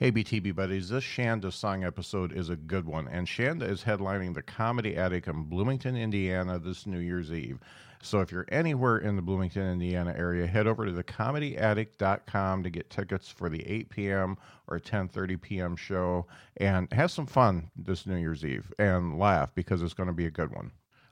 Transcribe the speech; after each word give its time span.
Hey, 0.00 0.12
BTB 0.12 0.54
buddies, 0.54 0.90
this 0.90 1.02
Shanda 1.02 1.52
song 1.52 1.82
episode 1.82 2.32
is 2.32 2.50
a 2.50 2.54
good 2.54 2.86
one, 2.86 3.08
and 3.08 3.26
Shanda 3.26 3.68
is 3.68 3.82
headlining 3.82 4.32
the 4.32 4.42
Comedy 4.42 4.96
Attic 4.96 5.26
in 5.26 5.42
Bloomington, 5.42 5.96
Indiana 5.96 6.56
this 6.60 6.86
New 6.86 7.00
Year's 7.00 7.32
Eve. 7.32 7.58
So 8.00 8.20
if 8.20 8.30
you're 8.30 8.46
anywhere 8.48 8.98
in 8.98 9.16
the 9.16 9.22
Bloomington, 9.22 9.68
Indiana 9.68 10.14
area, 10.16 10.46
head 10.46 10.68
over 10.68 10.86
to 10.86 10.92
thecomedyattic.com 10.92 12.62
to 12.62 12.70
get 12.70 12.90
tickets 12.90 13.28
for 13.28 13.48
the 13.48 13.68
8 13.68 13.90
p.m. 13.90 14.36
or 14.68 14.78
10:30 14.78 15.40
p.m. 15.42 15.74
show 15.74 16.28
and 16.58 16.86
have 16.92 17.10
some 17.10 17.26
fun 17.26 17.68
this 17.74 18.06
New 18.06 18.18
Year's 18.18 18.44
Eve 18.44 18.72
and 18.78 19.18
laugh 19.18 19.52
because 19.56 19.82
it's 19.82 19.94
going 19.94 20.06
to 20.06 20.12
be 20.12 20.26
a 20.26 20.30
good 20.30 20.54
one. 20.54 20.70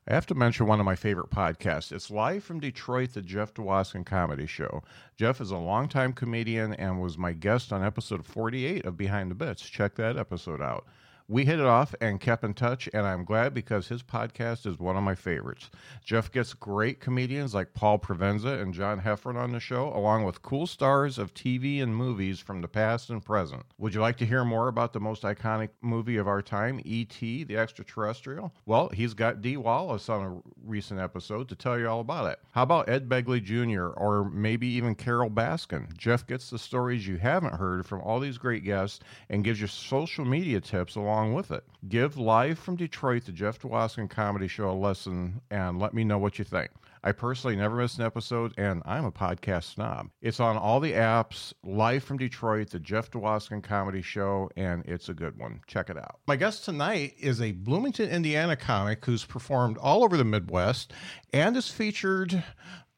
I 0.09 0.15
have 0.15 0.27
to 0.27 0.37
mention 0.37 0.69
one 0.69 0.79
of 0.79 0.87
my 0.87 0.95
favorite 0.95 1.31
podcasts. 1.31 1.91
It's 1.91 2.13
live 2.13 2.45
from 2.45 2.61
Detroit, 2.61 3.15
the 3.15 3.23
Jeff 3.23 3.53
Dwoskin 3.53 4.07
Comedy 4.07 4.47
Show. 4.47 4.85
Jeff 5.17 5.41
is 5.41 5.51
a 5.51 5.57
longtime 5.57 6.13
comedian 6.13 6.75
and 6.75 7.03
was 7.03 7.19
my 7.19 7.33
guest 7.33 7.73
on 7.73 7.83
episode 7.83 8.25
48 8.25 8.85
of 8.85 8.97
Behind 8.97 9.33
the 9.33 9.35
Bits. 9.35 9.69
Check 9.69 9.97
that 9.97 10.17
episode 10.17 10.63
out. 10.63 10.87
We 11.29 11.45
hit 11.45 11.59
it 11.59 11.67
off 11.67 11.93
and 12.01 12.21
kept 12.21 12.45
in 12.45 12.55
touch, 12.55 12.89
and 12.95 13.05
I'm 13.05 13.25
glad 13.25 13.53
because 13.53 13.89
his 13.89 14.01
podcast 14.01 14.65
is 14.65 14.79
one 14.79 14.97
of 14.97 15.03
my 15.03 15.17
favorites. 15.17 15.71
Jeff 16.05 16.31
gets 16.31 16.55
great 16.55 17.01
comedians 17.01 17.53
like 17.53 17.75
Paul 17.75 17.99
Provenza 17.99 18.63
and 18.63 18.73
John 18.73 19.01
Heffron 19.01 19.35
on 19.35 19.51
the 19.51 19.59
show, 19.59 19.89
along 19.89 20.23
with 20.23 20.43
cool 20.43 20.69
stars 20.69 21.19
of 21.19 21.35
TV 21.35 21.83
and 21.83 21.97
movies 21.97 22.39
from 22.39 22.61
the 22.61 22.69
past 22.69 23.11
and 23.11 23.25
present. 23.25 23.65
Would 23.79 23.93
you 23.93 24.01
like 24.01 24.19
to 24.19 24.27
hear 24.27 24.45
more 24.45 24.69
about 24.69 24.93
the 24.93 25.01
most 25.01 25.25
iconic 25.25 25.71
movie 25.83 26.17
of 26.17 26.29
our 26.29 26.43
time, 26.43 26.81
E.T., 26.85 27.43
the 27.43 27.57
extraterrestrial? 27.57 28.55
Well, 28.65 28.89
he's 28.91 29.15
got 29.15 29.43
Dee 29.43 29.57
Wallace 29.57 30.09
on 30.09 30.23
a 30.23 30.41
recent 30.65 31.01
episode 31.01 31.49
to 31.49 31.57
tell 31.57 31.77
you 31.77 31.89
all 31.89 32.01
about 32.01 32.31
it. 32.31 32.39
How 32.53 32.63
about 32.63 32.89
Ed 32.89 33.09
Begley 33.09 33.43
Jr. 33.43 33.89
or 33.89 34.31
maybe 34.31 34.69
even 34.69 34.95
Carole 34.95 35.29
Baskin? 35.31 35.93
Jeff 35.97 36.25
gets 36.25 36.51
the 36.51 36.59
stories 36.59 37.09
you 37.09 37.17
haven't 37.17 37.57
heard 37.57 37.85
from 37.85 38.01
all 38.03 38.21
these 38.21 38.39
great 38.39 38.63
guests 38.63 39.01
and 39.29 39.43
gives 39.43 39.61
you 39.61 39.67
social 39.67 40.25
media 40.25 40.61
tips 40.61 40.95
along 40.95 41.16
along 41.17 41.33
with 41.33 41.51
it. 41.51 41.65
Give 41.89 42.19
Live 42.19 42.59
from 42.59 42.77
Detroit, 42.77 43.25
the 43.25 43.33
Jeff 43.33 43.59
Dwoskin 43.59 44.11
Comedy 44.11 44.49
Show, 44.49 44.71
a 44.71 44.73
listen 44.73 45.41
and 45.51 45.79
let 45.79 45.95
me 45.95 46.05
know 46.05 46.19
what 46.19 46.39
you 46.39 46.45
think. 46.45 46.71
I 47.03 47.13
personally 47.13 47.57
never 47.57 47.77
miss 47.77 47.97
an 47.97 48.05
episode, 48.05 48.53
and 48.59 48.83
I'm 48.85 49.05
a 49.07 49.13
podcast 49.13 49.75
snob. 49.75 50.11
It's 50.21 50.41
on 50.41 50.59
all 50.59 50.79
the 50.79 50.93
apps, 50.93 51.55
Live 51.65 52.05
from 52.05 52.19
Detroit, 52.19 52.71
the 52.71 52.81
Jeff 52.81 53.11
Dwoskin 53.11 53.63
Comedy 53.63 54.03
Show, 54.03 54.51
and 54.57 54.85
it's 54.87 55.09
a 55.09 55.15
good 55.15 55.39
one. 55.39 55.61
Check 55.67 55.89
it 55.89 55.97
out. 55.97 56.19
My 56.27 56.37
guest 56.37 56.65
tonight 56.65 57.15
is 57.19 57.41
a 57.41 57.53
Bloomington, 57.53 58.11
Indiana 58.11 58.57
comic 58.57 59.03
who's 59.05 59.25
performed 59.25 59.79
all 59.79 60.05
over 60.05 60.17
the 60.19 60.25
Midwest 60.25 60.93
and 61.33 61.57
is 61.57 61.71
featured 61.71 62.43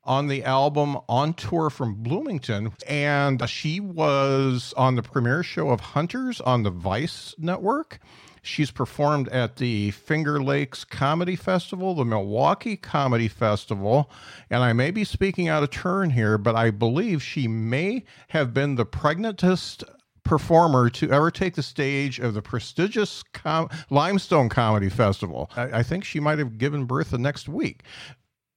on 0.08 0.26
the 0.26 0.42
album 0.42 0.96
On 1.08 1.34
Tour 1.34 1.68
from 1.68 1.94
Bloomington. 1.94 2.72
And 2.88 3.46
she 3.48 3.78
was 3.78 4.72
on 4.76 4.96
the 4.96 5.02
premiere 5.02 5.42
show 5.42 5.68
of 5.68 5.80
Hunters 5.80 6.40
on 6.40 6.62
the 6.62 6.70
Vice 6.70 7.34
Network. 7.38 8.00
She's 8.42 8.70
performed 8.70 9.28
at 9.28 9.56
the 9.56 9.90
Finger 9.90 10.42
Lakes 10.42 10.82
Comedy 10.82 11.36
Festival, 11.36 11.94
the 11.94 12.06
Milwaukee 12.06 12.76
Comedy 12.76 13.28
Festival, 13.28 14.10
and 14.48 14.62
I 14.62 14.72
may 14.72 14.90
be 14.90 15.04
speaking 15.04 15.48
out 15.48 15.62
of 15.62 15.70
turn 15.70 16.10
here, 16.10 16.38
but 16.38 16.56
I 16.56 16.70
believe 16.70 17.22
she 17.22 17.46
may 17.46 18.04
have 18.28 18.54
been 18.54 18.76
the 18.76 18.86
pregnantest 18.86 19.84
performer 20.28 20.90
to 20.90 21.10
ever 21.10 21.30
take 21.30 21.54
the 21.54 21.62
stage 21.62 22.20
of 22.20 22.34
the 22.34 22.42
prestigious 22.42 23.22
Com- 23.32 23.70
Limestone 23.88 24.50
Comedy 24.50 24.90
Festival. 24.90 25.50
I, 25.56 25.78
I, 25.78 25.82
think 25.82 26.04
she 26.04 26.20
might 26.20 26.38
have 26.38 26.58
given 26.58 26.84
birth 26.84 27.10
the 27.10 27.18
next 27.18 27.48
week. 27.48 27.82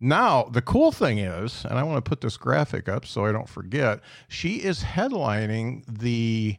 Now, 0.03 0.45
the 0.45 0.63
cool 0.63 0.91
thing 0.91 1.19
is, 1.19 1.63
and 1.63 1.77
I 1.77 1.83
want 1.83 2.03
to 2.03 2.09
put 2.09 2.21
this 2.21 2.35
graphic 2.35 2.89
up 2.89 3.05
so 3.05 3.25
I 3.25 3.31
don't 3.31 3.47
forget, 3.47 3.99
she 4.27 4.55
is 4.55 4.81
headlining 4.81 5.83
the 5.87 6.57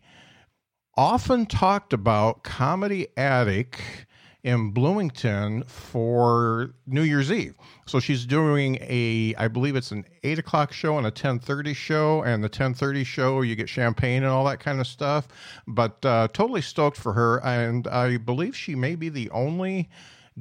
often 0.97 1.47
talked 1.47 1.93
about 1.93 2.45
Comedy 2.45 3.09
Attic 3.17 4.07
in 4.45 4.71
Bloomington 4.71 5.63
for 5.65 6.75
New 6.87 7.03
Year's 7.03 7.33
Eve. 7.33 7.55
So 7.87 7.99
she's 7.99 8.27
doing 8.27 8.77
a, 8.81 9.35
I 9.37 9.49
believe 9.49 9.75
it's 9.75 9.91
an 9.91 10.05
eight 10.23 10.39
o'clock 10.39 10.73
show 10.73 10.99
and 10.99 11.07
a 11.07 11.11
ten 11.11 11.39
thirty 11.39 11.75
show, 11.75 12.23
and 12.23 12.45
the 12.45 12.49
ten 12.49 12.75
thirty 12.75 13.05
show 13.05 13.43
you 13.43 13.57
get 13.57 13.69
champagne 13.69 14.23
and 14.23 14.33
all 14.33 14.45
that 14.45 14.61
kind 14.61 14.81
of 14.81 14.87
stuff. 14.87 15.29
But 15.67 16.05
uh, 16.05 16.29
totally 16.33 16.63
stoked 16.63 16.97
for 16.97 17.13
her, 17.13 17.39
and 17.45 17.89
I 17.89 18.19
believe 18.19 18.57
she 18.57 18.75
may 18.75 18.95
be 18.95 19.09
the 19.09 19.31
only 19.31 19.89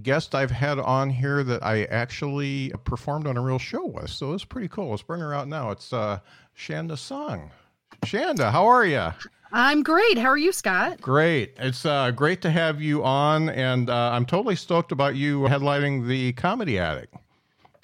guest 0.01 0.35
I've 0.35 0.51
had 0.51 0.79
on 0.79 1.09
here 1.09 1.43
that 1.43 1.63
I 1.63 1.83
actually 1.85 2.73
performed 2.83 3.27
on 3.27 3.37
a 3.37 3.41
real 3.41 3.59
show 3.59 3.85
with. 3.85 4.09
So 4.09 4.33
it's 4.33 4.45
pretty 4.45 4.67
cool. 4.67 4.89
Let's 4.89 5.01
bring 5.01 5.21
her 5.21 5.33
out 5.33 5.47
now. 5.47 5.71
It's 5.71 5.91
uh, 5.93 6.19
Shanda 6.57 6.97
Song. 6.97 7.51
Shanda, 8.05 8.51
how 8.51 8.65
are 8.65 8.85
you? 8.85 9.11
I'm 9.53 9.83
great. 9.83 10.17
How 10.17 10.29
are 10.29 10.37
you, 10.37 10.51
Scott? 10.51 11.01
Great. 11.01 11.55
It's 11.57 11.85
uh, 11.85 12.11
great 12.11 12.41
to 12.43 12.49
have 12.49 12.81
you 12.81 13.03
on, 13.03 13.49
and 13.49 13.89
uh, 13.89 14.11
I'm 14.13 14.25
totally 14.25 14.55
stoked 14.55 14.93
about 14.93 15.15
you 15.15 15.41
headlining 15.41 16.07
the 16.07 16.31
Comedy 16.33 16.79
Attic. 16.79 17.09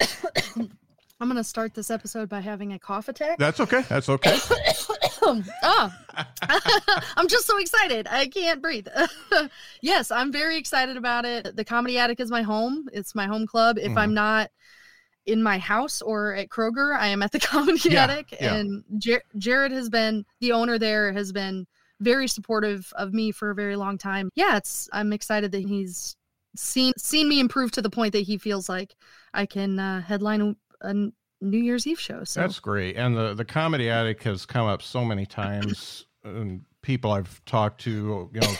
I'm 1.20 1.28
going 1.28 1.36
to 1.36 1.44
start 1.44 1.74
this 1.74 1.90
episode 1.90 2.28
by 2.28 2.40
having 2.40 2.72
a 2.72 2.78
cough 2.78 3.08
attack. 3.08 3.38
That's 3.38 3.60
okay. 3.60 3.82
That's 3.88 4.08
okay. 4.08 4.38
oh, 5.22 5.92
I'm 7.16 7.28
just 7.28 7.46
so 7.46 7.58
excited. 7.58 8.06
I 8.10 8.28
can't 8.28 8.62
breathe. 8.62 8.88
yes, 9.82 10.10
I'm 10.10 10.32
very 10.32 10.56
excited 10.56 10.96
about 10.96 11.24
it. 11.24 11.56
The 11.56 11.64
Comedy 11.64 11.98
Attic 11.98 12.20
is 12.20 12.30
my 12.30 12.42
home. 12.42 12.88
It's 12.92 13.14
my 13.14 13.26
home 13.26 13.46
club. 13.46 13.78
If 13.78 13.88
mm-hmm. 13.88 13.98
I'm 13.98 14.14
not 14.14 14.50
in 15.26 15.42
my 15.42 15.58
house 15.58 16.00
or 16.02 16.34
at 16.34 16.48
Kroger, 16.48 16.96
I 16.96 17.08
am 17.08 17.22
at 17.22 17.32
the 17.32 17.40
Comedy 17.40 17.90
yeah, 17.90 18.04
Attic. 18.04 18.34
Yeah. 18.40 18.54
And 18.54 18.84
Jer- 18.98 19.24
Jared 19.36 19.72
has 19.72 19.88
been 19.88 20.24
the 20.40 20.52
owner 20.52 20.78
there. 20.78 21.12
Has 21.12 21.32
been 21.32 21.66
very 22.00 22.28
supportive 22.28 22.92
of 22.96 23.12
me 23.12 23.32
for 23.32 23.50
a 23.50 23.54
very 23.54 23.76
long 23.76 23.98
time. 23.98 24.30
Yeah, 24.34 24.56
it's. 24.56 24.88
I'm 24.92 25.12
excited 25.12 25.52
that 25.52 25.66
he's 25.66 26.16
seen 26.56 26.92
seen 26.96 27.28
me 27.28 27.40
improve 27.40 27.70
to 27.72 27.82
the 27.82 27.90
point 27.90 28.12
that 28.12 28.20
he 28.20 28.38
feels 28.38 28.68
like 28.68 28.94
I 29.34 29.46
can 29.46 29.78
uh, 29.78 30.00
headline 30.00 30.56
a 30.80 30.94
New 31.40 31.58
Year's 31.58 31.86
Eve 31.86 32.00
show. 32.00 32.24
So 32.24 32.40
that's 32.40 32.58
great. 32.58 32.96
And 32.96 33.16
the 33.16 33.34
the 33.34 33.44
comedy 33.44 33.90
attic 33.90 34.22
has 34.24 34.46
come 34.46 34.66
up 34.66 34.82
so 34.82 35.04
many 35.04 35.26
times. 35.26 36.06
and 36.24 36.64
people 36.82 37.10
I've 37.12 37.44
talked 37.44 37.80
to, 37.82 38.30
you 38.32 38.40
know, 38.40 38.54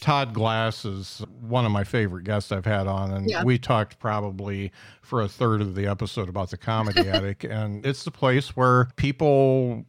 Todd 0.00 0.32
Glass 0.32 0.84
is 0.84 1.22
one 1.40 1.66
of 1.66 1.72
my 1.72 1.84
favorite 1.84 2.24
guests 2.24 2.52
I've 2.52 2.64
had 2.64 2.86
on, 2.86 3.12
and 3.12 3.28
yeah. 3.28 3.44
we 3.44 3.58
talked 3.58 3.98
probably 3.98 4.72
for 5.02 5.20
a 5.20 5.28
third 5.28 5.60
of 5.60 5.74
the 5.74 5.86
episode 5.86 6.28
about 6.28 6.50
the 6.50 6.56
comedy 6.56 7.08
attic, 7.08 7.44
and 7.44 7.84
it's 7.84 8.04
the 8.04 8.10
place 8.10 8.56
where 8.56 8.88
people 8.96 9.84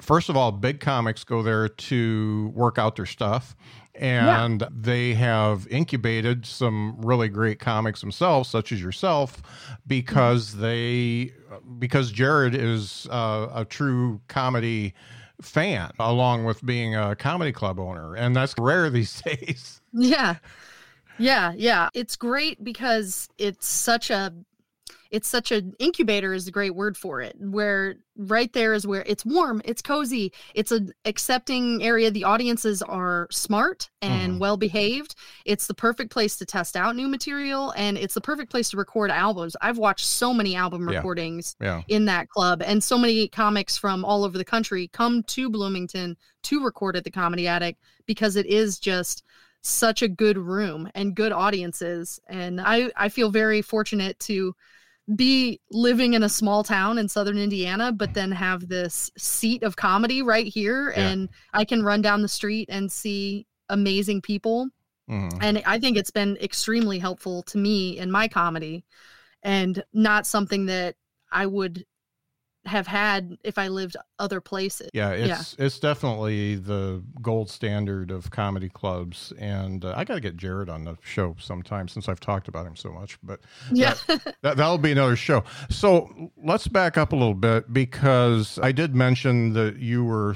first 0.00 0.28
of 0.28 0.36
all, 0.36 0.52
big 0.52 0.80
comics 0.80 1.24
go 1.24 1.42
there 1.42 1.68
to 1.68 2.52
work 2.54 2.78
out 2.78 2.96
their 2.96 3.06
stuff 3.06 3.56
and 3.98 4.60
yeah. 4.60 4.68
they 4.72 5.14
have 5.14 5.66
incubated 5.68 6.44
some 6.46 6.96
really 7.00 7.28
great 7.28 7.58
comics 7.58 8.00
themselves 8.00 8.48
such 8.48 8.72
as 8.72 8.80
yourself 8.80 9.42
because 9.86 10.50
mm-hmm. 10.50 10.62
they 10.62 11.32
because 11.78 12.10
jared 12.10 12.54
is 12.54 13.06
uh, 13.10 13.48
a 13.54 13.64
true 13.64 14.20
comedy 14.28 14.94
fan 15.40 15.90
along 15.98 16.44
with 16.44 16.64
being 16.64 16.96
a 16.96 17.14
comedy 17.16 17.52
club 17.52 17.78
owner 17.78 18.14
and 18.14 18.34
that's 18.34 18.54
rare 18.58 18.88
these 18.90 19.20
days 19.26 19.80
yeah 19.92 20.36
yeah 21.18 21.52
yeah 21.56 21.88
it's 21.94 22.16
great 22.16 22.62
because 22.62 23.28
it's 23.38 23.66
such 23.66 24.10
a 24.10 24.32
it's 25.10 25.28
such 25.28 25.52
an 25.52 25.72
incubator 25.78 26.32
is 26.34 26.48
a 26.48 26.50
great 26.50 26.74
word 26.74 26.96
for 26.96 27.20
it 27.20 27.36
where 27.38 27.96
right 28.16 28.52
there 28.52 28.72
is 28.74 28.86
where 28.86 29.02
it's 29.06 29.24
warm 29.24 29.60
it's 29.64 29.82
cozy 29.82 30.32
it's 30.54 30.72
an 30.72 30.90
accepting 31.04 31.82
area 31.82 32.10
the 32.10 32.24
audiences 32.24 32.82
are 32.82 33.26
smart 33.30 33.90
and 34.02 34.34
Mhm. 34.34 34.38
well 34.38 34.56
behaved 34.56 35.14
it's 35.44 35.66
the 35.66 35.74
perfect 35.74 36.10
place 36.12 36.36
to 36.36 36.46
test 36.46 36.76
out 36.76 36.96
new 36.96 37.08
material 37.08 37.72
and 37.76 37.98
it's 37.98 38.14
the 38.14 38.20
perfect 38.20 38.50
place 38.50 38.70
to 38.70 38.76
record 38.76 39.10
albums 39.10 39.56
i've 39.60 39.78
watched 39.78 40.06
so 40.06 40.32
many 40.32 40.56
album 40.56 40.88
Yeah. 40.88 40.96
recordings 40.96 41.56
Yeah. 41.60 41.82
in 41.88 42.06
that 42.06 42.28
club 42.28 42.62
and 42.64 42.82
so 42.82 42.96
many 42.98 43.28
comics 43.28 43.76
from 43.76 44.04
all 44.04 44.24
over 44.24 44.38
the 44.38 44.44
country 44.44 44.88
come 44.92 45.22
to 45.24 45.50
bloomington 45.50 46.16
to 46.44 46.64
record 46.64 46.96
at 46.96 47.04
the 47.04 47.10
comedy 47.10 47.46
attic 47.48 47.76
because 48.06 48.36
it 48.36 48.46
is 48.46 48.78
just 48.78 49.24
such 49.62 50.00
a 50.00 50.08
good 50.08 50.38
room 50.38 50.88
and 50.94 51.14
good 51.16 51.32
audiences 51.32 52.20
and 52.28 52.60
i 52.60 52.88
i 52.96 53.08
feel 53.08 53.30
very 53.30 53.60
fortunate 53.60 54.16
to 54.20 54.54
be 55.14 55.60
living 55.70 56.14
in 56.14 56.22
a 56.24 56.28
small 56.28 56.64
town 56.64 56.98
in 56.98 57.08
southern 57.08 57.38
indiana 57.38 57.92
but 57.92 58.12
then 58.12 58.32
have 58.32 58.66
this 58.68 59.08
seat 59.16 59.62
of 59.62 59.76
comedy 59.76 60.20
right 60.20 60.46
here 60.48 60.92
Yeah. 60.96 61.08
and 61.10 61.28
i 61.52 61.64
can 61.64 61.82
run 61.84 62.02
down 62.02 62.22
the 62.22 62.28
street 62.28 62.68
and 62.72 62.90
see 62.90 63.46
amazing 63.68 64.20
people 64.20 64.68
Mhm. 65.08 65.38
and 65.40 65.62
i 65.64 65.78
think 65.78 65.96
it's 65.96 66.10
been 66.10 66.36
extremely 66.38 66.98
helpful 66.98 67.44
to 67.44 67.58
me 67.58 67.98
in 67.98 68.10
my 68.10 68.26
comedy 68.26 68.84
and 69.44 69.84
not 69.92 70.26
something 70.26 70.66
that 70.66 70.96
i 71.30 71.46
would 71.46 71.84
have 72.66 72.86
had 72.86 73.36
if 73.44 73.58
i 73.58 73.68
lived 73.68 73.96
other 74.18 74.40
places 74.40 74.90
Yeah, 74.92 75.12
Yeah. 75.14 75.38
it's 75.40 75.54
it's 75.58 75.78
definitely 75.78 76.56
the 76.56 77.02
gold 77.22 77.50
standard 77.50 78.10
of 78.10 78.30
comedy 78.30 78.68
clubs, 78.68 79.32
and 79.38 79.84
uh, 79.84 79.94
I 79.96 80.04
got 80.04 80.14
to 80.14 80.20
get 80.20 80.36
Jared 80.36 80.68
on 80.70 80.84
the 80.84 80.96
show 81.02 81.36
sometime 81.38 81.86
since 81.88 82.08
I've 82.08 82.20
talked 82.20 82.48
about 82.48 82.66
him 82.66 82.76
so 82.76 82.90
much. 82.90 83.18
But 83.22 83.40
yeah 83.72 83.94
that, 84.06 84.56
that'll 84.56 84.78
be 84.78 84.92
another 84.92 85.16
show. 85.16 85.44
So 85.68 86.30
let's 86.42 86.66
back 86.68 86.96
up 86.96 87.12
a 87.12 87.16
little 87.16 87.34
bit 87.34 87.72
because 87.72 88.58
I 88.62 88.72
did 88.72 88.94
mention 88.94 89.52
that 89.52 89.76
you 89.78 90.04
were 90.04 90.34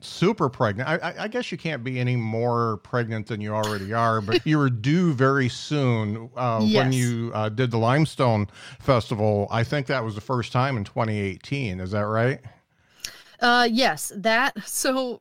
super 0.00 0.48
pregnant. 0.48 0.88
I, 0.88 0.96
I, 0.96 1.14
I 1.24 1.28
guess 1.28 1.50
you 1.50 1.58
can't 1.58 1.82
be 1.82 1.98
any 1.98 2.16
more 2.16 2.78
pregnant 2.78 3.26
than 3.26 3.40
you 3.40 3.54
already 3.54 3.92
are, 3.92 4.20
but 4.20 4.44
you 4.46 4.58
were 4.58 4.70
due 4.70 5.12
very 5.14 5.48
soon 5.48 6.30
uh, 6.36 6.60
when 6.60 6.92
you 6.92 7.30
uh, 7.34 7.48
did 7.48 7.70
the 7.70 7.78
Limestone 7.78 8.48
Festival. 8.80 9.48
I 9.50 9.64
think 9.64 9.86
that 9.86 10.04
was 10.04 10.14
the 10.14 10.20
first 10.20 10.52
time 10.52 10.76
in 10.76 10.84
2018. 10.84 11.80
Is 11.80 11.92
that 11.92 12.06
right? 12.06 12.40
Uh 13.40 13.68
yes, 13.70 14.12
that 14.16 14.54
so 14.66 15.20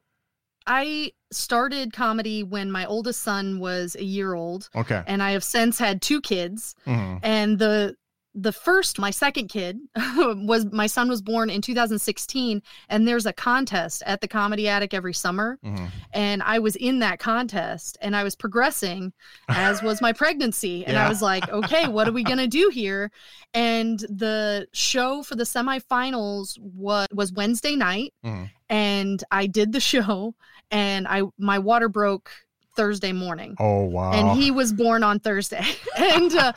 I 0.66 1.12
started 1.32 1.92
comedy 1.92 2.44
when 2.44 2.72
my 2.72 2.86
oldest 2.86 3.22
son 3.24 3.60
was 3.60 3.96
a 3.96 4.04
year 4.04 4.34
old 4.34 4.70
Okay. 4.74 5.04
and 5.06 5.22
I 5.22 5.32
have 5.32 5.44
since 5.44 5.78
had 5.78 6.02
two 6.02 6.22
kids 6.22 6.76
Mhm. 6.88 7.20
and 7.24 7.60
the 7.60 7.96
the 8.38 8.52
first 8.52 9.00
my 9.00 9.12
second 9.12 9.48
kid 9.48 9.80
was 10.18 10.66
my 10.74 10.88
son 10.88 11.08
was 11.08 11.22
born 11.22 11.50
in 11.50 11.62
2016 11.62 12.62
and 12.90 13.08
there's 13.08 13.26
a 13.26 13.32
contest 13.32 14.04
at 14.06 14.20
the 14.20 14.28
comedy 14.28 14.68
attic 14.68 14.94
every 14.94 15.14
summer 15.14 15.58
Mhm. 15.64 15.90
and 16.14 16.44
I 16.44 16.60
was 16.60 16.76
in 16.76 17.00
that 17.00 17.20
contest 17.20 17.98
and 18.02 18.14
I 18.14 18.24
was 18.26 18.36
progressing 18.36 19.14
as 19.48 19.82
was 19.82 20.02
my 20.02 20.12
pregnancy 20.12 20.84
and 20.86 20.96
Yeah. 20.96 21.06
I 21.06 21.10
was 21.10 21.22
like 21.22 21.48
okay 21.50 21.88
what 21.88 22.10
are 22.10 22.12
we 22.12 22.24
going 22.26 22.40
to 22.40 22.48
do 22.48 22.70
here 22.74 23.10
and 23.54 24.00
the 24.00 24.68
show 24.74 25.24
for 25.24 25.36
the 25.36 25.46
semifinals 25.46 26.60
was 26.60 27.08
was 27.14 27.32
Wednesday 27.32 27.76
night 27.78 28.14
Mhm. 28.26 28.50
and 28.70 29.24
I 29.32 29.48
did 29.48 29.72
the 29.72 29.80
show 29.80 30.36
and 30.72 31.08
I 31.08 31.22
my 31.38 31.60
water 31.60 31.88
broke 31.88 32.32
Thursday 32.76 33.12
morning 33.12 33.56
Oh 33.60 33.84
wow! 33.84 34.12
and 34.12 34.40
he 34.42 34.52
was 34.52 34.74
born 34.74 35.04
on 35.04 35.20
Thursday 35.20 35.64
and 35.98 36.34
uh, 36.36 36.52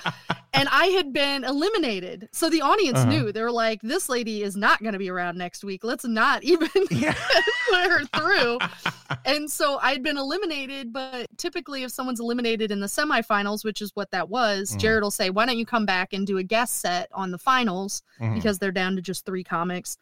and 0.53 0.69
I 0.71 0.87
had 0.87 1.13
been 1.13 1.45
eliminated 1.45 2.29
so 2.33 2.51
the 2.51 2.61
audience 2.63 2.99
Uh-huh. 2.99 3.11
knew 3.11 3.33
they 3.33 3.43
were 3.43 3.51
like 3.53 3.81
this 3.83 4.09
lady 4.09 4.43
is 4.43 4.57
not 4.57 4.81
going 4.83 4.93
to 4.95 4.99
be 4.99 5.11
around 5.11 5.39
next 5.39 5.63
week 5.65 5.85
let's 5.85 6.05
not 6.05 6.43
even 6.45 6.69
yeah. 6.91 7.15
put 7.71 7.85
her 7.91 8.05
through 8.17 8.59
and 9.25 9.51
so 9.51 9.79
I'd 9.81 10.03
been 10.03 10.19
eliminated, 10.19 10.93
but 10.93 11.27
typically 11.39 11.83
if 11.83 11.91
someone's 11.91 12.21
eliminated 12.21 12.71
in 12.71 12.81
the 12.81 12.87
semifinals, 12.87 13.65
which 13.65 13.81
is 13.81 13.91
what 13.95 14.11
that 14.11 14.29
was, 14.29 14.73
Mhm. 14.73 14.79
Jared 14.81 15.03
will 15.03 15.11
say, 15.11 15.31
Why 15.31 15.47
don't 15.47 15.57
you 15.57 15.65
come 15.65 15.87
back 15.87 16.13
and 16.13 16.27
do 16.27 16.37
a 16.39 16.43
guest 16.43 16.81
set 16.81 17.09
on 17.13 17.31
the 17.31 17.39
finals? 17.39 18.03
Mhm. 18.21 18.35
Because 18.35 18.59
they're 18.59 18.71
down 18.73 18.97
to 18.97 19.03
just 19.03 19.25
three 19.25 19.43
comics 19.45 19.97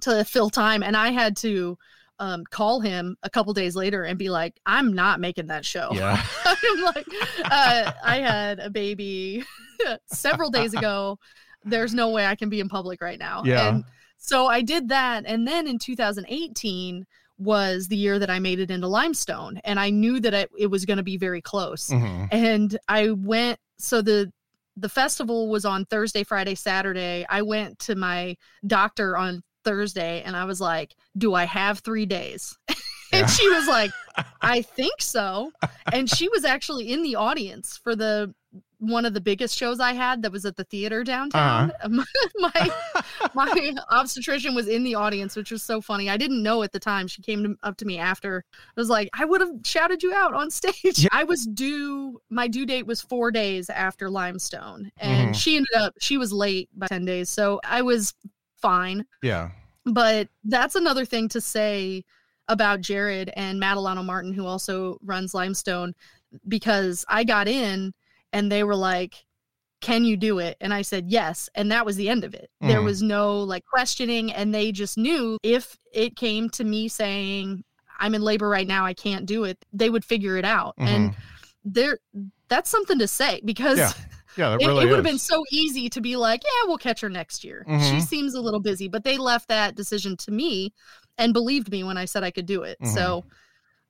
to 0.00 0.24
fill 0.24 0.50
time. 0.50 0.82
And 0.82 0.94
I 0.96 1.08
had 1.10 1.36
to 1.38 1.78
um, 2.18 2.44
call 2.50 2.80
him 2.80 3.16
a 3.22 3.30
couple 3.30 3.52
days 3.52 3.76
later 3.76 4.04
and 4.04 4.18
be 4.18 4.28
like, 4.30 4.58
I'm 4.66 4.92
not 4.92 5.20
making 5.20 5.46
that 5.48 5.64
show. 5.64 5.90
yeah. 5.92 6.22
I'm 6.44 6.82
like, 6.82 7.06
uh, 7.44 7.92
I 8.04 8.16
had 8.18 8.58
a 8.58 8.70
baby 8.70 9.44
several 10.06 10.50
days 10.50 10.74
ago. 10.74 11.18
There's 11.64 11.94
no 11.94 12.10
way 12.10 12.26
I 12.26 12.34
can 12.34 12.48
be 12.48 12.60
in 12.60 12.68
public 12.68 13.00
right 13.00 13.18
now. 13.18 13.42
Yeah. 13.44 13.68
And 13.68 13.84
so 14.16 14.46
I 14.46 14.62
did 14.62 14.88
that. 14.88 15.24
And 15.26 15.46
then 15.46 15.66
in 15.66 15.78
2018 15.78 17.06
was 17.38 17.86
the 17.86 17.96
year 17.96 18.18
that 18.18 18.30
I 18.30 18.40
made 18.40 18.58
it 18.58 18.70
into 18.70 18.88
Limestone. 18.88 19.60
And 19.64 19.78
I 19.78 19.90
knew 19.90 20.18
that 20.20 20.34
it, 20.34 20.50
it 20.58 20.66
was 20.66 20.84
going 20.84 20.96
to 20.96 21.04
be 21.04 21.16
very 21.16 21.40
close. 21.40 21.88
Mhm. 21.88 22.28
And 22.32 22.76
I 22.88 23.10
went, 23.10 23.60
so 23.78 24.02
the, 24.02 24.32
the 24.76 24.88
festival 24.88 25.48
was 25.48 25.64
on 25.64 25.84
Thursday, 25.84 26.24
Friday, 26.24 26.54
Saturday. 26.56 27.24
I 27.28 27.42
went 27.42 27.78
to 27.80 27.94
my 27.94 28.36
doctor 28.66 29.16
on 29.16 29.42
Thursday 29.68 30.22
and 30.24 30.34
I 30.36 30.44
was 30.46 30.60
like, 30.60 30.94
Do 31.16 31.34
I 31.34 31.44
have 31.44 31.80
three 31.80 32.06
days? 32.06 32.56
Yeah. 33.10 33.20
and 33.20 33.30
she 33.30 33.48
was 33.48 33.66
like, 33.66 33.90
I 34.42 34.60
think 34.60 35.00
so. 35.00 35.50
And 35.94 36.10
she 36.10 36.28
was 36.28 36.44
actually 36.44 36.92
in 36.92 37.02
the 37.02 37.16
audience 37.16 37.78
for 37.82 37.96
the 37.96 38.34
one 38.80 39.06
of 39.06 39.14
the 39.14 39.20
biggest 39.20 39.56
shows 39.56 39.80
I 39.80 39.94
had 39.94 40.20
that 40.22 40.30
was 40.30 40.44
at 40.44 40.56
the 40.56 40.64
theater 40.64 41.02
downtown. 41.04 41.72
Uh-huh. 41.82 42.04
my 42.38 42.70
my 43.34 43.72
obstetrician 43.90 44.54
was 44.54 44.68
in 44.68 44.84
the 44.84 44.94
audience, 44.94 45.36
which 45.36 45.50
was 45.50 45.62
so 45.62 45.80
funny. 45.80 46.10
I 46.10 46.18
didn't 46.18 46.42
know 46.42 46.62
at 46.62 46.72
the 46.72 46.78
time. 46.78 47.06
She 47.08 47.22
came 47.22 47.42
to, 47.44 47.56
up 47.62 47.78
to 47.78 47.86
me 47.86 47.96
after. 47.98 48.44
I 48.54 48.78
was 48.78 48.90
like, 48.90 49.08
I 49.18 49.24
would 49.24 49.40
have 49.40 49.52
shouted 49.64 50.02
you 50.02 50.12
out 50.12 50.34
on 50.34 50.50
stage. 50.50 50.98
Yeah. 50.98 51.08
I 51.10 51.24
was 51.24 51.46
due. 51.46 52.20
My 52.28 52.46
due 52.46 52.66
date 52.66 52.86
was 52.86 53.00
four 53.00 53.30
days 53.30 53.70
after 53.70 54.10
Limestone, 54.10 54.92
and 54.98 55.30
Mhm. 55.30 55.34
she 55.34 55.56
ended 55.56 55.74
up. 55.78 55.94
She 55.98 56.18
was 56.18 56.30
late 56.30 56.68
by 56.76 56.88
ten 56.88 57.06
days, 57.06 57.30
so 57.30 57.58
I 57.64 57.80
was 57.80 58.12
fine. 58.60 59.04
Yeah. 59.22 59.50
But 59.84 60.28
that's 60.44 60.74
another 60.74 61.04
thing 61.04 61.28
to 61.30 61.40
say 61.40 62.04
about 62.48 62.80
Jared 62.80 63.30
and 63.36 63.58
Mat 63.60 63.76
Alano-Martin, 63.76 64.32
who 64.32 64.46
also 64.46 64.98
runs 65.02 65.34
Limestone, 65.34 65.94
because 66.46 67.04
I 67.08 67.24
got 67.24 67.48
in 67.48 67.92
and 68.32 68.50
they 68.52 68.64
were 68.64 68.76
like, 68.76 69.24
Can 69.80 70.04
you 70.04 70.16
do 70.16 70.40
it? 70.40 70.56
And 70.60 70.74
I 70.74 70.82
said, 70.82 71.08
Yes. 71.08 71.48
And 71.54 71.70
that 71.70 71.86
was 71.86 71.96
the 71.96 72.08
end 72.08 72.24
of 72.24 72.34
it. 72.34 72.50
There 72.60 72.80
Mhm. 72.80 72.84
was 72.84 73.00
no 73.02 73.40
like 73.40 73.64
questioning. 73.64 74.32
And 74.32 74.52
they 74.52 74.72
just 74.72 74.98
knew 74.98 75.38
if 75.42 75.78
it 75.92 76.16
came 76.16 76.50
to 76.50 76.64
me 76.64 76.88
saying, 76.88 77.62
I'm 78.00 78.14
in 78.14 78.22
labor 78.22 78.48
right 78.48 78.66
now, 78.66 78.84
I 78.84 78.92
can't 78.94 79.24
do 79.24 79.44
it, 79.44 79.64
they 79.72 79.88
would 79.88 80.04
figure 80.04 80.36
it 80.36 80.44
out. 80.44 80.74
And 80.78 81.10
Mhm. 81.10 81.16
there, 81.64 81.98
that's 82.48 82.70
something 82.70 82.98
to 82.98 83.06
say 83.08 83.40
because 83.44 83.78
Yeah, 83.78 83.92
Yeah, 84.38 84.50
that 84.50 84.60
it, 84.62 84.66
really 84.66 84.86
would 84.86 84.94
have 84.96 85.04
been 85.04 85.18
so 85.18 85.44
easy 85.50 85.88
to 85.90 86.00
be 86.00 86.16
like, 86.16 86.42
yeah, 86.44 86.68
we'll 86.68 86.78
catch 86.78 87.00
her 87.00 87.08
next 87.08 87.42
year. 87.44 87.64
She 87.66 87.72
Mhm. 87.72 88.02
seems 88.02 88.34
a 88.34 88.40
little 88.40 88.60
busy, 88.60 88.86
but 88.88 89.02
they 89.04 89.18
left 89.18 89.48
that 89.48 89.74
decision 89.74 90.16
to 90.18 90.30
me 90.30 90.72
and 91.18 91.32
believed 91.32 91.70
me 91.70 91.82
when 91.84 91.96
I 91.98 92.04
said 92.04 92.22
I 92.22 92.30
could 92.30 92.46
do 92.46 92.62
it. 92.62 92.78
Mhm. 92.80 92.94
So, 92.94 93.24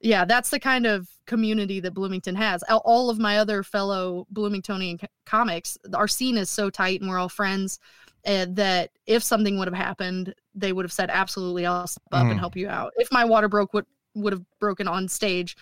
yeah, 0.00 0.25
that's 0.25 0.50
the 0.50 0.59
kind 0.61 0.87
of 0.87 1.09
community 1.26 1.81
that 1.81 1.93
Bloomington 1.93 2.35
has. 2.37 2.62
All- 2.62 3.11
of 3.11 3.19
my 3.19 3.38
other 3.38 3.62
fellow 3.62 4.26
Bloomingtonian 4.31 5.00
comics, 5.26 5.76
our 5.93 6.09
scene 6.09 6.38
is 6.38 6.49
so 6.49 6.71
tight 6.71 7.00
and 7.00 7.11
we're 7.11 7.19
all 7.19 7.28
friends 7.28 7.78
uh, 8.26 8.47
that 8.50 8.90
if 9.07 9.23
something 9.23 9.59
would 9.59 9.69
have 9.69 9.76
happened, 9.76 10.35
they 10.55 10.73
would 10.73 10.85
have 10.85 10.93
said, 10.93 11.09
absolutely, 11.11 11.64
I'll 11.67 11.87
step 11.87 12.02
up 12.12 12.26
Mhm. 12.26 12.31
and 12.33 12.40
help 12.40 12.57
you 12.57 12.69
out. 12.69 12.93
If 12.97 13.12
my 13.12 13.25
water 13.25 13.49
broke, 13.49 13.73
would 13.75 13.87
would 14.14 14.33
have 14.33 14.43
broken 14.59 14.88
on 14.88 15.07
stage, 15.07 15.57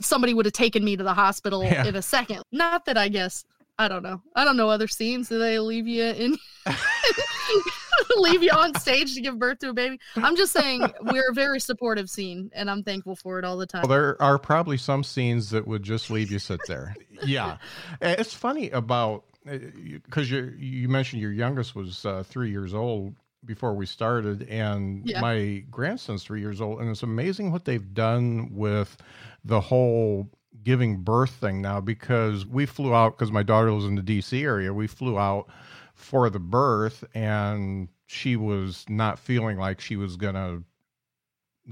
somebody 0.00 0.32
would 0.32 0.46
have 0.46 0.52
taken 0.54 0.82
me 0.82 0.96
to 0.96 1.04
the 1.04 1.12
hospital 1.12 1.62
Yeah. 1.62 1.84
in 1.84 1.94
a 1.96 2.00
second. 2.02 2.42
Not 2.50 2.86
that 2.86 2.96
I 2.96 3.08
guess 3.08 3.44
I 3.78 3.88
don't 3.88 4.02
know. 4.02 4.22
I 4.34 4.44
don't 4.44 4.56
know 4.56 4.68
other 4.70 4.88
scenes. 4.88 5.28
Do 5.28 5.38
they 5.38 5.58
leave 5.58 5.86
you 5.86 6.04
in 6.04 6.36
leave 8.16 8.42
you 8.42 8.50
on 8.50 8.74
stage 8.78 9.14
to 9.14 9.20
give 9.20 9.38
birth 9.38 9.58
to 9.60 9.70
a 9.70 9.72
baby? 9.74 9.98
I'm 10.16 10.36
just 10.36 10.52
saying 10.52 10.82
we're 11.02 11.30
a 11.30 11.34
very 11.34 11.60
supportive 11.60 12.08
scene 12.08 12.50
and 12.54 12.70
I'm 12.70 12.82
thankful 12.82 13.16
for 13.16 13.38
it 13.38 13.44
all 13.44 13.56
the 13.56 13.66
time. 13.66 13.82
Well, 13.82 13.88
there 13.90 14.22
are 14.22 14.38
probably 14.38 14.76
some 14.78 15.04
scenes 15.04 15.50
that 15.50 15.66
would 15.66 15.82
just 15.82 16.10
leave 16.10 16.30
you 16.30 16.38
sit 16.38 16.60
there. 16.66 16.94
yeah, 17.24 17.58
Uh, 18.02 18.14
it's 18.18 18.34
funny 18.34 18.70
about 18.70 19.24
because 19.44 20.30
you 20.30 20.54
you 20.58 20.88
mentioned 20.88 21.22
your 21.22 21.32
youngest 21.32 21.74
was 21.76 22.04
uh, 22.04 22.22
three 22.26 22.50
years 22.50 22.74
old 22.74 23.14
before 23.44 23.74
we 23.74 23.86
started, 23.86 24.42
and 24.48 25.08
Yeah. 25.08 25.20
my 25.20 25.62
grandson's 25.70 26.24
three 26.24 26.40
years 26.40 26.60
old, 26.60 26.80
and 26.80 26.90
it's 26.90 27.04
amazing 27.04 27.52
what 27.52 27.64
they've 27.64 27.94
done 27.94 28.48
with 28.52 28.96
the 29.44 29.60
whole 29.60 30.28
giving 30.66 31.02
birth 31.02 31.30
thing 31.30 31.62
now. 31.62 31.80
Because 31.80 32.44
we 32.44 32.66
flew 32.66 32.92
out 32.92 33.16
because 33.16 33.30
my 33.32 33.44
daughter 33.44 33.70
lives 33.72 33.86
in 33.86 33.94
the 33.94 34.02
D.C. 34.02 34.42
area, 34.42 34.74
we 34.74 34.88
flew 34.88 35.16
out 35.18 35.46
for 35.94 36.28
the 36.28 36.40
birth, 36.40 37.04
and 37.14 37.88
she 38.06 38.36
was 38.36 38.84
not 38.88 39.18
feeling 39.18 39.56
like 39.58 39.80
she 39.80 39.96
was 39.96 40.16
gonna 40.16 40.62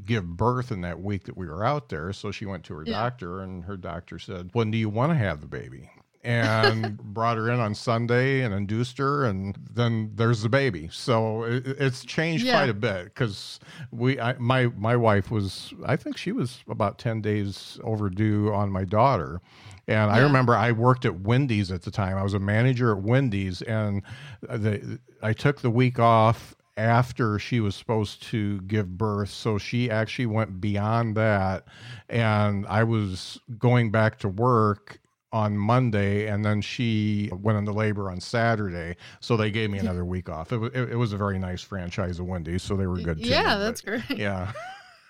give 0.05 0.25
birth 0.37 0.73
in 0.73 0.81
that 0.83 1.01
week 1.01 1.25
that 1.25 1.37
we 1.37 1.47
were 1.47 1.65
out 1.65 1.89
there. 1.89 2.13
So 2.13 2.31
she 2.31 2.47
went 2.47 2.65
to 2.65 2.75
her 2.75 2.85
Yeah. 2.87 2.93
doctor, 2.93 3.41
and 3.41 3.65
her 3.65 3.77
doctor 3.77 4.19
said, 4.19 4.51
When 4.53 4.71
do 4.71 4.79
you 4.79 4.89
want 4.89 5.11
to 5.13 5.17
have 5.17 5.41
the 5.41 5.47
baby? 5.49 5.91
And 6.25 6.97
brought 6.99 7.37
her 7.37 7.50
in 7.50 7.61
on 7.61 7.75
Sunday 7.75 8.40
and 8.40 8.54
induced 8.54 8.99
her, 8.99 9.25
and 9.25 9.57
then 9.73 10.11
there's 10.14 10.43
the 10.43 10.49
baby. 10.49 10.88
So 10.90 11.45
it, 11.45 11.66
it's 11.66 12.04
changed 12.04 12.45
Yeah. 12.45 12.54
quite 12.59 12.71
a 12.71 12.75
bit 12.75 13.04
because 13.04 13.61
we, 13.93 14.19
I, 14.19 14.35
my 14.38 14.66
my 14.76 14.97
wife 14.97 15.31
was, 15.31 15.73
I 15.85 15.97
think 15.97 16.16
she 16.16 16.33
was 16.33 16.64
about 16.69 16.99
ten 16.99 17.21
days 17.21 17.78
overdue 17.85 18.52
on 18.52 18.71
my 18.71 18.85
daughter. 18.85 19.40
And 19.87 20.11
I 20.11 20.21
remember 20.21 20.54
I 20.57 20.73
worked 20.73 21.04
at 21.04 21.21
Wendy's 21.21 21.71
at 21.71 21.83
the 21.83 21.90
time. 21.90 22.16
I 22.16 22.23
was 22.23 22.33
a 22.33 22.38
manager 22.38 22.90
at 22.97 23.02
Wendy's, 23.02 23.61
and 23.61 24.00
the, 24.40 24.99
I 25.23 25.35
took 25.35 25.61
the 25.61 25.69
week 25.71 25.99
off 25.99 26.54
after 26.78 27.38
she 27.38 27.61
was 27.61 27.76
supposed 27.76 28.23
to 28.25 28.61
give 28.62 28.97
birth. 28.97 29.28
So 29.28 29.59
she 29.59 29.90
actually 29.90 30.26
went 30.26 30.59
beyond 30.61 31.16
that. 31.19 31.66
And 32.09 32.66
I 32.66 32.83
was 32.83 33.38
going 33.59 33.90
back 33.90 34.19
to 34.21 34.28
work 34.28 34.99
on 35.35 35.59
Monday, 35.59 36.29
and 36.29 36.45
then 36.45 36.61
she 36.61 37.29
went 37.33 37.59
into 37.59 37.73
labor 37.73 38.09
on 38.09 38.21
Saturday. 38.21 38.95
So 39.19 39.37
they 39.37 39.50
gave 39.50 39.69
me 39.69 39.81
another 39.81 40.05
week 40.05 40.29
off. 40.29 40.53
It 40.53 40.59
was, 40.59 40.71
it, 40.73 40.93
it 40.93 40.97
was 40.97 41.12
a 41.12 41.17
very 41.17 41.41
nice 41.41 41.61
franchise 41.61 42.21
of 42.21 42.26
Wendy's, 42.26 42.62
so 42.62 42.76
they 42.76 42.87
were 42.87 42.99
good 42.99 43.21
too. 43.21 43.29
yeah, 43.29 43.57
that's 43.57 43.81
great. 43.81 44.05
yeah. 44.11 44.53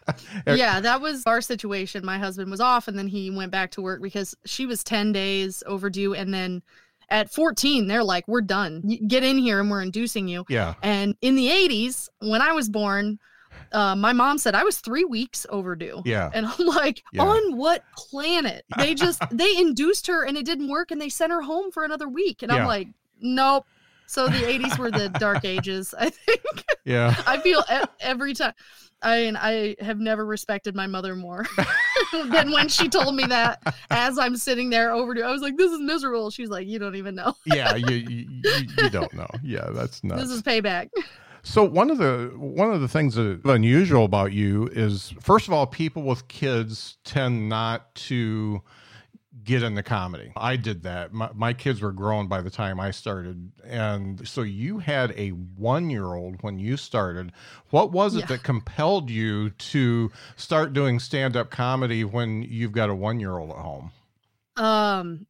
yeah, 0.47 0.81
that 0.81 1.03
was 1.03 1.25
our 1.27 1.43
situation. 1.43 2.07
My 2.07 2.19
husband 2.19 2.51
was 2.51 2.61
off 2.61 2.89
and 2.89 2.99
then 2.99 3.07
he 3.07 3.31
went 3.31 3.53
back 3.53 3.71
to 3.73 3.83
work 3.83 4.03
because 4.03 4.35
she 4.47 4.65
was 4.67 4.83
10 4.83 5.13
days 5.13 5.63
overdue. 5.67 6.15
And 6.15 6.33
then 6.33 6.63
at 7.11 7.31
14, 7.31 7.87
they're 7.87 8.05
like, 8.05 8.27
we're 8.27 8.43
done. 8.43 8.83
Get 9.07 9.25
in 9.25 9.39
here 9.39 9.61
and 9.61 9.71
we're 9.71 9.83
inducing 9.83 10.29
you. 10.29 10.45
Yeah. 10.49 10.75
And 10.83 11.17
in 11.23 11.37
the 11.37 11.49
80s, 11.49 12.09
when 12.21 12.43
I 12.43 12.53
was 12.53 12.69
born, 12.69 13.19
uh, 13.75 13.95
my 13.97 14.13
mom 14.13 14.39
said 14.39 14.55
I 14.55 14.63
was 14.65 14.79
three 14.79 15.05
weeks 15.05 15.45
overdue. 15.51 16.01
Yeah. 16.05 16.31
And 16.33 16.47
I'm 16.47 16.67
like, 16.67 17.03
Yeah. 17.13 17.23
on 17.25 17.57
what 17.57 17.83
planet? 17.97 18.65
They 18.79 18.95
just, 18.95 19.21
they 19.31 19.57
induced 19.57 20.07
her 20.07 20.25
and 20.25 20.37
it 20.37 20.47
didn't 20.47 20.69
work 20.69 20.91
and 20.91 21.01
they 21.01 21.09
sent 21.09 21.33
her 21.33 21.43
home 21.43 21.71
for 21.73 21.85
another 21.85 22.09
week. 22.09 22.43
And 22.43 22.51
Yeah. 22.53 22.59
I'm 22.59 22.67
like, 22.67 22.89
nope. 23.21 23.67
So 24.07 24.27
the 24.29 24.39
80s 24.39 24.79
were 24.79 24.91
the 24.91 25.09
dark 25.19 25.45
ages, 25.45 25.95
I 25.99 26.11
think. 26.11 26.41
Yeah. 26.85 27.15
I 27.27 27.39
feel 27.41 27.63
every 28.01 28.33
time. 28.35 28.53
I 29.03 29.17
mean, 29.25 29.37
I 29.37 29.77
have 29.81 29.99
never 29.99 30.25
respected 30.25 30.75
my 30.75 30.87
mother 30.87 31.15
more 31.15 31.45
than 32.13 32.53
when 32.53 32.69
she 32.69 32.89
told 32.89 33.15
me 33.15 33.25
that 33.27 33.61
as 33.91 34.19
I'm 34.19 34.35
sitting 34.37 34.71
there 34.71 34.93
overdue. 34.93 35.23
I 35.23 35.31
was 35.31 35.43
like, 35.43 35.59
"This 35.59 35.71
is 35.73 35.81
miserable." 35.81 36.31
She's 36.31 36.49
like, 36.49 36.67
"You 36.67 36.79
don't 36.79 36.97
even 36.97 37.15
know. 37.15 37.35
Yeah. 37.45 37.75
You, 37.75 37.97
you, 37.97 38.27
you, 38.43 38.67
you 38.79 38.89
don't 38.89 39.13
know. 39.13 39.27
Yeah. 39.43 39.69
That's 39.75 40.03
nuts. 40.05 40.23
This 40.23 40.31
is 40.31 40.43
payback." 40.43 40.89
So 41.45 41.63
one 41.63 41.91
of 41.91 41.99
the 41.99 42.33
one 42.37 42.73
of 42.73 42.81
the 42.81 42.89
things 42.89 43.15
that 43.15 43.27
is 43.27 43.41
unusual 43.45 44.05
about 44.05 44.33
you 44.33 44.69
is 44.73 45.15
first 45.21 45.47
of 45.47 45.53
all, 45.53 45.67
people 45.67 46.03
with 46.03 46.27
kids 46.27 46.97
tend 47.05 47.49
not 47.49 47.95
to 47.97 48.63
get 49.45 49.63
into 49.63 49.83
comedy. 49.83 50.33
I 50.37 50.57
did 50.57 50.85
that. 50.85 51.13
My, 51.13 51.29
my 51.35 51.53
kids 51.53 51.83
were 51.83 51.93
grown 51.93 52.29
by 52.29 52.41
the 52.41 52.49
time 52.49 52.81
I 52.81 52.91
started, 52.93 53.53
and 53.63 54.27
so 54.27 54.41
you 54.41 54.79
had 54.79 55.13
a 55.19 55.31
one 55.31 55.91
year 55.91 56.15
old 56.15 56.37
when 56.43 56.59
you 56.59 56.79
started. 56.79 57.31
What 57.69 57.93
was 57.93 58.15
it 58.17 58.21
Yeah. 58.21 58.27
that 58.27 58.43
compelled 58.43 59.11
you 59.11 59.51
to 59.51 60.11
start 60.37 60.73
doing 60.73 60.99
stand 60.99 61.37
up 61.37 61.51
comedy 61.51 62.05
when 62.05 62.43
you've 62.43 62.73
got 62.73 62.89
a 62.89 62.95
one 62.95 63.21
year 63.21 63.37
old 63.37 63.51
at 63.51 63.57
home? 63.57 63.93
Um, 64.57 65.27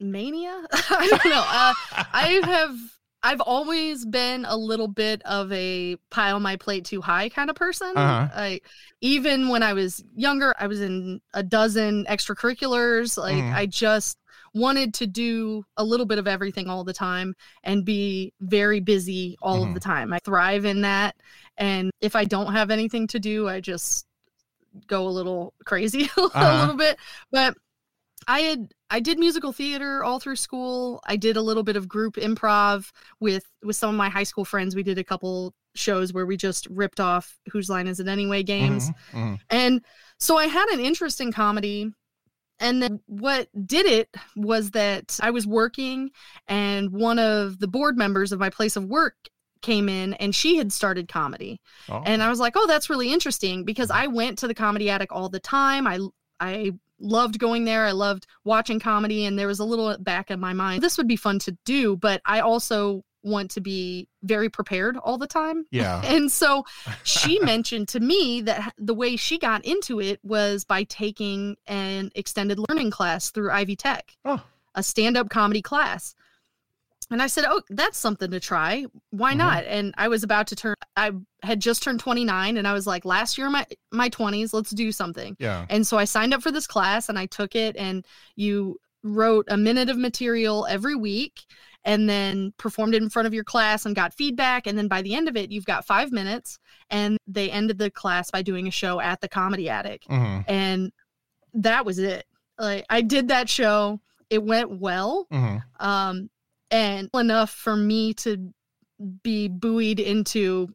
mania. 0.00 0.64
I 0.72 1.06
don't 1.10 1.24
know. 1.26 1.44
Uh, 1.46 1.74
I 2.14 2.40
have. 2.44 2.78
I've 3.22 3.40
always 3.42 4.06
been 4.06 4.46
a 4.46 4.56
little 4.56 4.88
bit 4.88 5.20
of 5.22 5.52
a 5.52 5.96
pile 6.10 6.40
my 6.40 6.56
plate 6.56 6.84
too 6.86 7.00
high 7.02 7.28
kind 7.28 7.50
of 7.50 7.56
person. 7.56 7.92
Uh-huh. 7.96 8.28
I 8.34 8.60
even 9.02 9.48
when 9.48 9.62
I 9.62 9.74
was 9.74 10.02
younger, 10.16 10.54
I 10.58 10.66
was 10.66 10.80
in 10.80 11.20
a 11.34 11.42
dozen 11.42 12.06
extracurriculars. 12.06 13.18
Like 13.18 13.34
Mhm. 13.34 13.54
I 13.54 13.66
just 13.66 14.18
wanted 14.54 14.94
to 14.94 15.06
do 15.06 15.64
a 15.76 15.84
little 15.84 16.06
bit 16.06 16.18
of 16.18 16.26
everything 16.26 16.68
all 16.68 16.82
the 16.82 16.92
time 16.94 17.34
and 17.62 17.84
be 17.84 18.32
very 18.40 18.80
busy 18.80 19.36
all 19.42 19.62
of 19.62 19.74
the 19.74 19.80
time. 19.80 20.12
I 20.12 20.18
thrive 20.24 20.64
in 20.64 20.80
that. 20.80 21.14
And 21.58 21.90
if 22.00 22.16
I 22.16 22.24
don't 22.24 22.52
have 22.52 22.70
anything 22.70 23.06
to 23.08 23.20
do, 23.20 23.48
I 23.48 23.60
just 23.60 24.06
go 24.86 25.06
a 25.06 25.10
little 25.10 25.52
crazy 25.66 26.08
a 26.16 26.20
Uh-huh. 26.22 26.58
little 26.60 26.76
bit. 26.76 26.96
But 27.30 27.54
I 28.26 28.40
had 28.40 28.72
I 28.90 29.00
did 29.00 29.18
musical 29.18 29.52
theater 29.52 30.02
all 30.04 30.18
through 30.18 30.36
school. 30.36 31.00
I 31.06 31.16
did 31.16 31.36
a 31.36 31.42
little 31.42 31.62
bit 31.62 31.76
of 31.76 31.88
group 31.88 32.16
improv 32.16 32.90
with 33.20 33.44
with 33.62 33.76
some 33.76 33.90
of 33.90 33.96
my 33.96 34.08
high 34.08 34.24
school 34.24 34.44
friends. 34.44 34.74
We 34.74 34.82
did 34.82 34.98
a 34.98 35.04
couple 35.04 35.54
shows 35.74 36.12
where 36.12 36.26
we 36.26 36.36
just 36.36 36.66
ripped 36.68 36.98
off 37.00 37.38
whose 37.52 37.70
line 37.70 37.86
is 37.86 38.00
it 38.00 38.08
anyway 38.08 38.42
games. 38.42 38.90
Mhm, 38.90 38.94
mhm. 39.12 39.38
And 39.50 39.84
so 40.18 40.36
I 40.36 40.46
had 40.46 40.68
an 40.70 40.80
interest 40.80 41.20
in 41.20 41.32
comedy. 41.32 41.92
And 42.58 42.82
then 42.82 43.00
what 43.06 43.48
did 43.66 43.86
it 43.86 44.14
was 44.36 44.72
that 44.72 45.18
I 45.22 45.30
was 45.30 45.46
working 45.46 46.10
and 46.46 46.90
one 46.90 47.18
of 47.18 47.58
the 47.58 47.68
board 47.68 47.96
members 47.96 48.32
of 48.32 48.38
my 48.38 48.50
place 48.50 48.76
of 48.76 48.84
work 48.84 49.14
came 49.62 49.88
in 49.88 50.14
and 50.14 50.34
she 50.34 50.56
had 50.56 50.72
started 50.72 51.08
comedy. 51.08 51.60
Oh, 51.88 52.02
And 52.04 52.22
I 52.22 52.28
was 52.28 52.38
like, 52.40 52.54
"Oh, 52.56 52.66
that's 52.66 52.90
really 52.90 53.12
interesting 53.12 53.64
because 53.64 53.90
I 53.90 54.08
went 54.08 54.38
to 54.40 54.48
the 54.48 54.54
Comedy 54.54 54.90
Attic 54.90 55.10
all 55.12 55.28
the 55.28 55.40
time. 55.40 55.86
I 55.86 56.00
I 56.40 56.72
loved 57.00 57.38
going 57.38 57.64
there. 57.64 57.84
I 57.86 57.92
loved 57.92 58.26
watching 58.44 58.78
comedy 58.78 59.24
and 59.24 59.38
there 59.38 59.46
was 59.46 59.58
a 59.58 59.64
little 59.64 59.96
back 59.98 60.30
in 60.30 60.38
my 60.38 60.52
mind. 60.52 60.82
This 60.82 60.96
would 60.98 61.08
be 61.08 61.16
fun 61.16 61.38
to 61.40 61.56
do, 61.64 61.96
but 61.96 62.20
I 62.24 62.40
also 62.40 63.02
want 63.22 63.50
to 63.50 63.60
be 63.60 64.08
very 64.22 64.48
prepared 64.48 64.96
all 64.96 65.18
the 65.18 65.26
time. 65.26 65.66
yeah. 65.70 66.00
And 66.04 66.30
so 66.32 66.64
she 67.02 67.38
mentioned 67.40 67.88
to 67.88 68.00
me 68.00 68.40
that 68.42 68.74
the 68.78 68.94
way 68.94 69.16
she 69.16 69.38
got 69.38 69.64
into 69.64 70.00
it 70.00 70.20
was 70.22 70.64
by 70.64 70.84
taking 70.84 71.56
an 71.66 72.10
extended 72.14 72.58
learning 72.68 72.90
class 72.90 73.30
through 73.30 73.50
Ivy 73.50 73.76
Tech, 73.76 74.16
Oh. 74.24 74.42
a 74.74 74.82
stand 74.82 75.16
up 75.16 75.28
comedy 75.28 75.62
class. 75.62 76.14
And 77.10 77.20
I 77.20 77.26
said, 77.26 77.44
Oh, 77.48 77.60
that's 77.70 77.98
something 77.98 78.30
to 78.30 78.40
try. 78.40 78.86
Why 79.10 79.34
Mhm. 79.34 79.38
not? 79.38 79.64
And 79.64 79.94
I 79.98 80.08
was 80.08 80.22
about 80.22 80.46
to 80.48 80.56
turn, 80.56 80.74
I 80.96 81.12
had 81.42 81.60
just 81.60 81.82
turned 81.82 82.00
29 82.00 82.56
and 82.56 82.66
I 82.68 82.72
was 82.72 82.86
like, 82.86 83.04
last 83.04 83.36
year, 83.36 83.50
my, 83.50 83.66
my 83.90 84.08
20s, 84.08 84.52
let's 84.52 84.70
do 84.70 84.92
something. 84.92 85.36
Yeah. 85.38 85.66
And 85.68 85.86
so 85.86 85.98
I 85.98 86.04
signed 86.04 86.34
up 86.34 86.42
for 86.42 86.52
this 86.52 86.66
class 86.66 87.08
and 87.08 87.18
I 87.18 87.26
took 87.26 87.54
it 87.54 87.76
and 87.76 88.06
you 88.36 88.78
wrote 89.02 89.46
a 89.48 89.56
minute 89.56 89.88
of 89.88 89.96
material 89.96 90.66
every 90.68 90.94
week 90.94 91.40
and 91.84 92.06
then 92.08 92.52
performed 92.58 92.94
it 92.94 93.02
in 93.02 93.08
front 93.08 93.26
of 93.26 93.32
your 93.32 93.44
class 93.44 93.86
and 93.86 93.96
got 93.96 94.12
feedback 94.12 94.66
and 94.66 94.76
then 94.76 94.86
by 94.86 95.00
the 95.00 95.14
end 95.14 95.26
of 95.26 95.36
it 95.36 95.50
you've 95.50 95.64
got 95.64 95.86
5 95.86 96.12
minutes 96.12 96.58
and 96.90 97.16
they 97.26 97.50
ended 97.50 97.78
the 97.78 97.90
class 97.90 98.30
by 98.30 98.42
doing 98.42 98.68
a 98.68 98.70
show 98.70 99.00
at 99.00 99.22
the 99.22 99.28
Comedy 99.28 99.70
Attic 99.70 100.04
hmm 100.06 100.40
and 100.46 100.92
that 101.54 101.84
was 101.86 101.98
it. 101.98 102.26
Like 102.58 102.84
I 102.90 103.00
did 103.00 103.28
that 103.28 103.48
show, 103.48 104.00
it 104.28 104.42
went 104.42 104.78
well 104.78 105.26
hmm 105.30 105.56
um 105.78 106.28
and 106.70 107.08
enough 107.14 107.50
for 107.50 107.76
me 107.76 108.14
to 108.14 108.52
be 109.22 109.48
buoyed 109.48 109.98
into 110.00 110.68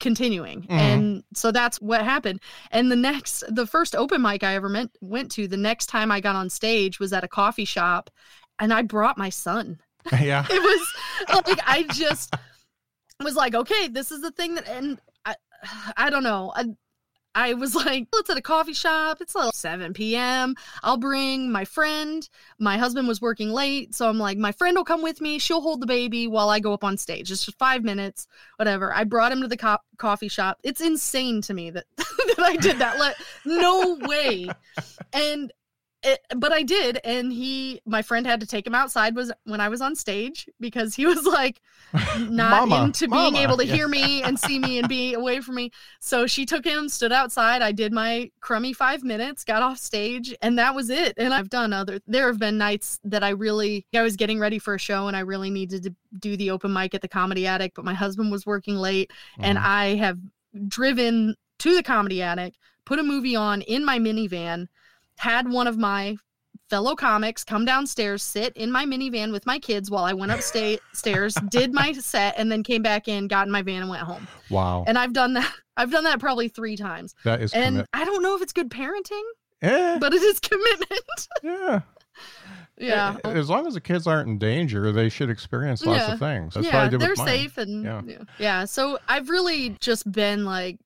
continuing 0.00 0.62
Mhm. 0.62 0.70
and 0.70 1.24
so 1.34 1.52
that's 1.52 1.80
what 1.82 2.02
happened 2.02 2.40
and 2.70 2.90
the 2.90 2.96
next 2.96 3.44
the 3.54 3.66
first 3.66 3.94
open 3.94 4.22
mic 4.22 4.42
i 4.42 4.54
ever 4.54 4.68
meant, 4.70 4.90
went 5.02 5.30
to 5.32 5.46
the 5.46 5.56
next 5.58 5.86
time 5.86 6.10
i 6.10 6.18
got 6.20 6.34
on 6.34 6.48
stage 6.48 6.98
was 6.98 7.12
at 7.12 7.24
a 7.24 7.28
coffee 7.28 7.66
shop 7.66 8.08
and 8.58 8.72
i 8.72 8.80
brought 8.80 9.18
my 9.18 9.28
son 9.28 9.78
Yeah. 10.12 10.46
it 10.48 10.62
was 10.62 11.44
like 11.46 11.60
i 11.66 11.82
just 11.92 12.34
was 13.22 13.36
like 13.36 13.54
okay 13.54 13.88
this 13.88 14.10
is 14.10 14.22
the 14.22 14.30
thing 14.30 14.54
that 14.54 14.66
and 14.66 14.98
i 15.26 15.34
i 15.98 16.08
don't 16.08 16.22
know 16.22 16.52
I, 16.56 16.64
I 17.34 17.54
was 17.54 17.74
like, 17.86 18.08
let's 18.12 18.30
at 18.30 18.36
a 18.36 18.42
coffee 18.42 18.72
shop. 18.72 19.18
It's 19.20 19.34
like 19.34 19.54
7 19.54 19.92
p.m. 19.92 20.54
I'll 20.82 20.96
bring 20.96 21.50
my 21.50 21.64
friend. 21.64 22.28
My 22.58 22.76
husband 22.76 23.08
was 23.08 23.20
working 23.20 23.50
late. 23.50 23.94
So 23.94 24.08
I'm 24.08 24.18
like, 24.18 24.38
my 24.38 24.52
friend 24.52 24.76
will 24.76 24.84
come 24.84 25.02
with 25.02 25.20
me. 25.20 25.38
She'll 25.38 25.60
hold 25.60 25.80
the 25.80 25.86
baby 25.86 26.26
while 26.26 26.48
I 26.48 26.60
go 26.60 26.72
up 26.72 26.84
on 26.84 26.96
stage. 26.96 27.30
It's 27.30 27.44
just 27.44 27.58
five 27.58 27.84
minutes, 27.84 28.26
whatever. 28.56 28.92
I 28.92 29.04
brought 29.04 29.32
him 29.32 29.42
to 29.42 29.48
the 29.48 29.56
co- 29.56 29.78
coffee 29.96 30.28
shop. 30.28 30.58
It's 30.62 30.80
insane 30.80 31.42
to 31.42 31.54
me 31.54 31.70
that, 31.70 31.86
that 31.96 32.40
I 32.40 32.56
did 32.56 32.78
that. 32.78 32.98
Like, 32.98 33.16
no 33.44 33.98
way. 34.02 34.48
And 35.12 35.52
it, 36.02 36.20
but 36.36 36.52
I 36.52 36.62
did, 36.62 36.98
and 37.04 37.32
he, 37.32 37.80
my 37.84 38.00
friend, 38.02 38.26
had 38.26 38.40
to 38.40 38.46
take 38.46 38.66
him 38.66 38.74
outside. 38.74 39.14
Was 39.14 39.30
when 39.44 39.60
I 39.60 39.68
was 39.68 39.80
on 39.80 39.94
stage 39.94 40.48
because 40.58 40.94
he 40.94 41.06
was 41.12 41.24
like 41.24 41.60
not 42.18 42.68
Mama, 42.68 42.84
into 42.84 43.08
being 43.08 43.34
mama, 43.34 43.38
able 43.38 43.56
to 43.58 43.66
yeah. 43.66 43.74
hear 43.74 43.88
me 43.88 44.22
and 44.22 44.38
see 44.38 44.58
me 44.58 44.78
and 44.78 44.88
be 44.88 45.14
away 45.20 45.40
from 45.40 45.56
me. 45.56 45.70
So 46.00 46.26
she 46.26 46.46
took 46.46 46.64
him, 46.64 46.88
stood 46.88 47.12
outside. 47.12 47.60
I 47.62 47.72
did 47.72 47.92
my 47.92 48.30
crummy 48.40 48.72
five 48.72 49.02
minutes, 49.02 49.44
got 49.44 49.62
off 49.62 49.78
stage, 49.78 50.34
and 50.40 50.58
that 50.58 50.74
was 50.74 50.88
it. 50.90 51.14
And 51.16 51.34
I've 51.34 51.50
done 51.50 51.72
other. 51.72 52.00
There 52.06 52.28
have 52.28 52.38
been 52.38 52.56
nights 52.56 52.98
that 53.04 53.22
I 53.22 53.30
really, 53.30 53.86
I 53.94 54.02
was 54.02 54.16
getting 54.16 54.38
ready 54.38 54.58
for 54.58 54.74
a 54.74 54.78
show, 54.78 55.06
and 55.08 55.16
I 55.16 55.20
really 55.20 55.50
needed 55.50 55.82
to 55.82 55.94
do 56.18 56.36
the 56.36 56.50
open 56.50 56.72
mic 56.72 56.94
at 56.94 57.02
the 57.02 57.08
Comedy 57.08 57.46
Attic, 57.46 57.72
but 57.74 57.84
my 57.84 57.94
husband 57.94 58.32
was 58.32 58.46
working 58.46 58.76
late, 58.76 59.10
and 59.38 59.58
Mhm. 59.58 59.64
I 59.64 59.86
have 59.96 60.18
driven 60.68 61.36
to 61.58 61.74
the 61.74 61.82
Comedy 61.82 62.22
Attic, 62.22 62.54
put 62.84 62.98
a 62.98 63.02
movie 63.02 63.36
on 63.36 63.62
in 63.62 63.84
my 63.84 63.98
minivan, 63.98 64.66
had 65.20 65.50
one 65.50 65.66
of 65.66 65.76
my 65.78 66.16
fellow 66.68 66.94
comics 66.94 67.44
come 67.44 67.64
downstairs, 67.64 68.22
sit 68.22 68.56
in 68.56 68.70
my 68.70 68.84
minivan 68.86 69.32
with 69.32 69.44
my 69.44 69.58
kids 69.58 69.90
while 69.90 70.04
I 70.04 70.12
went 70.12 70.32
upstairs, 70.32 71.34
did 71.50 71.72
my 71.74 71.92
set, 71.92 72.34
and 72.38 72.50
then 72.50 72.62
came 72.62 72.82
back 72.82 73.08
in, 73.08 73.26
got 73.28 73.46
in 73.46 73.52
my 73.52 73.62
van, 73.62 73.82
and 73.82 73.90
went 73.90 74.02
home. 74.02 74.26
wow. 74.50 74.84
And 74.86 74.96
I've 74.98 75.12
done 75.12 75.34
that. 75.34 75.52
I've 75.76 75.90
done 75.90 76.04
that 76.04 76.20
probably 76.20 76.48
three 76.48 76.76
times. 76.76 77.14
that 77.24 77.40
is 77.42 77.52
And 77.54 77.74
commit. 77.76 77.86
I 77.92 78.04
don't 78.04 78.22
know 78.22 78.36
if 78.36 78.42
it's 78.42 78.52
good 78.52 78.70
parenting, 78.70 79.22
Eh, 79.62 79.98
but 79.98 80.12
it 80.14 80.22
is 80.22 80.38
commitment. 80.40 81.28
yeah. 81.42 81.80
Yeah. 82.78 83.16
As 83.24 83.50
long 83.50 83.66
as 83.66 83.74
the 83.74 83.80
kids 83.80 84.06
aren't 84.06 84.28
in 84.28 84.38
danger, 84.38 84.90
they 84.92 85.08
should 85.10 85.28
experience 85.28 85.84
lots 85.84 85.98
Yeah. 86.00 86.12
of 86.14 86.18
things. 86.18 86.54
That's 86.54 86.66
yeah, 86.66 86.88
they're 86.88 87.14
safe 87.16 87.58
and 87.58 87.84
yeah. 87.84 88.00
yeah. 88.38 88.64
So 88.64 88.98
I've 89.08 89.28
really 89.28 89.76
just 89.80 90.10
been 90.10 90.44
like, 90.46 90.78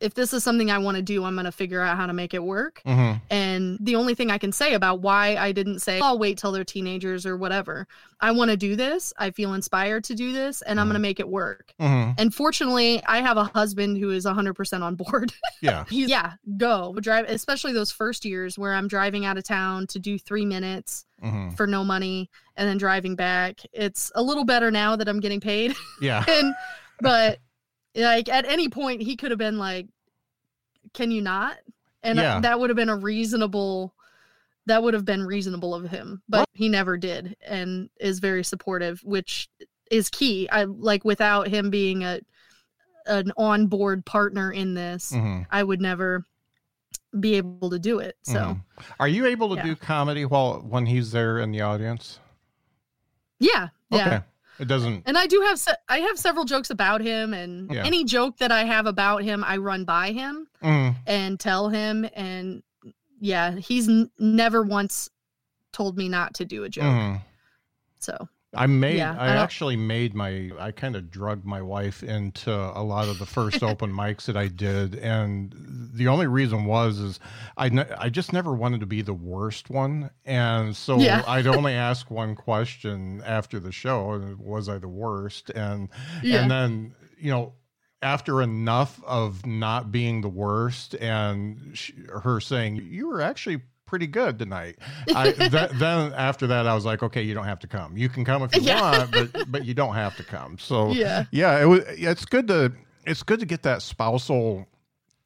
if 0.00 0.14
this 0.14 0.32
is 0.32 0.42
something 0.42 0.70
I 0.70 0.78
want 0.78 0.96
to 0.96 1.02
do, 1.02 1.24
I'm 1.24 1.34
going 1.34 1.44
to 1.44 1.52
figure 1.52 1.80
out 1.82 1.96
how 1.96 2.06
to 2.06 2.12
make 2.12 2.32
it 2.34 2.42
work. 2.42 2.80
hmm 2.86 3.12
And 3.30 3.78
the 3.80 3.96
only 3.96 4.14
thing 4.14 4.30
I 4.30 4.38
can 4.38 4.50
say 4.52 4.74
about 4.74 5.00
why 5.00 5.36
I 5.36 5.52
didn't 5.52 5.80
say, 5.80 6.00
I'll 6.00 6.18
wait 6.18 6.38
till 6.38 6.52
they're 6.52 6.64
teenagers 6.64 7.26
or 7.26 7.36
whatever. 7.36 7.86
I 8.20 8.30
want 8.32 8.50
to 8.50 8.56
do 8.56 8.76
this. 8.76 9.12
I 9.18 9.30
feel 9.30 9.54
inspired 9.54 10.04
to 10.04 10.14
do 10.14 10.32
this 10.32 10.62
and 10.62 10.80
I'm 10.80 10.86
Mhm. 10.86 10.90
going 10.90 10.94
to 10.94 11.00
make 11.00 11.20
it 11.20 11.28
work. 11.28 11.74
hmm 11.78 12.10
And 12.18 12.34
fortunately, 12.34 13.02
I 13.06 13.18
have 13.20 13.36
a 13.36 13.44
husband 13.44 13.98
who 13.98 14.10
is 14.10 14.24
100% 14.26 14.82
on 14.82 14.94
board. 14.96 15.32
Yeah. 15.62 15.84
Yeah, 15.90 16.32
go 16.56 16.94
drive, 17.00 17.26
especially 17.28 17.72
those 17.74 17.90
first 17.92 18.24
years 18.24 18.58
where 18.58 18.72
I'm 18.72 18.88
driving 18.88 19.26
out 19.26 19.36
of 19.36 19.44
town 19.44 19.86
to 19.88 19.98
do 19.98 20.18
three 20.18 20.46
minutes 20.46 21.04
hmm 21.20 21.50
for 21.50 21.66
no 21.66 21.84
money 21.84 22.30
and 22.56 22.66
then 22.66 22.78
driving 22.78 23.14
back. 23.16 23.60
It's 23.74 24.10
a 24.14 24.22
little 24.22 24.44
better 24.44 24.70
now 24.70 24.96
that 24.96 25.06
I'm 25.08 25.20
getting 25.20 25.40
paid. 25.40 25.74
Yeah. 26.00 26.24
and, 26.28 26.54
but 27.00 27.38
like 27.94 28.28
at 28.28 28.44
any 28.46 28.68
point, 28.68 29.02
he 29.02 29.16
could 29.16 29.30
have 29.30 29.38
been 29.38 29.58
like, 29.58 29.86
can 30.94 31.10
you 31.10 31.22
not? 31.22 31.56
And 32.02 32.18
Yeah. 32.18 32.40
that 32.40 32.58
would 32.58 32.70
have 32.70 32.76
been 32.76 32.88
a 32.88 32.96
reasonable, 32.96 33.94
that 34.66 34.82
would 34.82 34.94
have 34.94 35.04
been 35.04 35.24
reasonable 35.24 35.74
of 35.74 35.90
him, 35.90 36.22
but 36.28 36.48
he 36.52 36.68
never 36.68 36.96
did 36.96 37.36
and 37.46 37.90
is 38.00 38.18
very 38.20 38.42
supportive, 38.44 39.00
which 39.04 39.48
is 39.90 40.08
key. 40.10 40.48
I 40.50 40.64
like 40.64 41.04
without 41.04 41.48
him 41.48 41.70
being 41.70 42.04
a, 42.04 42.20
an 43.06 43.32
on-board 43.36 44.04
partner 44.06 44.52
in 44.52 44.74
this, 44.74 45.10
hmm 45.12 45.42
I 45.50 45.62
would 45.62 45.80
never 45.80 46.24
be 47.18 47.34
able 47.34 47.70
to 47.70 47.78
do 47.78 47.98
it. 47.98 48.16
So 48.22 48.34
Mhm. 48.34 48.60
Are 49.00 49.08
you 49.08 49.26
able 49.26 49.48
to 49.50 49.56
Yeah. 49.56 49.62
do 49.64 49.76
comedy 49.76 50.24
while 50.24 50.60
when 50.60 50.86
he's 50.86 51.10
there 51.12 51.38
in 51.38 51.50
the 51.50 51.60
audience? 51.60 52.20
yeah, 53.40 53.68
yeah. 53.90 54.06
Okay. 54.06 54.20
It 54.60 54.68
doesn't. 54.68 55.04
And 55.06 55.16
I 55.16 55.26
do 55.26 55.40
have 55.40 55.58
se- 55.58 55.72
I 55.88 55.98
have 56.00 56.18
several 56.18 56.44
jokes 56.44 56.68
about 56.70 57.00
him, 57.00 57.32
and 57.34 57.72
Yeah. 57.72 57.82
any 57.84 58.04
joke 58.04 58.36
that 58.38 58.52
I 58.52 58.64
have 58.64 58.86
about 58.86 59.22
him, 59.22 59.42
I 59.42 59.56
run 59.56 59.84
by 59.84 60.12
him 60.12 60.46
Mm, 60.62 60.94
and 61.06 61.40
tell 61.40 61.70
him. 61.70 62.06
And 62.14 62.62
yeah, 63.20 63.56
he's 63.56 63.88
n- 63.88 64.10
never 64.18 64.62
once 64.62 65.08
told 65.72 65.96
me 65.96 66.08
not 66.08 66.34
to 66.34 66.44
do 66.44 66.64
a 66.64 66.68
joke. 66.68 66.84
mhm. 66.84 67.22
So 68.00 68.28
I 68.52 68.66
made. 68.66 68.96
Yeah, 68.96 69.16
I, 69.16 69.28
I 69.28 69.36
actually 69.36 69.76
made 69.76 70.14
my. 70.14 70.50
I 70.58 70.72
kind 70.72 70.96
of 70.96 71.10
drugged 71.10 71.44
my 71.44 71.62
wife 71.62 72.02
into 72.02 72.50
a 72.52 72.82
lot 72.82 73.08
of 73.08 73.18
the 73.18 73.26
first 73.26 73.62
open 73.62 73.92
mics 73.92 74.24
that 74.24 74.36
I 74.36 74.48
did, 74.48 74.96
and 74.96 75.54
the 75.94 76.08
only 76.08 76.26
reason 76.26 76.64
was 76.64 76.98
is 76.98 77.20
I. 77.56 77.68
Ne- 77.68 77.90
I 77.96 78.08
just 78.08 78.32
never 78.32 78.52
wanted 78.52 78.80
to 78.80 78.86
be 78.86 79.02
the 79.02 79.14
worst 79.14 79.70
one, 79.70 80.10
and 80.24 80.76
so 80.76 80.98
Yeah. 80.98 81.22
I'd 81.28 81.46
only 81.46 81.72
ask 81.90 82.10
one 82.10 82.34
question 82.34 83.22
after 83.24 83.60
the 83.60 83.70
show: 83.70 84.12
and 84.12 84.38
Was 84.38 84.68
I 84.68 84.78
the 84.78 84.88
worst? 84.88 85.50
And 85.50 85.88
yeah, 86.22 86.42
and 86.42 86.50
then 86.50 86.94
you 87.18 87.30
know 87.30 87.52
after 88.02 88.40
enough 88.42 89.00
of 89.04 89.44
not 89.46 89.92
being 89.92 90.22
the 90.22 90.28
worst 90.28 90.94
and 90.96 91.70
sh- 91.74 91.92
her 92.22 92.40
saying 92.40 92.76
you 92.76 93.06
were 93.06 93.20
actually 93.20 93.60
pretty 93.90 94.06
good 94.06 94.38
tonight. 94.38 94.78
I, 95.16 95.32
th- 95.32 95.50
then 95.72 96.12
after 96.14 96.46
that 96.46 96.68
i 96.68 96.74
was 96.74 96.84
like 96.84 97.02
okay 97.02 97.22
you 97.22 97.34
don't 97.34 97.44
have 97.44 97.58
to 97.58 97.66
come. 97.66 97.96
You 97.96 98.08
can 98.08 98.24
come 98.24 98.42
if 98.44 98.54
you 98.54 98.62
Yeah. 98.62 98.80
want 98.98 99.10
but 99.10 99.50
but 99.52 99.64
you 99.64 99.74
don't 99.74 99.94
have 99.96 100.16
to 100.16 100.22
come. 100.22 100.58
So 100.58 100.92
yeah, 100.92 101.24
yeah 101.32 101.60
it 101.60 101.66
was 101.66 101.80
it's 101.88 102.24
good 102.24 102.46
to 102.48 102.72
it's 103.04 103.24
good 103.24 103.40
to 103.40 103.46
get 103.46 103.64
that 103.64 103.82
spousal 103.82 104.66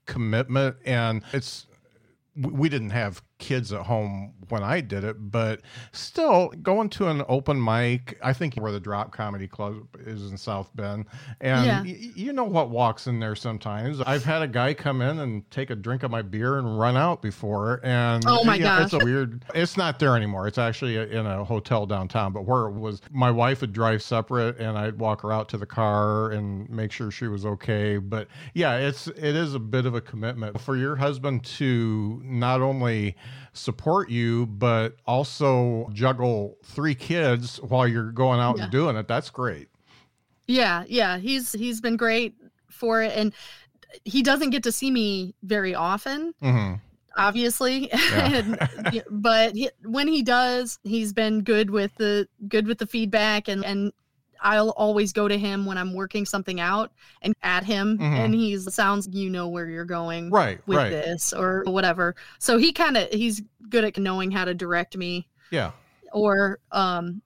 commitment. 0.07 0.77
And 0.87 1.23
it's 1.33 1.67
we 2.37 2.69
didn't 2.69 2.91
have 2.91 3.23
kids 3.45 3.73
at 3.75 3.83
home 3.83 4.33
when 4.49 4.63
I 4.63 4.81
did 4.81 5.05
it, 5.05 5.17
but 5.31 5.61
still 5.93 6.49
going 6.63 6.89
to 6.91 7.09
an 7.09 7.23
open 7.29 7.63
mic. 7.63 8.19
I 8.23 8.33
think 8.33 8.55
where 8.55 8.73
the 8.73 8.81
Drop 8.81 9.13
Comedy 9.13 9.47
Club 9.47 9.87
is 10.01 10.31
in 10.31 10.37
South 10.39 10.71
Bend, 10.75 11.05
and 11.41 11.67
Yeah. 11.67 11.83
y- 11.83 12.11
you 12.15 12.33
know 12.33 12.45
what 12.45 12.71
walks 12.71 13.07
in 13.07 13.21
there 13.21 13.35
sometimes. 13.35 14.01
I've 14.07 14.25
had 14.25 14.41
a 14.43 14.49
guy 14.49 14.73
come 14.75 15.03
in 15.03 15.19
and 15.19 15.49
take 15.51 15.71
a 15.71 15.75
drink 15.77 16.03
of 16.03 16.11
my 16.11 16.23
beer 16.23 16.59
and 16.59 16.79
run 16.79 16.97
out 16.97 17.21
before, 17.21 17.81
and 17.85 18.25
Oh 18.27 18.45
my 18.45 18.57
you 18.57 18.65
know, 18.65 18.81
it's 18.81 18.93
a 18.95 18.99
weird. 18.99 19.45
It's 19.55 19.77
not 19.77 19.99
there 19.99 20.17
anymore. 20.17 20.47
It's 20.49 20.59
actually 20.59 20.97
in 20.97 21.27
a 21.27 21.45
hotel 21.45 21.85
downtown, 21.87 22.33
but 22.33 22.47
where 22.47 22.67
it 22.67 22.73
was, 22.73 23.03
my 23.11 23.31
wife 23.31 23.61
would 23.61 23.73
drive 23.73 24.03
separate, 24.03 24.59
and 24.59 24.79
I'd 24.79 24.99
walk 24.99 25.21
her 25.23 25.33
out 25.33 25.49
to 25.51 25.59
the 25.59 25.67
car 25.67 26.31
and 26.31 26.69
make 26.71 26.93
sure 26.93 27.11
she 27.11 27.27
was 27.29 27.45
okay. 27.45 27.99
But 27.99 28.29
yeah, 28.55 28.77
it's 28.77 29.07
it 29.09 29.37
is 29.37 29.55
a 29.55 29.59
bit 29.59 29.85
of 29.87 29.95
a 29.95 30.01
commitment 30.01 30.61
for 30.61 30.77
your 30.77 30.97
husband 30.97 31.45
to 31.59 32.21
not 32.25 32.61
only 32.63 33.17
support 33.55 34.11
you 34.11 34.47
but 34.47 34.97
also 35.07 35.89
juggle 35.93 36.59
three 36.65 36.95
kids 36.95 37.57
while 37.63 37.87
you're 37.89 38.13
going 38.13 38.41
out 38.41 38.57
Yeah. 38.59 38.65
and 38.65 38.73
doing 38.73 38.97
it. 38.97 39.09
That's 39.09 39.31
great. 39.31 39.69
yeah, 40.47 40.85
yeah. 40.89 41.19
He's 41.19 41.53
he's 41.53 41.81
been 41.81 41.97
great 41.97 42.35
for 42.71 43.03
it, 43.03 43.13
and 43.17 43.33
he 44.05 44.23
doesn't 44.23 44.51
get 44.51 44.63
to 44.65 44.73
see 44.73 44.91
me 44.91 45.35
very 45.43 45.75
often. 45.75 46.35
hmm 46.43 46.75
obviously 47.17 47.89
Yeah. 47.93 48.43
And- 48.43 49.03
but 49.09 49.55
he, 49.55 49.71
when 49.85 50.09
he 50.09 50.21
does 50.23 50.81
he's 50.83 51.13
been 51.13 51.43
good 51.43 51.71
with 51.71 51.95
the 51.97 52.27
good 52.49 52.67
with 52.67 52.79
the 52.79 52.89
feedback 52.89 53.47
and 53.47 53.65
and 53.65 53.93
I'll 54.45 54.71
always 54.71 55.13
go 55.13 55.27
to 55.27 55.37
him 55.37 55.65
when 55.67 55.77
I'm 55.79 55.95
working 55.95 56.25
something 56.27 56.61
out 56.61 56.93
and 57.23 57.35
at 57.43 57.65
him 57.65 57.99
Mhm. 57.99 58.03
and 58.03 58.35
he's 58.35 58.73
sounds 58.73 59.09
you 59.11 59.31
know 59.31 59.49
where 59.49 59.67
you're 59.69 59.85
going 59.87 60.31
Right, 60.31 60.61
with 60.69 60.77
right. 60.79 60.91
this 60.91 61.33
or 61.33 61.65
whatever. 61.67 62.15
So 62.39 62.59
he 62.59 62.73
kind 62.73 62.97
of 62.97 63.09
he's 63.11 63.43
good 63.69 63.85
at 63.85 63.97
knowing 63.99 64.31
how 64.31 64.45
to 64.45 64.55
direct 64.55 64.97
me 64.97 65.27
Yeah. 65.51 65.73
or 66.13 66.61
um 66.71 67.23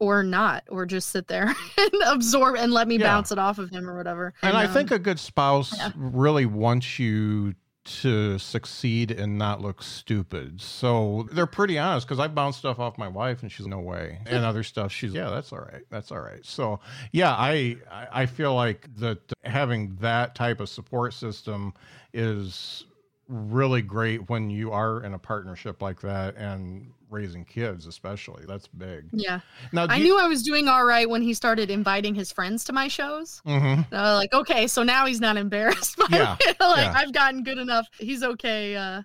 or 0.00 0.24
not 0.24 0.64
or 0.68 0.84
just 0.84 1.10
sit 1.10 1.28
there 1.28 1.46
and 1.78 1.90
absorb 2.06 2.56
and 2.56 2.72
let 2.72 2.88
me 2.88 2.96
Yeah. 2.98 3.06
bounce 3.06 3.30
it 3.30 3.38
off 3.38 3.58
of 3.58 3.70
him 3.70 3.88
or 3.88 3.96
whatever. 3.96 4.34
And, 4.42 4.56
I 4.56 4.66
um, 4.66 4.72
think 4.72 4.90
a 4.90 4.98
good 4.98 5.20
spouse 5.20 5.72
yeah. 5.78 5.92
really 5.94 6.44
wants 6.44 6.98
you 6.98 7.54
to 7.84 8.38
succeed 8.38 9.10
and 9.10 9.38
not 9.38 9.60
look 9.60 9.82
stupid. 9.82 10.60
So 10.60 11.28
they're 11.32 11.46
pretty 11.46 11.78
honest 11.78 12.06
because 12.06 12.20
I 12.20 12.28
bounce 12.28 12.56
stuff 12.56 12.78
off 12.78 12.96
my 12.96 13.08
wife 13.08 13.42
and 13.42 13.50
she's 13.50 13.66
no 13.66 13.80
way. 13.80 14.18
And 14.26 14.44
other 14.44 14.62
stuff 14.62 14.92
she's 14.92 15.12
yeah, 15.12 15.28
that's 15.28 15.52
all 15.52 15.58
right. 15.58 15.82
That's 15.90 16.10
all 16.10 16.20
right. 16.20 16.44
So 16.44 16.80
yeah, 17.12 17.32
I 17.32 17.76
I 17.90 18.06
I 18.12 18.26
feel 18.26 18.54
like 18.54 18.88
that 18.96 19.18
having 19.44 19.96
that 20.00 20.34
type 20.34 20.60
of 20.60 20.68
support 20.68 21.12
system 21.12 21.74
is 22.14 22.84
really 23.32 23.82
great 23.82 24.28
when 24.28 24.50
you 24.50 24.70
are 24.72 25.02
in 25.02 25.14
a 25.14 25.18
partnership 25.18 25.80
like 25.80 26.00
that 26.02 26.36
and 26.36 26.90
raising 27.10 27.44
kids 27.44 27.86
especially. 27.86 28.44
That's 28.46 28.66
big. 28.68 29.04
yeah. 29.12 29.40
Now 29.72 29.86
I 29.88 29.98
knew 29.98 30.18
I 30.18 30.26
was 30.28 30.42
doing 30.42 30.68
all 30.68 30.84
right 30.84 31.08
when 31.08 31.22
he 31.22 31.34
started 31.34 31.70
inviting 31.70 32.14
his 32.14 32.30
friends 32.32 32.64
to 32.64 32.72
my 32.72 32.88
shows. 32.88 33.40
Mhm. 33.46 33.86
And 33.90 34.16
like, 34.16 34.32
okay, 34.32 34.66
so 34.66 34.82
now 34.82 35.06
he's 35.06 35.20
not 35.20 35.36
embarrassed. 35.36 35.96
By 35.98 36.06
Yeah, 36.10 36.36
like 36.46 36.58
yeah. 36.58 36.92
I've 36.96 37.12
gotten 37.12 37.42
good 37.42 37.58
enough. 37.58 37.86
He's 37.98 38.22
okay. 38.22 38.76
Uh, 38.76 39.02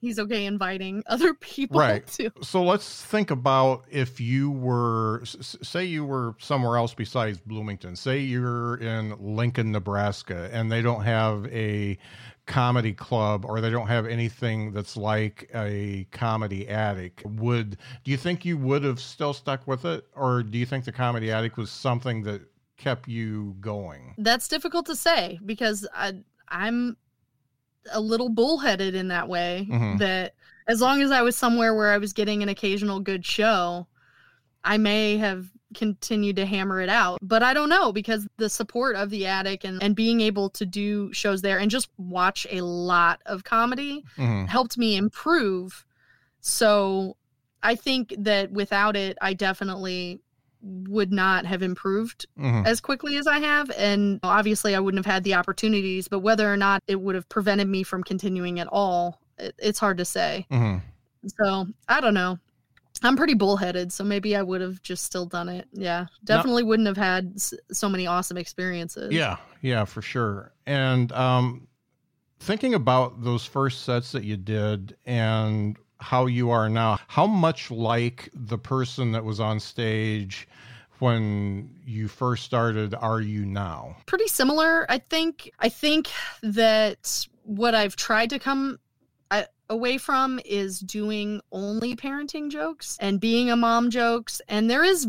he's 0.00 0.18
okay 0.18 0.44
inviting 0.46 1.02
other 1.08 1.32
people 1.34 1.78
Right. 1.80 2.06
to. 2.08 2.30
So 2.42 2.62
let's 2.62 3.02
think 3.04 3.30
about 3.30 3.84
if 3.90 4.20
you 4.20 4.50
were, 4.50 5.22
say, 5.24 5.84
you 5.86 6.04
were 6.04 6.34
somewhere 6.40 6.76
else 6.76 6.92
besides 6.92 7.38
Bloomington. 7.38 7.96
Say 7.96 8.18
you're 8.18 8.76
in 8.76 9.14
Lincoln, 9.18 9.72
Nebraska, 9.72 10.50
and 10.52 10.70
they 10.70 10.82
don't 10.82 11.04
have 11.04 11.46
a 11.46 11.96
comedy 12.46 12.92
club 12.92 13.44
or 13.44 13.60
they 13.60 13.70
don't 13.70 13.86
have 13.86 14.06
anything 14.06 14.72
that's 14.72 14.96
like 14.96 15.50
a 15.54 16.06
comedy 16.10 16.68
attic. 16.68 17.22
Would 17.24 17.78
do 18.04 18.10
you 18.10 18.16
think 18.16 18.44
you 18.44 18.58
would 18.58 18.84
have 18.84 19.00
still 19.00 19.32
stuck 19.32 19.66
with 19.66 19.84
it, 19.84 20.06
or 20.14 20.42
do 20.42 20.58
you 20.58 20.66
think 20.66 20.84
the 20.84 20.92
comedy 20.92 21.30
attic 21.30 21.56
was 21.56 21.70
something 21.70 22.22
that 22.24 22.42
kept 22.76 23.08
you 23.08 23.56
going? 23.60 24.14
That's 24.18 24.48
difficult 24.48 24.86
to 24.86 24.96
say 24.96 25.38
because 25.44 25.86
I, 25.94 26.14
I'm 26.48 26.96
a 27.92 28.00
little 28.00 28.28
bullheaded 28.28 28.94
in 28.94 29.08
that 29.08 29.28
way. 29.28 29.66
Mhm. 29.70 29.98
That 29.98 30.34
as 30.66 30.80
long 30.80 31.02
as 31.02 31.10
I 31.10 31.22
was 31.22 31.36
somewhere 31.36 31.74
where 31.74 31.92
I 31.92 31.98
was 31.98 32.12
getting 32.12 32.42
an 32.42 32.48
occasional 32.48 33.00
good 33.00 33.24
show, 33.24 33.86
I 34.64 34.78
may 34.78 35.18
have 35.18 35.50
continued 35.74 36.36
to 36.36 36.46
hammer 36.46 36.80
it 36.80 36.88
out. 36.88 37.18
But 37.22 37.42
I 37.42 37.52
don't 37.52 37.68
know 37.68 37.92
because 37.92 38.26
the 38.38 38.48
support 38.48 38.96
of 38.96 39.10
the 39.10 39.26
attic 39.26 39.64
and, 39.64 39.82
and 39.82 39.94
being 39.94 40.20
able 40.20 40.48
to 40.50 40.64
do 40.64 41.12
shows 41.12 41.42
there 41.42 41.58
and 41.58 41.70
just 41.70 41.88
watch 41.98 42.46
a 42.50 42.60
lot 42.62 43.20
of 43.26 43.44
comedy 43.44 44.04
Mhm. 44.16 44.48
helped 44.48 44.78
me 44.78 44.96
improve. 44.96 45.84
So 46.40 47.16
I 47.62 47.74
think 47.74 48.14
that 48.18 48.52
without 48.52 48.96
it, 48.96 49.16
I 49.20 49.32
definitely 49.34 50.20
would 50.62 51.12
not 51.12 51.44
have 51.44 51.62
improved 51.62 52.26
Mhm. 52.38 52.66
as 52.66 52.80
quickly 52.80 53.16
as 53.18 53.26
I 53.26 53.38
have. 53.38 53.70
And 53.72 54.18
obviously, 54.22 54.74
I 54.74 54.80
wouldn't 54.80 55.04
have 55.04 55.12
had 55.12 55.24
the 55.24 55.34
opportunities, 55.34 56.08
but 56.08 56.20
whether 56.20 56.50
or 56.50 56.56
not 56.56 56.82
it 56.86 57.00
would 57.00 57.14
have 57.14 57.28
prevented 57.28 57.68
me 57.68 57.82
from 57.82 58.02
continuing 58.02 58.60
at 58.60 58.66
all, 58.68 59.20
it, 59.38 59.54
it's 59.58 59.78
hard 59.78 59.98
to 59.98 60.04
say. 60.06 60.46
Mhm. 60.50 60.80
So 61.38 61.66
I 61.88 62.00
don't 62.00 62.14
know. 62.14 62.38
I'm 63.04 63.16
pretty 63.16 63.34
bullheaded, 63.34 63.92
so 63.92 64.02
maybe 64.02 64.34
I 64.34 64.42
would 64.42 64.60
have 64.60 64.82
just 64.82 65.04
still 65.04 65.26
done 65.26 65.48
it. 65.48 65.68
Yeah, 65.72 66.06
definitely 66.24 66.62
wouldn't 66.62 66.86
have 66.88 66.96
had 66.96 67.40
so 67.40 67.88
many 67.88 68.06
awesome 68.06 68.36
experiences. 68.36 69.12
Yeah, 69.12 69.36
yeah, 69.60 69.84
for 69.84 70.02
sure. 70.02 70.52
And 70.66 71.12
um, 71.12 71.68
thinking 72.40 72.74
about 72.74 73.22
those 73.22 73.44
first 73.44 73.82
sets 73.82 74.12
that 74.12 74.24
you 74.24 74.36
did, 74.36 74.96
and 75.04 75.76
how 76.00 76.26
you 76.26 76.50
are 76.50 76.68
now, 76.68 76.98
how 77.06 77.26
much 77.26 77.70
like 77.70 78.30
the 78.34 78.58
person 78.58 79.12
that 79.12 79.24
was 79.24 79.40
on 79.40 79.60
stage 79.60 80.48
when 80.98 81.74
you 81.84 82.08
first 82.08 82.44
started 82.44 82.94
are 82.94 83.20
you 83.20 83.44
now? 83.44 83.96
Pretty 84.06 84.28
similar, 84.28 84.90
I 84.90 84.98
think. 84.98 85.50
I 85.60 85.68
think 85.68 86.10
that 86.42 87.26
what 87.42 87.74
I've 87.74 87.96
tried 87.96 88.30
to 88.30 88.38
come 88.38 88.78
away 89.70 89.98
from 89.98 90.40
is 90.44 90.80
doing 90.80 91.40
only 91.52 91.96
parenting 91.96 92.50
jokes 92.50 92.98
and 93.00 93.20
being 93.20 93.50
a 93.50 93.56
mom 93.56 93.90
jokes. 93.90 94.40
And 94.48 94.70
there 94.70 94.84
is 94.84 95.08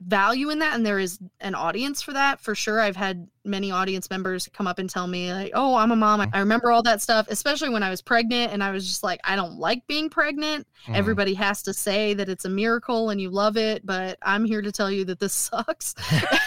value 0.00 0.48
in 0.48 0.60
that 0.60 0.74
and 0.74 0.86
there 0.86 0.98
is 0.98 1.18
an 1.40 1.54
audience 1.54 2.00
for 2.00 2.12
that 2.14 2.40
for 2.40 2.54
sure. 2.54 2.80
I've 2.80 2.96
had 2.96 3.28
many 3.44 3.70
audience 3.70 4.08
members 4.08 4.48
come 4.52 4.66
up 4.66 4.78
and 4.78 4.88
tell 4.88 5.06
me 5.06 5.32
like 5.32 5.52
oh 5.54 5.74
i'm 5.74 5.90
a 5.90 5.96
mom. 5.96 6.26
I 6.32 6.38
remember 6.38 6.70
all 6.70 6.82
that 6.84 7.02
stuff 7.02 7.26
especially 7.28 7.68
when 7.68 7.82
i 7.82 7.90
was 7.90 8.00
pregnant 8.00 8.52
and 8.52 8.62
i 8.64 8.70
was 8.70 8.86
just 8.86 9.02
like 9.02 9.20
i 9.24 9.36
don't 9.36 9.58
like 9.58 9.86
being 9.86 10.08
pregnant. 10.08 10.66
Mm. 10.86 10.94
everybody 10.96 11.34
has 11.34 11.62
to 11.64 11.74
say 11.74 12.14
that 12.14 12.30
it's 12.30 12.46
a 12.46 12.48
miracle 12.48 13.10
and 13.10 13.20
you 13.20 13.28
love 13.28 13.58
it 13.58 13.84
but 13.84 14.18
i'm 14.22 14.44
here 14.44 14.62
to 14.62 14.72
tell 14.72 14.90
you 14.90 15.04
that 15.04 15.20
this 15.20 15.32
sucks. 15.50 15.94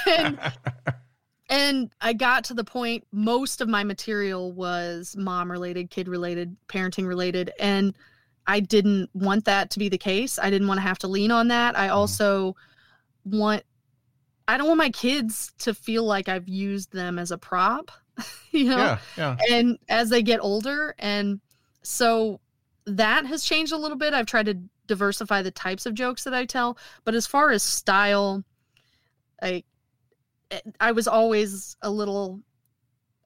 And 0.08 0.40
and 1.50 1.92
i 2.02 2.14
got 2.14 2.44
to 2.44 2.54
the 2.54 2.64
point 2.64 3.06
most 3.12 3.62
of 3.62 3.68
my 3.68 3.84
material 3.84 4.52
was 4.52 5.16
mom 5.18 5.52
related 5.52 5.90
kid 5.90 6.08
related 6.08 6.56
parenting 6.68 7.08
related 7.08 7.52
and 7.60 7.96
i 8.48 8.60
didn't 8.60 9.10
want 9.14 9.46
that 9.46 9.70
to 9.70 9.80
be 9.80 9.90
the 9.90 9.98
case 9.98 10.40
i 10.40 10.50
didn't 10.50 10.68
want 10.68 10.78
to 10.78 10.82
have 10.82 11.00
to 11.00 11.08
lean 11.08 11.32
on 11.32 11.48
that 11.48 11.78
i 11.78 11.88
mm. 11.88 11.94
also 11.94 12.56
want 13.26 13.64
I 14.46 14.58
don't 14.58 14.68
want 14.68 14.78
my 14.78 14.90
kids 14.90 15.54
to 15.60 15.74
feel 15.74 16.04
like 16.04 16.28
I've 16.28 16.50
used 16.50 16.92
them 16.92 17.18
as 17.18 17.32
a 17.32 17.38
prop, 17.38 17.92
you 18.52 18.66
know? 18.66 18.76
Yeah, 18.76 18.98
yeah. 19.18 19.38
And 19.50 19.80
as 19.88 20.10
they 20.10 20.22
get 20.22 20.42
older 20.42 20.94
and 21.00 21.40
so 21.82 22.42
that 22.86 23.26
has 23.26 23.44
changed 23.44 23.72
a 23.72 23.78
little 23.78 23.98
bit. 23.98 24.14
I've 24.14 24.26
tried 24.26 24.48
to 24.48 24.58
diversify 24.88 25.42
the 25.42 25.52
types 25.52 25.86
of 25.86 25.94
jokes 25.94 26.24
that 26.24 26.34
I 26.34 26.46
tell, 26.46 26.78
but 27.06 27.16
as 27.16 27.28
far 27.28 27.52
as 27.52 27.64
style, 27.64 28.44
I 29.42 29.48
eh, 29.48 29.62
I 30.80 30.92
was 30.92 31.08
always 31.08 31.76
a 31.82 31.89
little 31.89 32.42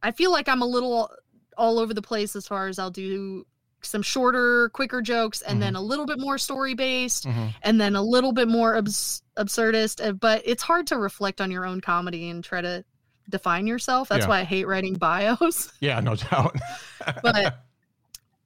I 0.01 0.11
feel 0.11 0.31
like 0.31 0.47
I'm 0.47 0.61
a 0.61 0.65
little 0.65 1.11
all 1.57 1.79
over 1.79 1.93
the 1.93 2.01
place 2.01 2.35
as 2.35 2.47
far 2.47 2.67
as 2.67 2.79
I'll 2.79 2.91
do 2.91 3.45
some 3.81 4.01
shorter, 4.01 4.69
quicker 4.69 5.01
jokes, 5.01 5.41
and 5.41 5.53
mm-hmm. 5.53 5.59
then 5.61 5.75
a 5.75 5.81
little 5.81 6.05
bit 6.05 6.19
more 6.19 6.37
story 6.37 6.73
based, 6.73 7.25
mm-hmm. 7.25 7.47
and 7.61 7.79
then 7.79 7.95
a 7.95 8.01
little 8.01 8.31
bit 8.31 8.47
more 8.47 8.75
abs- 8.75 9.21
absurdist. 9.37 10.05
Uh, 10.05 10.13
but 10.13 10.41
it's 10.45 10.63
hard 10.63 10.87
to 10.87 10.97
reflect 10.97 11.41
on 11.41 11.51
your 11.51 11.65
own 11.65 11.81
comedy 11.81 12.29
and 12.29 12.43
try 12.43 12.61
to 12.61 12.83
define 13.29 13.67
yourself. 13.67 14.09
That's 14.09 14.23
yeah. 14.23 14.29
why 14.29 14.39
I 14.39 14.43
hate 14.43 14.67
writing 14.67 14.93
bios. 14.99 15.71
Yeah, 15.79 15.99
no 15.99 16.15
doubt. 16.15 16.55
but 17.23 17.59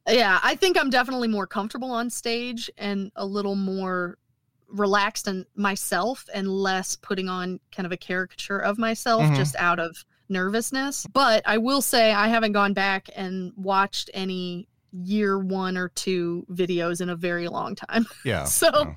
yeah, 0.08 0.40
I 0.44 0.56
think 0.56 0.80
I'm 0.80 0.90
definitely 0.90 1.28
more 1.28 1.48
comfortable 1.48 1.92
on 1.92 2.10
stage 2.10 2.70
and 2.78 3.12
a 3.16 3.26
little 3.26 3.56
more 3.56 4.18
relaxed 4.72 5.28
and 5.28 5.46
myself 5.56 6.28
and 6.34 6.48
less 6.48 6.96
putting 6.96 7.30
on 7.30 7.60
kind 7.72 7.86
of 7.86 7.92
a 7.92 7.98
caricature 7.98 8.60
of 8.60 8.78
myself 8.78 9.24
mm-hmm. 9.24 9.36
just 9.36 9.56
out 9.58 9.80
of 9.80 10.06
nervousness. 10.30 11.06
But 11.14 11.44
I 11.46 11.58
will 11.58 11.82
say 11.82 12.12
I 12.12 12.28
haven't 12.28 12.54
gone 12.54 12.74
back 12.74 13.10
and 13.16 13.52
watched 13.56 14.10
any 14.14 14.68
year 14.92 15.40
one 15.40 15.78
or 15.78 15.90
two 15.90 16.46
videos 16.52 17.02
in 17.02 17.10
a 17.10 17.16
very 17.16 17.48
long 17.48 17.76
time. 17.76 18.06
Yeah. 18.24 18.44
so 18.44 18.70
yeah. 18.74 18.94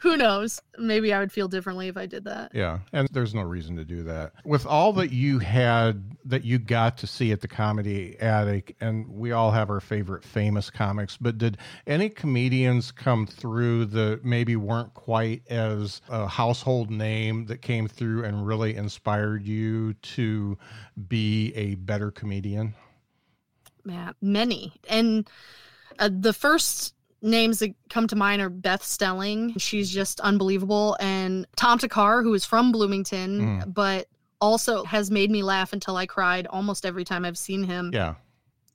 who 0.00 0.16
knows? 0.16 0.60
Maybe 0.78 1.12
I 1.12 1.18
would 1.18 1.32
feel 1.32 1.48
differently 1.48 1.88
if 1.88 1.96
I 1.96 2.06
did 2.06 2.24
that. 2.24 2.54
Yeah. 2.54 2.78
And 2.92 3.08
there's 3.12 3.34
no 3.34 3.42
reason 3.42 3.76
to 3.76 3.84
do 3.84 4.04
that. 4.04 4.32
With 4.44 4.66
all 4.66 4.92
that 4.94 5.10
you 5.10 5.40
had 5.40 6.16
that 6.26 6.44
you 6.44 6.58
got 6.58 6.96
to 6.98 7.06
see 7.06 7.32
at 7.32 7.40
the 7.40 7.48
Comedy 7.48 8.16
Attic, 8.20 8.76
and 8.80 9.08
we 9.08 9.32
all 9.32 9.50
have 9.50 9.68
our 9.68 9.80
favorite 9.80 10.22
famous 10.22 10.70
comics, 10.70 11.16
but 11.16 11.38
did 11.38 11.58
any 11.86 12.08
comedians 12.08 12.92
come 12.92 13.26
through 13.26 13.86
that 13.86 14.24
maybe 14.24 14.54
weren't 14.54 14.94
quite 14.94 15.42
as 15.50 16.02
a 16.08 16.28
household 16.28 16.90
name 16.90 17.46
that 17.46 17.62
came 17.62 17.88
through 17.88 18.24
and 18.24 18.46
really 18.46 18.76
inspired 18.76 19.44
you 19.44 19.94
to 19.94 20.56
be 21.08 21.52
a 21.56 21.74
better 21.76 22.10
comedian? 22.10 22.74
Man, 23.88 24.14
many. 24.22 24.74
And 24.88 25.28
uh, 25.98 26.10
the 26.12 26.32
first 26.32 26.94
names 27.20 27.58
that 27.58 27.74
come 27.90 28.06
to 28.06 28.16
mind 28.16 28.40
are 28.40 28.48
Beth 28.48 28.84
Stelling. 28.84 29.54
She's 29.58 29.90
just 29.90 30.20
unbelievable. 30.20 30.96
And 31.00 31.46
Tom 31.56 31.78
Thakkar, 31.78 32.22
who 32.22 32.34
is 32.34 32.44
from 32.44 32.70
Bloomington, 32.70 33.40
mm. 33.40 33.74
but 33.74 34.06
also 34.40 34.84
has 34.84 35.10
made 35.10 35.30
me 35.30 35.42
laugh 35.42 35.72
until 35.72 35.96
I 35.96 36.06
cried 36.06 36.46
almost 36.46 36.86
every 36.86 37.04
time 37.04 37.24
I've 37.24 37.38
seen 37.38 37.64
him. 37.64 37.90
Yeah. 37.92 38.14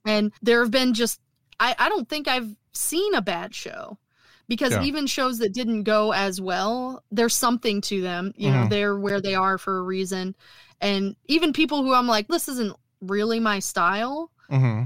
And 0.04 0.32
there 0.42 0.60
have 0.60 0.70
been 0.70 0.92
just, 0.92 1.20
I, 1.58 1.74
I 1.78 1.88
don't 1.88 2.08
think 2.08 2.28
I've 2.28 2.54
seen 2.72 3.14
a 3.14 3.22
bad 3.22 3.54
show 3.54 3.98
because 4.46 4.72
yeah. 4.72 4.82
even 4.82 5.06
shows 5.06 5.38
that 5.38 5.54
didn't 5.54 5.84
go 5.84 6.12
as 6.12 6.40
well, 6.40 7.02
there's 7.10 7.34
something 7.34 7.80
to 7.82 8.02
them. 8.02 8.34
You 8.36 8.50
mm-hmm. 8.50 8.62
know, 8.64 8.68
they're 8.68 8.98
where 8.98 9.20
they 9.20 9.34
are 9.34 9.56
for 9.56 9.78
a 9.78 9.82
reason. 9.82 10.36
And 10.82 11.16
even 11.26 11.54
people 11.54 11.82
who 11.82 11.94
I'm 11.94 12.06
like, 12.06 12.28
this 12.28 12.48
isn't 12.48 12.76
really 13.00 13.40
my 13.40 13.58
style. 13.58 14.30
Mm-hmm. 14.50 14.82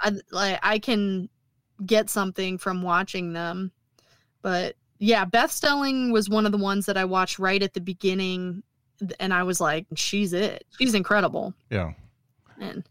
I 0.00 0.12
like 0.30 0.58
I 0.62 0.78
can 0.78 1.28
get 1.84 2.10
something 2.10 2.58
from 2.58 2.82
watching 2.82 3.32
them. 3.32 3.72
But 4.42 4.76
yeah, 4.98 5.24
Beth 5.24 5.50
Stelling 5.50 6.12
was 6.12 6.28
one 6.28 6.46
of 6.46 6.52
the 6.52 6.58
ones 6.58 6.86
that 6.86 6.96
I 6.96 7.04
watched 7.04 7.38
right 7.38 7.62
at 7.62 7.74
the 7.74 7.80
beginning 7.80 8.62
and 9.18 9.32
I 9.32 9.42
was 9.42 9.60
like, 9.60 9.86
she's 9.94 10.32
it. 10.32 10.64
She's 10.78 10.94
incredible. 10.94 11.54
Yeah. 11.70 11.92
And 12.60 12.86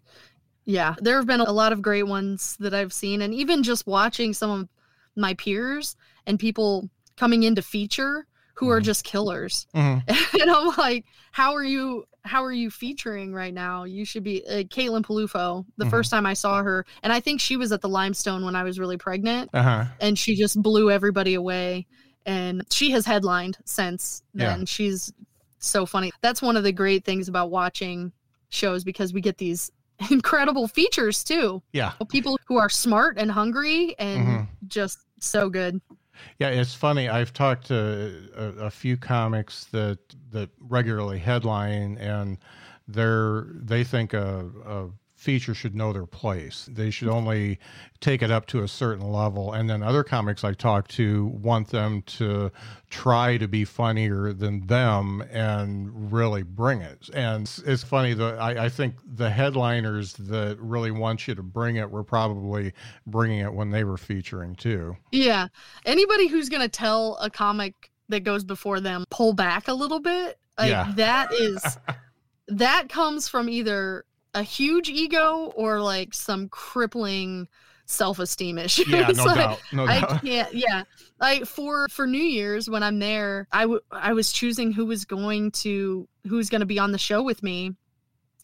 yeah, 0.66 0.96
there 1.00 1.18
have 1.18 1.28
been 1.28 1.40
a 1.40 1.52
lot 1.52 1.72
of 1.72 1.82
great 1.82 2.08
ones 2.08 2.58
that 2.60 2.74
I've 2.74 2.94
seen 2.94 3.22
and 3.22 3.34
even 3.34 3.64
just 3.64 3.88
watching 3.88 4.34
some 4.34 4.50
of 4.50 4.70
my 5.16 5.34
peers 5.36 5.96
and 6.26 6.40
people 6.40 6.90
coming 7.18 7.44
into 7.44 7.62
feature 7.62 8.26
who 8.56 8.66
mm-hmm. 8.66 8.74
are 8.74 8.82
just 8.82 9.04
killers. 9.04 9.68
Mm-hmm. 9.76 10.38
and 10.42 10.52
I'm 10.52 10.76
like, 10.78 11.06
how 11.32 11.54
are 11.54 11.64
you 11.64 12.06
how 12.24 12.44
are 12.44 12.52
you 12.52 12.70
featuring 12.70 13.34
right 13.34 13.54
now? 13.54 13.84
You 13.84 14.06
should 14.06 14.24
be 14.24 14.46
uh, 14.46 14.64
Caitlin 14.64 15.04
Peluffo. 15.04 15.66
The 15.78 15.86
mm-hmm. 15.86 15.92
first 15.92 16.12
time 16.12 16.26
I 16.26 16.34
saw 16.34 16.62
her, 16.62 16.86
and 17.04 17.14
I 17.14 17.20
think 17.20 17.42
she 17.42 17.58
was 17.58 17.72
at 17.72 17.82
the 17.82 17.90
Limestone 17.90 18.46
when 18.46 18.56
I 18.56 18.64
was 18.64 18.80
really 18.80 18.98
pregnant, 18.98 19.50
uh-huh. 19.54 19.86
and 20.00 20.18
she 20.18 20.36
just 20.36 20.62
blew 20.62 20.92
everybody 20.92 21.34
away. 21.34 21.88
And 22.26 22.64
she 22.70 22.92
has 22.92 23.06
headlined 23.06 23.58
since 23.66 24.24
then. 24.34 24.60
Yeah. 24.60 24.66
She's 24.66 25.12
so 25.60 25.86
funny. 25.86 26.12
That's 26.22 26.42
one 26.42 26.58
of 26.58 26.64
the 26.64 26.72
great 26.72 27.04
things 27.06 27.28
about 27.28 27.50
watching 27.50 28.12
shows 28.50 28.84
because 28.84 29.14
we 29.14 29.22
get 29.22 29.38
these 29.38 29.72
incredible 30.12 30.68
features 30.68 31.24
too. 31.24 31.62
Yeah, 31.74 31.94
people 32.10 32.38
who 32.48 32.58
are 32.58 32.70
smart 32.70 33.18
and 33.18 33.32
hungry 33.32 33.96
and 33.98 34.28
mm-hmm. 34.28 34.44
just 34.68 35.00
so 35.20 35.50
good. 35.50 35.82
Yeah, 36.40 36.50
it's 36.50 36.74
funny. 36.74 37.10
I've 37.10 37.34
talked 37.34 37.68
to 37.68 38.30
uh, 38.38 38.42
a, 38.42 38.66
a, 38.66 38.72
few 38.72 38.98
comics 38.98 39.66
that 39.66 40.00
that 40.32 40.50
regularly 40.60 41.20
headline, 41.20 41.98
and 41.98 42.38
they're 42.88 43.48
they 43.54 43.84
think 43.84 44.14
a 44.14 44.90
feature 45.20 45.54
should 45.54 45.76
know 45.76 45.92
their 45.92 46.06
place. 46.06 46.70
They 46.72 46.90
should 46.90 47.10
mm. 47.10 47.14
only 47.14 47.60
take 48.00 48.22
it 48.22 48.32
up 48.32 48.46
to 48.48 48.64
a 48.64 48.70
certain 48.70 49.12
level. 49.12 49.52
And 49.52 49.70
then 49.70 49.84
other 49.84 50.02
comics 50.02 50.46
I 50.46 50.54
talk 50.54 50.88
to 50.90 51.26
want 51.28 51.68
them 51.68 52.04
to 52.04 52.52
try 52.90 53.36
to 53.36 53.48
be 53.48 53.66
funnier 53.66 54.32
than 54.32 54.66
them 54.68 55.22
and 55.30 56.12
really 56.12 56.44
bring 56.44 56.82
it. 56.82 57.10
And 57.14 57.52
it's 57.66 57.84
funny 57.84 58.14
that 58.14 58.40
I, 58.40 58.66
I 58.66 58.70
think 58.70 58.96
the 59.06 59.30
headliners 59.30 60.14
that 60.14 60.58
really 60.60 60.92
want 60.92 61.28
you 61.28 61.36
to 61.36 61.44
bring 61.44 61.76
it 61.76 61.92
were 61.92 62.04
probably 62.04 62.72
bringing 63.06 63.40
it 63.40 63.54
when 63.54 63.72
they 63.72 63.84
were 63.84 63.98
featuring 63.98 64.56
too. 64.56 64.96
Yeah. 65.12 65.50
Anybody 65.86 66.28
who's 66.28 66.48
going 66.48 66.62
to 66.62 66.70
tell 66.70 67.18
a 67.18 67.30
comic 67.30 67.92
that 68.08 68.24
goes 68.24 68.46
before 68.46 68.80
them 68.80 69.04
pull 69.10 69.34
back 69.34 69.68
a 69.68 69.74
little 69.74 70.00
bit, 70.00 70.40
like 70.58 70.70
yeah. 70.70 70.94
that 70.96 71.34
is. 71.34 71.78
that 72.48 72.90
comes 72.90 73.28
from 73.28 73.50
either 73.50 74.06
a 74.40 74.44
huge 74.44 74.90
ego 74.90 75.52
or 75.56 75.82
like 75.82 76.14
some 76.14 76.48
crippling 76.50 77.48
self-esteem 77.86 78.58
issues. 78.58 78.88
Yeah, 78.88 79.08
no 79.10 79.24
like, 79.26 79.36
doubt. 79.36 79.62
No 79.74 79.86
I 79.86 80.00
doubt. 80.00 80.22
can't. 80.24 80.54
Yeah, 80.54 80.84
like 81.20 81.46
for 81.46 81.88
for 81.90 82.08
New 82.08 82.18
Year's 82.18 82.70
when 82.70 82.84
I'm 82.84 83.00
there, 83.00 83.48
I, 83.52 83.62
w- 83.62 83.82
I 83.92 84.14
was 84.14 84.32
choosing 84.32 84.72
who 84.72 84.86
was 84.86 85.06
going 85.06 85.52
to 85.52 86.08
who's 86.28 86.50
going 86.50 86.62
to 86.62 86.66
be 86.66 86.80
on 86.80 86.92
the 86.92 86.98
show 86.98 87.22
with 87.22 87.44
me, 87.44 87.74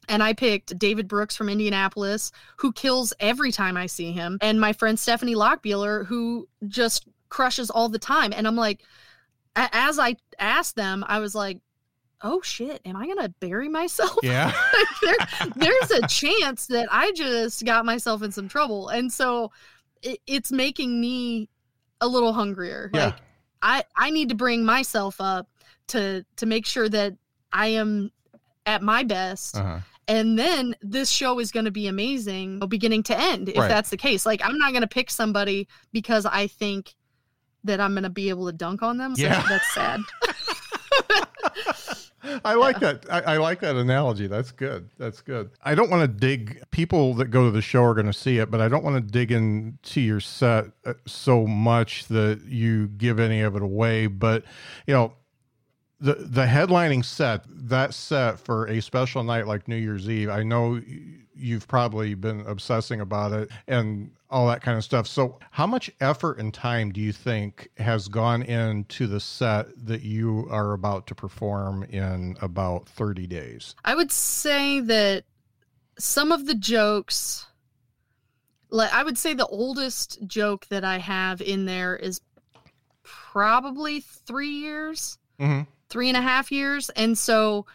and 0.10 0.21
I 0.21 0.34
picked 0.34 0.77
David 0.77 1.08
Brooks 1.08 1.36
from 1.36 1.47
Indianapolis, 1.49 2.31
who 2.58 2.73
kills 2.73 3.13
every 3.19 3.51
time 3.51 3.77
I 3.77 3.86
see 3.86 4.12
him, 4.12 4.38
and 4.41 4.60
my 4.60 4.73
friend 4.73 4.99
Stephanie 4.99 5.36
Lockbeeler, 5.36 6.05
who 6.05 6.47
just 6.67 7.08
crushes 7.29 7.69
all 7.69 7.89
the 7.89 7.99
time. 7.99 8.34
And 8.36 8.47
I'm 8.47 8.55
like, 8.55 8.81
as 9.55 9.99
I 9.99 10.17
asked 10.39 10.75
them, 10.75 11.05
I 11.08 11.19
was 11.19 11.36
like, 11.36 11.60
oh 12.25 12.41
shit, 12.41 12.81
am 12.85 12.97
I 12.97 13.07
gonna 13.07 13.29
bury 13.39 13.69
myself? 13.69 14.17
Yeah. 14.23 14.51
there, 15.01 15.15
there's 15.55 15.91
a 15.91 16.07
chance 16.07 16.67
that 16.67 16.88
I 16.91 17.11
just 17.13 17.63
got 17.63 17.85
myself 17.85 18.23
in 18.23 18.31
some 18.31 18.49
trouble. 18.49 18.89
And 18.89 19.13
so 19.13 19.51
it, 20.01 20.19
it's 20.27 20.51
making 20.51 20.99
me 20.99 21.47
a 22.01 22.07
little 22.07 22.33
hungrier. 22.33 22.89
Yeah. 22.93 23.05
Like 23.05 23.15
I, 23.61 23.83
I 23.95 24.09
need 24.09 24.29
to 24.29 24.35
bring 24.35 24.65
myself 24.65 25.21
up 25.21 25.47
to 25.89 26.25
to 26.38 26.45
make 26.45 26.65
sure 26.65 26.89
that 26.89 27.13
I 27.53 27.67
am 27.67 28.11
at 28.65 28.81
my 28.81 29.03
best. 29.03 29.55
Uh-huh. 29.55 29.79
And 30.07 30.38
then 30.38 30.75
this 30.81 31.09
show 31.09 31.39
is 31.39 31.51
going 31.51 31.65
to 31.65 31.71
be 31.71 31.88
amazing 31.88 32.59
beginning 32.67 33.01
to 33.03 33.19
end 33.19 33.49
if 33.49 33.57
right. 33.57 33.67
that's 33.67 33.89
the 33.89 33.97
case. 33.97 34.25
Like 34.25 34.41
I'm 34.43 34.57
not 34.57 34.71
going 34.71 34.81
to 34.81 34.88
pick 34.88 35.09
somebody 35.11 35.67
because 35.93 36.25
I 36.25 36.47
think 36.47 36.95
that 37.63 37.79
I'm 37.79 37.95
gonna 37.95 38.11
be 38.11 38.29
able 38.29 38.45
to 38.45 38.53
dunk 38.53 38.83
on 38.83 38.97
them. 38.97 39.15
So 39.15 39.23
Yeah. 39.23 39.43
that's 39.49 39.73
sad. 39.73 39.99
I 42.43 42.55
like 42.55 42.79
that. 42.79 43.05
I, 43.09 43.21
I 43.21 43.38
like 43.38 43.59
that 43.61 43.75
analogy. 43.75 44.27
That's 44.27 44.51
good. 44.51 44.89
That's 44.97 45.21
good. 45.21 45.51
I 45.63 45.75
don't 45.75 45.89
want 45.89 46.01
to 46.01 46.07
dig. 46.07 46.61
People 46.71 47.13
that 47.15 47.25
go 47.25 47.45
to 47.45 47.51
the 47.51 47.61
show 47.61 47.83
are 47.83 47.93
going 47.93 48.05
to 48.07 48.13
see 48.13 48.38
it, 48.38 48.51
but 48.51 48.61
I 48.61 48.67
don't 48.67 48.83
want 48.83 48.95
to 48.95 49.11
dig 49.11 49.31
into 49.31 50.01
your 50.01 50.19
set 50.19 50.65
uh, 50.85 50.93
so 51.05 51.45
much 51.45 52.07
that 52.07 52.41
you 52.47 52.88
give 52.88 53.19
any 53.19 53.41
of 53.41 53.55
it 53.55 53.61
away. 53.61 54.07
But 54.07 54.43
you 54.88 54.93
know, 54.93 55.13
the 55.99 56.15
the 56.15 56.45
headlining 56.45 57.05
set, 57.05 57.43
that 57.47 57.93
set 57.93 58.39
for 58.39 58.67
a 58.67 58.81
special 58.81 59.23
night 59.23 59.47
like 59.47 59.67
New 59.67 59.77
Year's 59.77 60.09
Eve. 60.09 60.29
I 60.29 60.43
know 60.43 60.81
you've 61.35 61.67
probably 61.67 62.13
been 62.13 62.41
obsessing 62.41 63.01
about 63.01 63.33
it 63.33 63.49
and 63.67 64.11
all 64.36 64.48
that 64.48 64.62
kind 64.62 64.78
of 64.78 64.84
stuff. 64.84 65.08
So, 65.08 65.39
how 65.52 65.65
much 65.65 65.89
effort 66.02 66.39
and 66.39 66.54
time 66.54 66.91
do 66.91 67.00
you 67.00 67.13
think 67.13 67.69
has 67.78 68.10
gone 68.10 68.43
into 68.43 69.08
the 69.08 69.21
set 69.21 69.67
that 69.88 70.02
you 70.02 70.45
are 70.52 70.74
about 70.74 71.08
to 71.08 71.15
perform 71.15 71.84
in 71.84 72.36
about 72.41 72.89
30 72.89 73.28
days? 73.28 73.76
I 73.86 73.95
would 73.95 74.12
say 74.12 74.82
that 74.82 75.24
some 75.98 76.34
of 76.34 76.48
the 76.48 76.54
jokes, 76.54 77.45
like 78.69 78.91
I 78.93 79.04
would 79.04 79.17
say 79.17 79.34
the 79.34 79.48
oldest 79.48 80.28
joke 80.28 80.67
that 80.67 80.84
I 80.84 80.98
have 80.98 81.39
in 81.41 81.63
there 81.65 81.95
is 81.95 82.19
probably 83.04 84.02
three 84.02 84.50
years, 84.50 85.17
Mm-hmm. 85.39 85.62
three 85.89 86.10
and 86.10 86.17
a 86.17 86.21
half 86.21 86.52
years. 86.52 86.89
And 86.89 87.17
so 87.17 87.65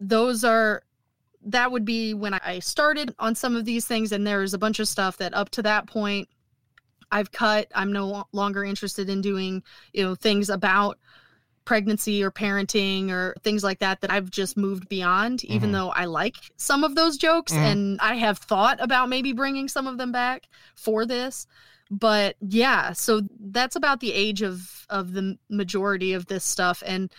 those 0.00 0.42
are, 0.42 0.82
that 1.46 1.70
would 1.70 1.84
be 1.84 2.12
when 2.12 2.34
I 2.34 2.58
started 2.58 3.14
on 3.18 3.34
some 3.34 3.56
of 3.56 3.64
these 3.64 3.86
things. 3.86 4.12
And 4.12 4.26
there's 4.26 4.52
a 4.54 4.58
bunch 4.58 4.80
of 4.80 4.88
stuff 4.88 5.16
that 5.18 5.32
up 5.34 5.50
to 5.50 5.62
that 5.62 5.86
point 5.86 6.28
I've 7.10 7.30
cut. 7.30 7.68
I'm 7.74 7.92
no 7.92 8.24
longer 8.32 8.64
interested 8.64 9.08
in 9.08 9.20
doing, 9.20 9.62
you 9.92 10.02
know, 10.02 10.14
things 10.14 10.50
about 10.50 10.98
pregnancy 11.64 12.22
or 12.22 12.30
parenting 12.30 13.10
or 13.10 13.34
things 13.42 13.64
like 13.64 13.80
that 13.80 14.00
that 14.00 14.10
I've 14.10 14.30
just 14.30 14.56
moved 14.56 14.88
beyond 14.88 15.44
even 15.44 15.70
Mhm. 15.70 15.72
though 15.72 15.88
I 15.90 16.04
like 16.04 16.36
some 16.56 16.84
of 16.84 16.94
those 16.94 17.16
jokes 17.16 17.52
Mhm. 17.52 17.56
and 17.58 18.00
I 18.00 18.14
have 18.14 18.38
thought 18.38 18.78
about 18.80 19.08
maybe 19.08 19.32
bringing 19.32 19.66
some 19.66 19.88
of 19.88 19.98
them 19.98 20.12
back 20.12 20.48
for 20.76 21.04
this 21.04 21.48
but 21.90 22.36
yeah 22.40 22.92
so 22.92 23.20
that's 23.50 23.74
about 23.74 23.98
the 23.98 24.12
age 24.12 24.42
of 24.42 24.86
of 24.90 25.12
the 25.12 25.36
majority 25.50 26.12
of 26.12 26.26
this 26.26 26.44
stuff 26.44 26.84
and 26.86 27.12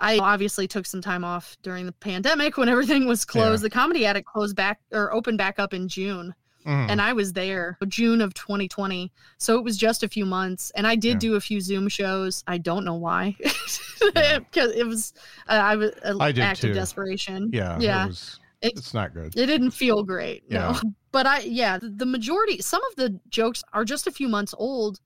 I 0.00 0.18
obviously 0.18 0.66
took 0.66 0.86
some 0.86 1.00
time 1.02 1.24
off 1.24 1.56
during 1.62 1.86
the 1.86 1.92
pandemic 1.92 2.56
when 2.56 2.68
everything 2.68 3.06
was 3.06 3.24
closed 3.24 3.62
Yeah. 3.62 3.68
the 3.68 3.70
comedy 3.70 4.06
attic 4.06 4.24
closed 4.26 4.56
back 4.56 4.80
or 4.92 5.12
opened 5.12 5.38
back 5.38 5.58
up 5.58 5.74
in 5.74 5.86
June 5.88 6.34
Mhm. 6.66 6.90
and 6.90 7.00
I 7.00 7.12
was 7.12 7.32
there 7.32 7.78
June 7.88 8.20
of 8.20 8.34
2020. 8.34 9.10
So 9.38 9.56
it 9.58 9.64
was 9.64 9.76
just 9.78 10.02
a 10.02 10.08
few 10.08 10.26
months, 10.26 10.70
and 10.74 10.86
I 10.86 10.94
did 10.96 11.14
Yeah. 11.14 11.18
do 11.30 11.34
a 11.36 11.40
few 11.40 11.60
Zoom 11.60 11.88
shows. 11.88 12.44
I 12.46 12.58
don't 12.58 12.84
know 12.84 12.96
why, 12.96 13.36
Yeah. 14.14 14.38
because 14.40 14.72
it 14.72 14.86
was 14.86 15.12
uh, 15.48 15.52
I 15.52 15.76
was 15.76 15.92
an 16.02 16.20
I 16.20 16.32
did 16.32 16.42
act 16.42 16.60
too. 16.62 16.68
of 16.70 16.74
desperation. 16.74 17.50
yeah, 17.52 17.78
yeah. 17.80 18.04
It 18.04 18.08
was, 18.08 18.40
It- 18.62 18.72
it's 18.76 18.92
not 18.92 19.14
good. 19.14 19.34
It 19.36 19.46
didn't 19.46 19.70
feel 19.70 20.02
great. 20.02 20.44
Yeah. 20.48 20.78
No. 20.82 20.90
But 21.12 21.26
I 21.26 21.40
yeah, 21.40 21.78
the 21.82 22.06
majority 22.06 22.60
some 22.62 22.82
of 22.90 22.96
the 22.96 23.18
jokes 23.30 23.62
are 23.72 23.84
just 23.84 24.06
a 24.06 24.10
few 24.12 24.28
months 24.28 24.54
old. 24.56 25.00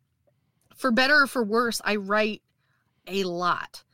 For 0.76 0.90
better 0.90 1.22
or 1.22 1.26
for 1.26 1.42
worse, 1.44 1.80
I 1.85 1.96
write 1.96 2.42
a 3.07 3.22
lot. 3.24 3.85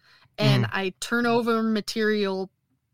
And 0.41 0.67
Mm-hmm. 0.67 0.77
I 0.77 0.95
turn 1.01 1.27
over 1.27 1.63
material 1.63 2.51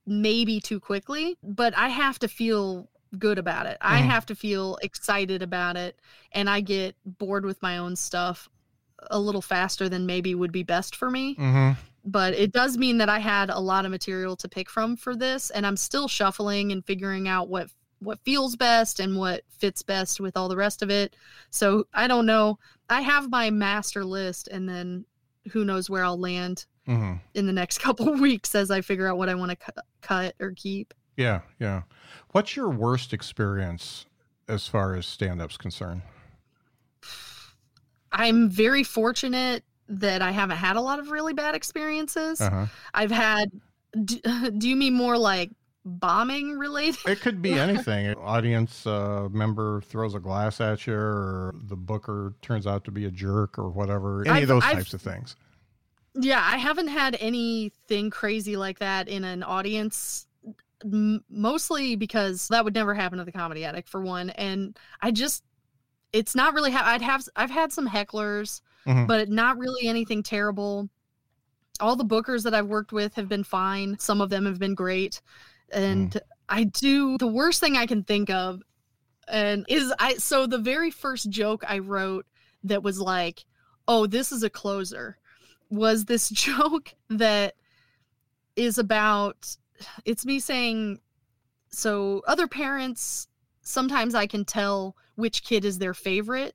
maybe 0.06 0.60
too 0.60 0.80
quickly, 0.80 1.36
but 1.42 1.76
I 1.76 1.88
have 1.88 2.18
to 2.20 2.28
feel 2.28 2.88
good 3.18 3.38
about 3.38 3.66
it. 3.66 3.78
I 3.80 4.00
Mhm. 4.00 4.06
have 4.06 4.26
to 4.26 4.34
feel 4.34 4.78
excited 4.82 5.42
about 5.42 5.76
it 5.76 6.00
and 6.32 6.50
I 6.50 6.60
get 6.60 6.96
bored 7.04 7.44
with 7.46 7.62
my 7.62 7.78
own 7.78 7.96
stuff 7.96 8.48
a 9.10 9.18
little 9.20 9.42
faster 9.42 9.88
than 9.88 10.06
maybe 10.06 10.34
would 10.34 10.52
be 10.52 10.62
best 10.64 10.96
for 10.96 11.10
me 11.10 11.38
hmm 11.38 11.76
but 12.04 12.34
it 12.34 12.52
does 12.52 12.78
mean 12.78 12.98
that 12.98 13.08
I 13.08 13.18
had 13.18 13.50
a 13.50 13.58
lot 13.58 13.84
of 13.84 13.90
material 13.90 14.36
to 14.36 14.48
pick 14.48 14.70
from 14.70 14.96
for 14.96 15.16
this 15.16 15.50
and 15.50 15.66
I'm 15.66 15.76
still 15.76 16.08
shuffling 16.08 16.72
and 16.72 16.84
figuring 16.84 17.28
out 17.28 17.48
what 17.48 17.68
what 18.00 18.20
feels 18.24 18.56
best 18.56 19.00
and 19.00 19.16
what 19.16 19.42
fits 19.58 19.82
best 19.82 20.20
with 20.20 20.36
all 20.36 20.48
the 20.48 20.56
rest 20.56 20.82
of 20.82 20.90
it. 20.90 21.16
So 21.50 21.86
I 21.94 22.06
don't 22.06 22.26
know. 22.26 22.58
I 22.90 23.00
have 23.00 23.30
my 23.30 23.50
master 23.50 24.04
list 24.04 24.48
and 24.48 24.68
then 24.68 25.06
who 25.52 25.64
knows 25.64 25.88
where 25.90 26.04
I'll 26.04 26.20
land 26.20 26.66
hmm 26.86 27.14
in 27.34 27.46
the 27.46 27.52
next 27.52 27.78
couple 27.82 28.08
of 28.08 28.20
weeks 28.20 28.54
as 28.54 28.70
I 28.70 28.80
figure 28.80 29.06
out 29.08 29.18
what 29.18 29.28
I 29.28 29.34
want 29.34 29.50
to 29.50 29.56
cu- 29.56 29.80
cut 30.02 30.34
or 30.40 30.52
keep. 30.56 30.94
Yeah, 31.16 31.40
yeah. 31.58 31.82
What's 32.32 32.56
your 32.56 32.68
worst 32.70 33.12
experience 33.12 34.06
as 34.48 34.66
far 34.68 34.94
as 34.94 35.06
stand 35.06 35.40
up's 35.42 35.56
concerned? 35.56 36.02
I'm 38.12 38.48
very 38.48 38.82
fortunate 38.82 39.64
that 39.88 40.22
I 40.22 40.30
haven't 40.30 40.56
had 40.56 40.76
a 40.76 40.80
lot 40.80 40.98
of 40.98 41.10
really 41.10 41.32
bad 41.32 41.54
experiences. 41.54 42.40
Uh-huh. 42.40 42.66
I've 42.94 43.10
had 43.10 43.50
do, 44.04 44.18
do 44.58 44.68
you 44.68 44.76
mean 44.76 44.94
more 44.94 45.16
like 45.18 45.50
bombing 45.84 46.52
related? 46.58 46.98
It 47.06 47.20
could 47.20 47.40
be 47.42 47.52
anything. 47.58 48.06
An 48.06 48.14
audience 48.16 48.86
uh, 48.86 49.28
member 49.30 49.80
throws 49.82 50.14
a 50.14 50.20
glass 50.20 50.60
at 50.60 50.86
you, 50.86 50.94
or 50.94 51.54
the 51.68 51.76
booker 51.76 52.34
turns 52.42 52.66
out 52.66 52.84
to 52.84 52.90
be 52.90 53.04
a 53.06 53.10
jerk, 53.10 53.58
or 53.58 53.68
whatever. 53.70 54.22
Any 54.22 54.30
I've- 54.30 54.42
of 54.42 54.48
those 54.48 54.64
I've- 54.64 54.74
types 54.76 54.94
of 54.94 55.02
things. 55.02 55.36
Yeah, 56.18 56.40
I 56.42 56.56
haven't 56.56 56.88
had 56.88 57.16
anything 57.20 58.10
crazy 58.10 58.56
like 58.56 58.78
that 58.78 59.08
in 59.08 59.24
an 59.24 59.42
audience. 59.42 60.26
m- 60.84 61.24
Mostly 61.30 61.96
because 61.96 62.48
that 62.48 62.64
would 62.64 62.74
never 62.74 62.94
happen 62.94 63.18
to 63.18 63.24
the 63.24 63.32
comedy 63.32 63.64
attic 63.64 63.88
for 63.88 64.00
one, 64.02 64.30
and 64.30 64.78
I 65.00 65.10
just 65.10 65.42
it's 66.12 66.34
not 66.34 66.54
really. 66.54 66.70
Ha- 66.70 66.84
I'd 66.86 67.02
have 67.02 67.26
I've 67.34 67.50
had 67.50 67.72
some 67.72 67.88
hecklers, 67.88 68.60
Mhm. 68.86 69.06
but 69.06 69.28
not 69.28 69.58
really 69.58 69.88
anything 69.88 70.22
terrible. 70.22 70.88
All 71.80 71.96
the 71.96 72.04
bookers 72.04 72.42
that 72.44 72.54
I've 72.54 72.66
worked 72.68 72.92
with 72.92 73.14
have 73.14 73.28
been 73.28 73.42
fine. 73.44 73.98
Some 73.98 74.20
of 74.20 74.30
them 74.30 74.44
have 74.46 74.58
been 74.58 74.74
great, 74.74 75.20
and 75.70 76.18
I 76.48 76.64
do 76.64 77.18
the 77.18 77.26
worst 77.26 77.60
thing 77.60 77.76
I 77.76 77.86
can 77.86 78.04
think 78.04 78.30
of, 78.30 78.62
and 79.28 79.64
is 79.68 79.92
I 79.98 80.14
so 80.14 80.46
the 80.46 80.58
very 80.58 80.90
first 80.90 81.28
joke 81.30 81.64
I 81.66 81.78
wrote 81.78 82.26
that 82.64 82.82
was 82.82 83.00
like, 83.00 83.44
oh, 83.88 84.06
this 84.06 84.30
is 84.30 84.42
a 84.42 84.50
closer 84.50 85.18
was 85.70 86.04
this 86.04 86.28
joke 86.30 86.94
that 87.10 87.54
is 88.54 88.78
about 88.78 89.56
it's 90.04 90.24
me 90.24 90.38
saying 90.38 90.98
so 91.70 92.22
other 92.26 92.46
parents 92.48 93.28
sometimes 93.62 94.14
I 94.14 94.26
can 94.26 94.44
tell 94.44 94.96
which 95.16 95.42
kid 95.42 95.64
is 95.64 95.78
their 95.78 95.94
favorite 95.94 96.54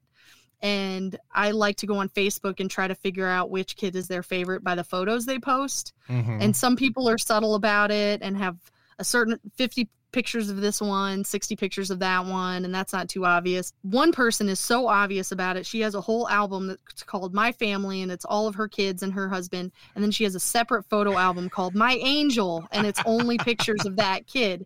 and 0.64 1.18
I 1.34 1.52
like 1.52 1.78
to 1.78 1.88
go 1.88 1.98
on 1.98 2.10
Facebook 2.10 2.60
and 2.60 2.70
try 2.70 2.88
to 2.88 2.96
figure 2.96 3.28
out 3.28 3.50
which 3.50 3.76
kid 3.76 3.96
is 3.96 4.08
their 4.08 4.24
favorite 4.24 4.64
by 4.64 4.76
the 4.76 4.84
photos 4.84 5.26
they 5.26 5.40
post 5.40 5.94
Mhm. 6.10 6.42
and 6.42 6.56
some 6.56 6.76
people 6.76 7.08
are 7.10 7.18
subtle 7.18 7.56
about 7.56 7.92
it 7.92 8.22
and 8.22 8.38
have 8.38 8.58
a 8.98 9.04
certain 9.04 9.40
50 9.56 9.90
pictures 10.12 10.50
of 10.50 10.58
this 10.62 10.82
one 10.82 11.24
60 11.24 11.56
pictures 11.56 11.90
of 11.92 12.00
that 12.00 12.26
one 12.26 12.66
and 12.66 12.74
that's 12.76 12.92
not 12.94 13.08
too 13.10 13.26
obvious. 13.26 13.74
One 13.82 14.12
person 14.12 14.50
is 14.50 14.60
so 14.60 14.88
obvious 14.88 15.32
about 15.32 15.58
it. 15.58 15.66
She 15.66 15.80
has 15.82 15.96
a 15.96 16.02
whole 16.02 16.28
album 16.30 16.68
that's 16.68 17.04
called 17.04 17.34
my 17.34 17.52
family 17.52 18.02
and 18.02 18.12
it's 18.12 18.26
all 18.26 18.48
of 18.48 18.56
her 18.56 18.68
kids 18.68 19.04
and 19.04 19.14
her 19.14 19.30
husband 19.30 19.72
and 19.96 20.04
then 20.04 20.12
she 20.12 20.24
has 20.26 20.36
a 20.36 20.40
separate 20.40 20.84
photo 20.90 21.18
album 21.18 21.50
called 21.50 21.76
my 21.76 21.94
angel 22.02 22.68
and 22.72 22.86
it's 22.86 23.02
only 23.06 23.38
pictures 23.38 23.86
of 23.86 23.96
that 23.98 24.28
kid. 24.28 24.66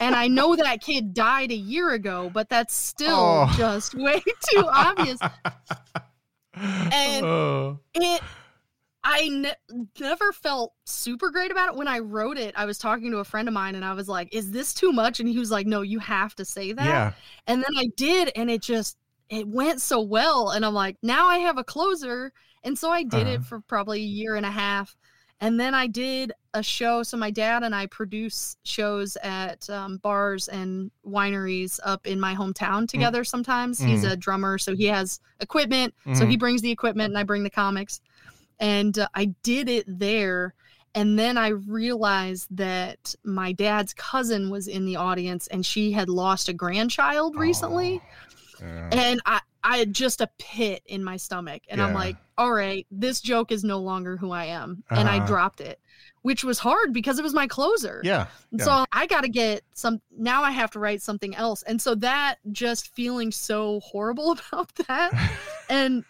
And 0.00 0.14
i 0.14 0.28
know 0.28 0.56
that 0.56 0.80
kid 0.80 1.12
died 1.14 1.50
a 1.50 1.54
year 1.56 1.90
ago 1.90 2.30
but 2.32 2.48
that's 2.48 2.74
still 2.74 3.16
Oh. 3.50 3.54
just 3.56 3.94
way 3.94 4.20
too 4.50 4.64
obvious. 4.66 5.18
And- 6.54 7.24
Uh, 7.24 7.74
it 7.94 8.20
I 9.02 9.28
ne- 9.28 9.86
never 9.98 10.32
felt 10.32 10.74
super 10.84 11.30
great 11.30 11.50
about 11.50 11.70
it 11.70 11.76
when 11.76 11.88
I 11.88 12.00
wrote 12.00 12.36
it. 12.36 12.54
I 12.56 12.66
was 12.66 12.76
talking 12.78 13.10
to 13.12 13.18
a 13.18 13.24
friend 13.24 13.48
of 13.48 13.54
mine 13.54 13.74
and 13.74 13.84
I 13.84 13.94
was 13.94 14.08
like, 14.08 14.34
"Is 14.34 14.50
this 14.50 14.74
too 14.74 14.92
much?" 14.92 15.20
And 15.20 15.28
he 15.28 15.38
was 15.38 15.50
like, 15.50 15.66
"No, 15.66 15.80
you 15.82 15.98
have 16.00 16.34
to 16.36 16.44
say 16.44 16.72
that." 16.72 16.84
yeah. 16.84 17.12
And 17.46 17.62
then 17.62 17.72
I 17.78 17.86
did 17.96 18.30
and 18.36 18.50
it 18.50 18.60
just 18.62 18.98
it 19.30 19.46
went 19.48 19.80
so 19.80 20.00
well 20.00 20.50
and 20.50 20.66
I'm 20.66 20.74
like, 20.74 20.96
"Now 21.02 21.26
I 21.28 21.38
have 21.38 21.56
a 21.56 21.64
closer." 21.64 22.32
And 22.62 22.78
so 22.78 22.90
I 22.90 23.02
did 23.04 23.22
Uh-huh. 23.22 23.30
it 23.36 23.44
for 23.44 23.60
probably 23.60 24.00
a 24.02 24.04
year 24.06 24.34
and 24.36 24.44
a 24.44 24.50
half. 24.50 24.96
And 25.42 25.58
then 25.58 25.72
I 25.74 25.86
did 25.86 26.32
a 26.52 26.62
show. 26.62 27.02
So 27.02 27.16
my 27.16 27.30
dad 27.30 27.62
and 27.62 27.74
I 27.74 27.86
produce 27.86 28.58
shows 28.64 29.16
at 29.22 29.70
um, 29.70 29.96
bars 29.96 30.48
and 30.48 30.90
wineries 31.06 31.80
up 31.82 32.06
in 32.06 32.20
my 32.20 32.34
hometown 32.34 32.86
together. 32.86 33.24
Sometimes 33.24 33.80
he's 33.80 34.04
Mhm. 34.04 34.10
a 34.12 34.16
drummer, 34.16 34.58
so 34.58 34.76
he 34.76 34.84
has 34.88 35.20
equipment. 35.40 35.94
So 36.12 36.26
he 36.26 36.36
brings 36.36 36.60
the 36.60 36.70
equipment 36.70 37.08
and 37.12 37.16
I 37.18 37.22
bring 37.22 37.42
the 37.44 37.48
comics. 37.48 38.02
And 38.60 38.96
uh, 38.98 39.08
I 39.14 39.26
did 39.42 39.68
it 39.68 39.84
there. 39.88 40.54
And 40.94 41.18
then 41.18 41.38
I 41.38 41.48
realized 41.48 42.48
that 42.56 43.14
my 43.24 43.52
dad's 43.52 43.92
cousin 43.94 44.50
was 44.50 44.68
in 44.68 44.84
the 44.86 44.96
audience 44.96 45.46
and 45.46 45.64
she 45.64 45.92
had 45.92 46.08
lost 46.08 46.48
a 46.48 46.52
grandchild 46.52 47.36
recently. 47.36 48.00
Oh, 48.60 48.66
yeah. 48.66 48.88
And 48.92 49.20
I, 49.24 49.40
I 49.62 49.76
had 49.78 49.92
just 49.92 50.20
a 50.20 50.28
pit 50.38 50.82
in 50.86 51.02
my 51.04 51.16
stomach. 51.16 51.62
And 51.68 51.80
I'm 51.80 51.94
like, 51.94 52.16
all 52.36 52.52
right, 52.52 52.86
this 52.90 53.20
joke 53.20 53.52
is 53.52 53.62
no 53.64 53.78
longer 53.78 54.16
who 54.16 54.32
I 54.32 54.46
am. 54.46 54.82
And 54.90 55.08
I 55.08 55.18
Uh-huh. 55.18 55.26
dropped 55.26 55.60
it, 55.60 55.78
which 56.22 56.42
was 56.44 56.58
hard 56.58 56.92
because 56.92 57.18
it 57.18 57.22
was 57.22 57.34
my 57.34 57.46
closer. 57.46 58.00
yeah. 58.04 58.26
Yeah. 58.50 58.64
So 58.64 58.84
I 58.92 59.06
got 59.06 59.20
to 59.22 59.28
get 59.28 59.62
some. 59.74 60.00
Now 60.16 60.42
I 60.42 60.50
have 60.50 60.70
to 60.72 60.78
write 60.80 61.02
something 61.02 61.34
else, 61.36 61.62
and 61.62 61.80
so 61.80 61.94
that 61.96 62.36
just 62.52 62.92
feeling 62.94 63.30
so 63.30 63.80
horrible 63.80 64.32
about 64.52 64.74
that, 64.88 65.12
and 65.68 66.04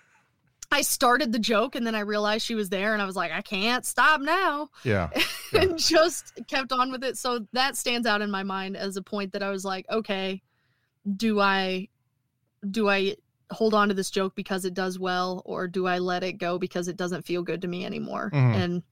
I 0.73 0.83
started 0.83 1.33
the 1.33 1.39
joke 1.39 1.75
and 1.75 1.87
then 1.87 1.95
I 1.95 2.01
realized 2.01 2.47
she 2.47 2.55
was 2.55 2.69
there 2.69 2.93
and 2.93 3.03
I 3.03 3.05
was 3.05 3.17
like, 3.17 3.33
I 3.33 3.43
can't 3.43 3.85
stop 3.85 4.21
now. 4.21 4.69
Yeah. 4.85 5.11
yeah. 5.53 5.63
and 5.63 5.79
just 5.79 6.41
kept 6.47 6.73
on 6.73 6.93
with 6.93 7.03
it. 7.03 7.17
So 7.17 7.47
that 7.53 7.77
stands 7.77 8.07
out 8.07 8.23
in 8.23 8.31
my 8.31 8.43
mind 8.43 8.77
as 8.77 8.97
a 8.97 9.03
point 9.03 9.33
that 9.33 9.43
I 9.43 9.51
was 9.51 9.65
like, 9.65 9.87
okay, 9.91 10.43
do 11.17 11.41
I 11.41 11.89
do 12.71 12.89
I 12.89 13.17
hold 13.51 13.75
on 13.75 13.89
to 13.89 13.95
this 13.95 14.11
joke 14.11 14.35
because 14.37 14.65
it 14.65 14.75
does 14.75 14.99
well 14.99 15.43
or 15.45 15.67
do 15.67 15.87
I 15.87 15.99
let 15.99 16.23
it 16.23 16.35
go 16.35 16.59
because 16.59 16.89
it 16.89 16.97
doesn't 16.97 17.27
feel 17.27 17.43
good 17.43 17.63
to 17.63 17.69
me 17.69 17.85
anymore? 17.85 18.31
Mm-hmm. 18.33 18.61
And 18.61 18.83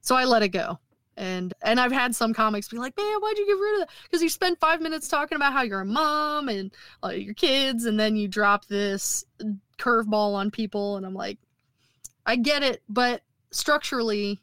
so 0.00 0.16
I 0.16 0.24
let 0.24 0.42
it 0.42 0.48
go. 0.48 0.78
And 1.16 1.54
and 1.62 1.78
I've 1.78 1.92
had 1.92 2.14
some 2.14 2.34
comics 2.34 2.68
be 2.68 2.76
like, 2.76 2.96
"Man, 2.96 3.20
why'd 3.20 3.38
you 3.38 3.46
get 3.46 3.52
rid 3.52 3.74
of 3.74 3.80
that?" 3.80 3.90
Because 4.02 4.20
you 4.20 4.28
spend 4.28 4.58
five 4.58 4.80
minutes 4.80 5.06
talking 5.06 5.36
about 5.36 5.52
how 5.52 5.62
you're 5.62 5.80
a 5.80 5.86
mom 5.86 6.48
and 6.48 6.72
uh, 7.04 7.10
your 7.10 7.34
kids, 7.34 7.84
and 7.84 8.00
then 8.00 8.16
you 8.16 8.26
drop 8.26 8.66
this 8.66 9.24
curveball 9.78 10.34
on 10.34 10.50
people, 10.50 10.96
and 10.96 11.06
I'm 11.06 11.14
like, 11.14 11.38
I 12.26 12.36
get 12.36 12.62
it, 12.62 12.82
but 12.88 13.22
structurally, 13.50 14.40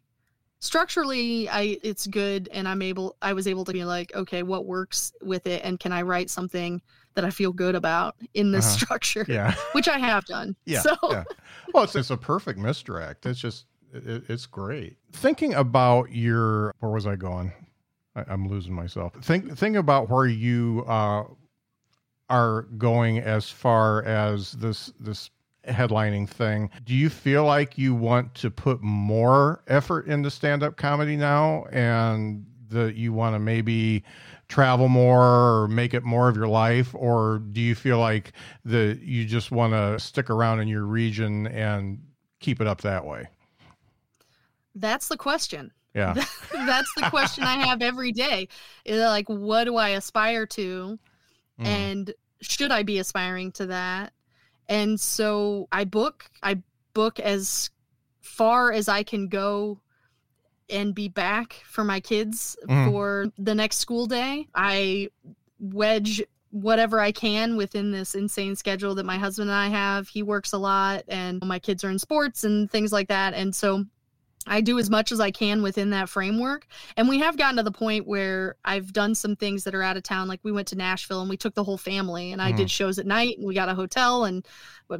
structurally, 0.59 1.49
I 1.49 1.77
it's 1.83 2.07
good, 2.07 2.49
and 2.51 2.67
I'm 2.67 2.81
able. 2.81 3.17
I 3.21 3.33
was 3.33 3.47
able 3.47 3.65
to 3.65 3.73
be 3.73 3.85
like, 3.85 4.13
okay, 4.15 4.43
what 4.43 4.65
works 4.65 5.13
with 5.21 5.47
it, 5.47 5.61
and 5.63 5.79
can 5.79 5.91
I 5.91 6.03
write 6.03 6.29
something 6.29 6.81
that 7.13 7.25
I 7.25 7.29
feel 7.29 7.51
good 7.51 7.75
about 7.75 8.15
in 8.33 8.51
this 8.51 8.65
uh-huh. 8.65 8.75
structure. 8.75 9.25
Yeah. 9.27 9.53
Which 9.73 9.87
I 9.87 9.97
have 9.97 10.25
done. 10.25 10.55
Yeah. 10.65 10.81
So. 10.81 10.95
Yeah. 11.09 11.23
Well, 11.73 11.83
it's, 11.83 11.95
it's 11.95 12.09
a 12.09 12.17
perfect 12.17 12.59
misdirect. 12.59 13.25
It's 13.25 13.39
just, 13.39 13.65
it, 13.93 14.23
it's 14.29 14.45
great. 14.45 14.97
Thinking 15.13 15.53
about 15.53 16.11
your, 16.11 16.73
where 16.79 16.91
was 16.91 17.07
I 17.07 17.15
going? 17.15 17.51
I, 18.15 18.31
am 18.31 18.47
losing 18.47 18.73
myself. 18.73 19.13
Think, 19.21 19.57
think 19.57 19.75
about 19.75 20.09
where 20.09 20.25
you 20.25 20.83
uh, 20.87 21.23
are 22.31 22.63
going 22.77 23.19
as 23.19 23.49
far 23.49 24.03
as 24.03 24.53
this, 24.53 24.93
this 24.99 25.29
headlining 25.67 26.27
thing. 26.27 26.69
Do 26.85 26.95
you 26.95 27.09
feel 27.09 27.43
like 27.43 27.77
you 27.77 27.93
want 27.93 28.33
to 28.35 28.49
put 28.49 28.81
more 28.81 29.61
effort 29.67 30.07
into 30.07 30.31
stand 30.31 30.63
up 30.63 30.77
comedy 30.77 31.15
now 31.15 31.65
and 31.71 32.45
that 32.69 32.95
you 32.95 33.11
want 33.11 33.35
to 33.35 33.39
maybe 33.39 34.03
travel 34.47 34.87
more 34.87 35.63
or 35.63 35.67
make 35.67 35.93
it 35.93 36.03
more 36.03 36.29
of 36.29 36.35
your 36.35 36.47
life? 36.47 36.95
Or 36.95 37.39
do 37.51 37.61
you 37.61 37.75
feel 37.75 37.99
like 37.99 38.33
that 38.65 38.99
you 39.01 39.25
just 39.25 39.51
want 39.51 39.73
to 39.73 39.99
stick 39.99 40.29
around 40.29 40.61
in 40.61 40.67
your 40.67 40.85
region 40.85 41.47
and 41.47 41.99
keep 42.39 42.61
it 42.61 42.67
up 42.67 42.81
that 42.81 43.05
way? 43.05 43.27
That's 44.73 45.09
the 45.09 45.17
question. 45.17 45.71
Yeah. 45.93 46.13
That's 46.53 46.93
the 46.95 47.09
question 47.09 47.43
i 47.43 47.65
have 47.65 47.81
every 47.81 48.13
day. 48.13 48.47
Is 48.85 49.01
like 49.01 49.27
what 49.27 49.65
do 49.65 49.75
i 49.75 49.89
aspire 49.89 50.45
to 50.47 50.97
mm. 51.61 51.65
and 51.65 52.13
should 52.41 52.71
i 52.71 52.83
be 52.83 52.99
aspiring 52.99 53.51
to 53.51 53.67
that 53.67 54.13
and 54.67 54.99
so 54.99 55.67
i 55.71 55.83
book 55.83 56.25
i 56.43 56.57
book 56.93 57.19
as 57.19 57.69
far 58.21 58.71
as 58.71 58.87
i 58.87 59.03
can 59.03 59.27
go 59.27 59.79
and 60.71 60.95
be 60.95 61.09
back 61.09 61.61
for 61.65 61.83
my 61.83 61.99
kids 61.99 62.57
mm. 62.67 62.89
for 62.89 63.27
the 63.37 63.53
next 63.53 63.77
school 63.77 64.07
day. 64.07 64.47
I 64.55 65.09
wedge 65.59 66.23
whatever 66.49 66.99
I 66.99 67.11
can 67.11 67.55
within 67.55 67.91
this 67.91 68.15
insane 68.15 68.55
schedule 68.55 68.95
that 68.95 69.05
my 69.05 69.17
husband 69.17 69.49
and 69.49 69.57
I 69.57 69.67
have. 69.67 70.07
He 70.07 70.23
works 70.23 70.53
a 70.53 70.57
lot 70.57 71.03
and 71.07 71.45
my 71.45 71.59
kids 71.59 71.83
are 71.83 71.89
in 71.89 71.99
sports 71.99 72.43
and 72.43 72.69
things 72.71 72.91
like 72.91 73.09
that. 73.09 73.33
And 73.33 73.55
so 73.55 73.85
I 74.47 74.61
do 74.61 74.79
as 74.79 74.89
much 74.89 75.11
as 75.11 75.19
I 75.19 75.31
can 75.31 75.61
within 75.61 75.89
that 75.91 76.09
framework. 76.09 76.67
And 76.97 77.07
we 77.07 77.19
have 77.19 77.37
gotten 77.37 77.57
to 77.57 77.63
the 77.63 77.71
point 77.71 78.07
where 78.07 78.55
I've 78.65 78.93
done 78.93 79.15
some 79.15 79.35
things 79.35 79.63
that 79.63 79.75
are 79.75 79.83
out 79.83 79.97
of 79.97 80.03
town. 80.03 80.27
Like 80.27 80.39
we 80.43 80.51
went 80.51 80.67
to 80.69 80.75
Nashville 80.75 81.21
and 81.21 81.29
we 81.29 81.37
took 81.37 81.53
the 81.53 81.63
whole 81.63 81.77
family 81.77 82.31
and 82.31 82.41
I 82.41 82.51
mm. 82.51 82.57
did 82.57 82.71
shows 82.71 82.99
at 82.99 83.05
night 83.05 83.37
and 83.37 83.45
we 83.45 83.53
got 83.53 83.69
a 83.69 83.75
hotel 83.75 84.25
and 84.25 84.45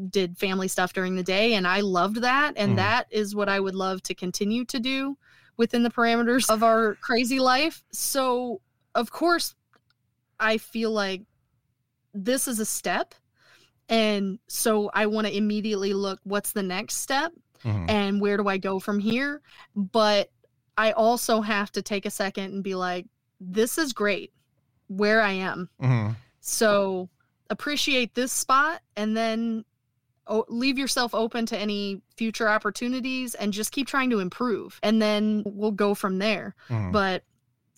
did 0.10 0.38
family 0.38 0.68
stuff 0.68 0.94
during 0.94 1.16
the 1.16 1.24
day. 1.24 1.56
And 1.56 1.68
I 1.68 1.82
loved 1.82 2.18
that. 2.18 2.54
And 2.56 2.74
mm. 2.74 2.76
that 2.78 3.08
is 3.10 3.36
what 3.36 3.50
I 3.50 3.60
would 3.60 3.76
love 3.76 4.02
to 4.04 4.16
continue 4.16 4.66
to 4.66 4.80
do 4.80 5.18
within 5.58 5.84
the 5.84 5.90
parameters 5.90 6.50
of 6.50 6.64
our 6.64 6.96
crazy 6.96 7.40
life. 7.40 7.84
So, 7.92 8.62
of 8.96 9.12
course, 9.12 9.56
I 10.40 10.58
feel 10.58 10.92
like 10.92 11.24
this 12.14 12.48
is 12.48 12.60
a 12.60 12.66
step. 12.66 13.14
And 13.90 14.40
so 14.48 14.90
I 14.94 15.06
want 15.08 15.28
to 15.28 15.36
immediately 15.36 15.94
look 15.94 16.20
what's 16.24 16.52
the 16.52 16.64
next 16.64 16.96
step 16.96 17.34
mm-hmm. 17.64 17.90
and 17.90 18.22
where 18.22 18.38
do 18.38 18.48
I 18.48 18.58
go 18.58 18.80
from 18.80 19.00
here? 19.00 19.42
But 19.76 20.30
I 20.78 20.92
also 20.92 21.42
have 21.42 21.72
to 21.74 21.82
take 21.82 22.06
a 22.06 22.12
second 22.12 22.54
and 22.54 22.64
be 22.64 22.76
like, 22.76 23.08
this 23.40 23.78
is 23.78 23.94
great 23.94 24.32
where 24.88 25.22
I 25.22 25.32
am. 25.32 25.70
Mm-hmm. 25.82 26.14
So 26.42 27.10
appreciate 27.50 28.16
this 28.16 28.32
spot 28.32 28.82
and 28.96 29.16
then 29.16 29.66
leave 30.48 30.78
yourself 30.78 31.14
open 31.14 31.46
to 31.48 31.58
any 31.58 32.02
future 32.16 32.48
opportunities 32.48 33.36
and 33.36 33.52
just 33.52 33.72
keep 33.72 33.88
trying 33.88 34.10
to 34.10 34.20
improve 34.20 34.80
and 34.84 35.02
then 35.02 35.44
we'll 35.46 35.72
go 35.72 35.94
from 35.94 36.20
there 36.20 36.56
mm. 36.70 36.92
but 36.92 37.24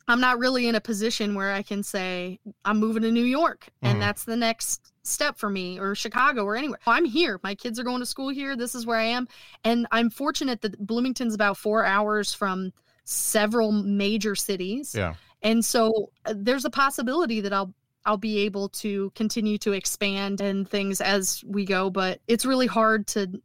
i'm 0.08 0.20
not 0.20 0.40
really 0.40 0.68
in 0.68 0.76
a 0.76 0.82
position 0.82 1.36
where 1.36 1.52
i 1.52 1.62
can 1.62 1.84
say 1.84 2.40
i'm 2.66 2.80
moving 2.80 3.04
to 3.04 3.12
new 3.12 3.24
york 3.24 3.68
and 3.82 3.98
mm. 3.98 4.02
that's 4.02 4.24
the 4.26 4.36
next 4.36 4.94
step 5.04 5.38
for 5.38 5.50
me 5.50 5.80
or 5.80 5.96
chicago 5.96 6.44
or 6.46 6.56
anywhere. 6.56 6.80
I'm 6.88 7.06
here. 7.06 7.40
My 7.44 7.56
kids 7.56 7.80
are 7.80 7.84
going 7.84 8.00
to 8.00 8.06
school 8.06 8.30
here. 8.30 8.56
This 8.56 8.74
is 8.74 8.86
where 8.86 8.98
i 8.98 9.04
am. 9.04 9.28
And 9.64 9.86
i'm 9.92 10.10
fortunate 10.10 10.62
that 10.62 10.80
bloomington's 10.86 11.36
about 11.36 11.58
four 11.58 11.86
hours 11.86 12.34
from 12.34 12.72
several 13.04 13.72
major 13.72 14.34
cities. 14.36 14.96
Yeah. 14.96 15.16
And 15.42 15.64
so 15.64 16.10
uh, 16.26 16.34
there's 16.38 16.66
a 16.66 16.70
possibility 16.70 17.42
that 17.42 17.54
i'll 17.54 17.74
I'll 18.06 18.18
be 18.18 18.40
able 18.40 18.68
to 18.70 19.12
continue 19.16 19.58
to 19.60 19.72
expand 19.72 20.42
and 20.42 20.68
things 20.68 21.00
as 21.00 21.42
we 21.48 21.64
go. 21.64 21.90
But 21.90 22.20
it's 22.28 22.46
really 22.46 22.68
hard 22.68 23.08
to 23.08 23.42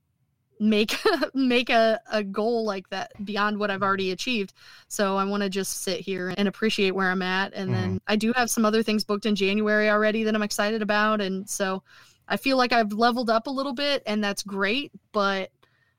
make 0.61 0.97
make 1.35 1.71
a, 1.71 2.01
a 2.11 2.23
goal 2.23 2.64
like 2.64 2.88
that 2.90 3.12
beyond 3.25 3.59
what 3.59 3.71
I've 3.71 3.83
already 3.83 4.12
achieved. 4.12 4.55
So 4.88 5.16
I 5.16 5.25
want 5.25 5.42
to 5.42 5.49
just 5.49 5.83
sit 5.83 6.01
here 6.01 6.35
and 6.37 6.49
appreciate 6.49 6.94
where 6.94 7.11
I'm 7.11 7.23
at. 7.23 7.55
And 7.55 7.71
mm-hmm. 7.71 7.81
then 7.81 8.01
I 8.07 8.16
do 8.16 8.33
have 8.35 8.51
some 8.51 8.64
other 8.64 8.83
things 8.83 9.05
booked 9.05 9.27
in 9.27 9.35
January 9.35 9.90
already 9.90 10.25
that 10.25 10.35
I'm 10.35 10.42
excited 10.42 10.83
about. 10.83 11.21
And 11.21 11.49
so 11.49 11.83
I 12.29 12.37
feel 12.37 12.57
like 12.57 12.73
I've 12.73 12.92
leveled 12.92 13.31
up 13.31 13.47
a 13.47 13.51
little 13.51 13.75
bit 13.75 14.03
and 14.07 14.23
that's 14.23 14.42
great, 14.42 14.92
but 15.12 15.51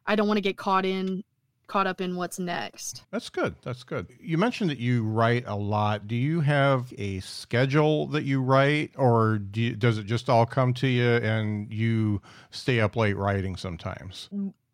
I 0.06 0.15
don't 0.15 0.28
want 0.28 0.38
to 0.38 0.41
get 0.41 0.58
caught 0.58 0.86
in 0.86 1.24
caught 1.69 1.88
up 1.88 2.01
in 2.01 2.17
what's 2.17 2.39
next. 2.39 3.03
That's 3.12 3.29
good. 3.29 3.55
That's 3.62 3.84
good. 3.84 4.08
You 4.19 4.38
mentioned 4.38 4.69
that 4.71 4.79
you 4.79 5.03
write 5.03 5.45
a 5.47 5.55
lot. 5.55 6.08
Do 6.08 6.15
you 6.15 6.41
have 6.41 6.91
a 6.97 7.21
schedule 7.21 8.08
that 8.08 8.23
you 8.23 8.41
write, 8.41 8.91
or 8.97 9.38
do 9.38 9.62
you, 9.62 9.75
does 9.75 9.97
it 9.97 10.05
just 10.05 10.29
all 10.29 10.45
come 10.45 10.73
to 10.75 10.88
you 10.88 11.08
and 11.08 11.71
you 11.71 12.21
stay 12.49 12.82
up 12.82 12.97
late 12.97 13.15
writing 13.15 13.55
sometimes? 13.55 14.29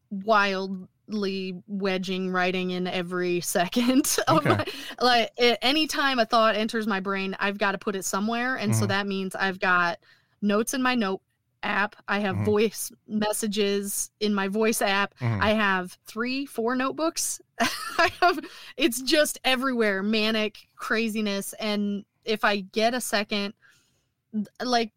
Wildly 0.09 1.61
wedging 1.67 2.31
writing 2.31 2.71
in 2.71 2.87
every 2.87 3.39
second 3.41 4.17
okay. 4.27 4.49
my, 4.49 4.65
like 4.99 5.31
anytime 5.37 6.17
a 6.17 6.25
thought 6.25 6.55
enters 6.55 6.87
my 6.87 6.99
brain 6.99 7.35
i've 7.39 7.59
got 7.59 7.73
to 7.73 7.77
put 7.77 7.95
it 7.95 8.03
somewhere 8.03 8.55
and 8.55 8.71
mm-hmm. 8.71 8.79
so 8.79 8.87
that 8.87 9.05
means 9.05 9.35
i've 9.35 9.59
got 9.59 9.99
notes 10.41 10.73
in 10.73 10.81
my 10.81 10.95
note 10.95 11.21
app. 11.65 11.95
I 12.07 12.19
have 12.19 12.35
mm-hmm. 12.35 12.45
voice 12.45 12.91
messages 13.07 14.11
in 14.19 14.33
my 14.33 14.47
voice 14.47 14.81
app. 14.81 15.13
Mm-hmm. 15.19 15.41
I 15.41 15.53
have 15.53 15.97
three, 16.05 16.45
four 16.45 16.75
notebooks. 16.75 17.41
I 17.59 18.11
have 18.21 18.39
it's 18.77 19.01
just 19.01 19.39
everywhere, 19.43 20.03
manic 20.03 20.67
craziness. 20.75 21.53
And 21.53 22.05
if 22.23 22.45
I 22.45 22.61
get 22.61 22.93
a 22.93 23.01
second, 23.01 23.53
like 24.63 24.91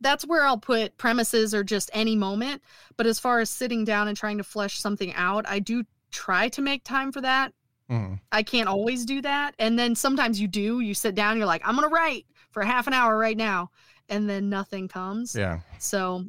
that's 0.00 0.26
where 0.26 0.44
I'll 0.44 0.58
put 0.58 0.96
premises 0.98 1.54
or 1.54 1.64
just 1.64 1.90
any 1.92 2.16
moment. 2.16 2.62
But 2.96 3.06
as 3.06 3.18
far 3.18 3.40
as 3.40 3.50
sitting 3.50 3.84
down 3.84 4.08
and 4.08 4.16
trying 4.16 4.38
to 4.38 4.44
flesh 4.44 4.78
something 4.78 5.12
out, 5.14 5.48
I 5.48 5.58
do 5.58 5.84
try 6.10 6.48
to 6.50 6.62
make 6.62 6.84
time 6.84 7.12
for 7.12 7.20
that. 7.20 7.52
Mm-hmm. 7.90 8.14
I 8.30 8.42
can't 8.42 8.68
always 8.68 9.04
do 9.04 9.22
that. 9.22 9.54
And 9.58 9.78
then 9.78 9.94
sometimes 9.94 10.40
you 10.40 10.46
do, 10.46 10.80
you 10.80 10.94
sit 10.94 11.14
down, 11.14 11.38
you're 11.38 11.46
like, 11.46 11.62
I'm 11.64 11.74
going 11.74 11.88
to 11.88 11.94
write 11.94 12.26
for 12.50 12.62
half 12.62 12.86
an 12.86 12.92
hour 12.92 13.16
right 13.16 13.36
now 13.36 13.70
and 14.08 14.28
then 14.28 14.48
nothing 14.48 14.88
comes. 14.88 15.34
Yeah. 15.34 15.60
So 15.78 16.24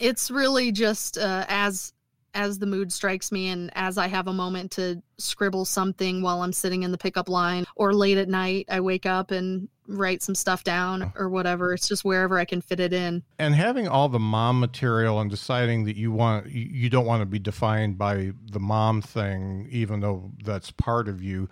it's 0.00 0.30
really 0.30 0.72
just 0.72 1.18
uh, 1.18 1.44
as 1.48 1.92
as 2.34 2.58
the 2.58 2.66
mood 2.66 2.92
strikes 2.92 3.30
me 3.30 3.48
and 3.48 3.70
as 3.74 3.98
I 3.98 4.08
have 4.08 4.26
a 4.26 4.32
moment 4.32 4.70
to 4.72 5.02
scribble 5.18 5.64
something 5.64 6.22
while 6.22 6.42
I'm 6.42 6.52
sitting 6.52 6.82
in 6.82 6.90
the 6.90 6.98
pickup 6.98 7.28
line 7.28 7.66
or 7.76 7.92
late 7.92 8.16
at 8.16 8.28
night, 8.28 8.66
I 8.70 8.80
wake 8.80 9.04
up 9.04 9.30
and 9.30 9.68
write 9.86 10.22
some 10.22 10.34
stuff 10.34 10.64
down 10.64 11.12
or 11.16 11.28
whatever. 11.28 11.74
It's 11.74 11.88
just 11.88 12.04
wherever 12.04 12.38
I 12.38 12.44
can 12.44 12.60
fit 12.60 12.80
it 12.80 12.92
in. 12.92 13.22
And 13.38 13.54
having 13.54 13.86
all 13.86 14.08
the 14.08 14.18
mom 14.18 14.60
material 14.60 15.20
and 15.20 15.30
deciding 15.30 15.84
that 15.84 15.96
you 15.96 16.12
want 16.12 16.50
you 16.50 16.88
don't 16.88 17.06
want 17.06 17.20
to 17.20 17.26
be 17.26 17.38
defined 17.38 17.98
by 17.98 18.32
the 18.50 18.60
mom 18.60 19.02
thing 19.02 19.68
even 19.70 20.00
though 20.00 20.30
that's 20.42 20.70
part 20.70 21.08
of 21.08 21.22
you. 21.22 21.48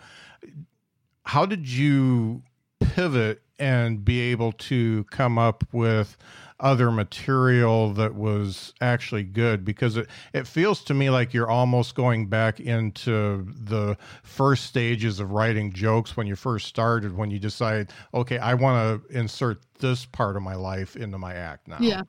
How 1.25 1.45
did 1.45 1.69
you 1.69 2.43
pivot 2.81 3.43
and 3.61 4.05
be 4.05 4.21
able 4.21 4.53
to 4.53 5.05
come 5.05 5.39
up 5.39 5.63
with 5.73 6.17
other 6.59 6.91
material 6.91 7.93
that 7.95 8.15
was 8.15 8.75
actually 8.81 9.23
good 9.23 9.65
because 9.65 9.97
it, 9.97 10.07
it 10.35 10.47
feels 10.47 10.85
to 10.85 10.93
me 10.93 11.09
like 11.09 11.33
you're 11.33 11.49
almost 11.49 11.95
going 11.95 12.27
back 12.27 12.61
into 12.61 13.47
the 13.65 13.97
first 14.23 14.65
stages 14.65 15.21
of 15.21 15.31
writing 15.31 15.73
jokes 15.73 16.17
when 16.17 16.27
you 16.27 16.37
first 16.37 16.67
started 16.67 17.17
when 17.17 17.31
you 17.31 17.39
decide 17.39 17.91
okay 18.13 18.39
i 18.39 18.53
want 18.53 19.03
to 19.09 19.19
insert 19.19 19.63
this 19.79 20.05
part 20.05 20.37
of 20.37 20.43
my 20.43 20.55
life 20.55 20.97
into 20.97 21.17
my 21.17 21.33
act 21.33 21.67
now. 21.67 21.79
Yeah 21.81 22.03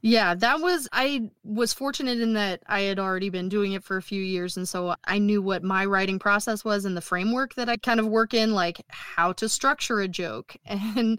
Yeah, 0.00 0.34
that 0.34 0.60
was 0.60 0.88
I 0.92 1.30
was 1.42 1.72
fortunate 1.72 2.20
in 2.20 2.34
that 2.34 2.62
I 2.66 2.82
had 2.82 2.98
already 2.98 3.30
been 3.30 3.48
doing 3.48 3.72
it 3.72 3.82
for 3.82 3.96
a 3.96 4.02
few 4.02 4.22
years 4.22 4.56
and 4.56 4.68
so 4.68 4.94
I 5.04 5.18
knew 5.18 5.42
what 5.42 5.62
my 5.62 5.84
writing 5.84 6.18
process 6.18 6.64
was 6.64 6.84
and 6.84 6.96
the 6.96 7.00
framework 7.00 7.54
that 7.54 7.68
I 7.68 7.76
kind 7.76 7.98
of 7.98 8.06
work 8.06 8.32
in 8.32 8.52
like 8.52 8.80
how 8.88 9.32
to 9.34 9.48
structure 9.48 10.00
a 10.00 10.08
joke 10.08 10.56
and 10.64 11.18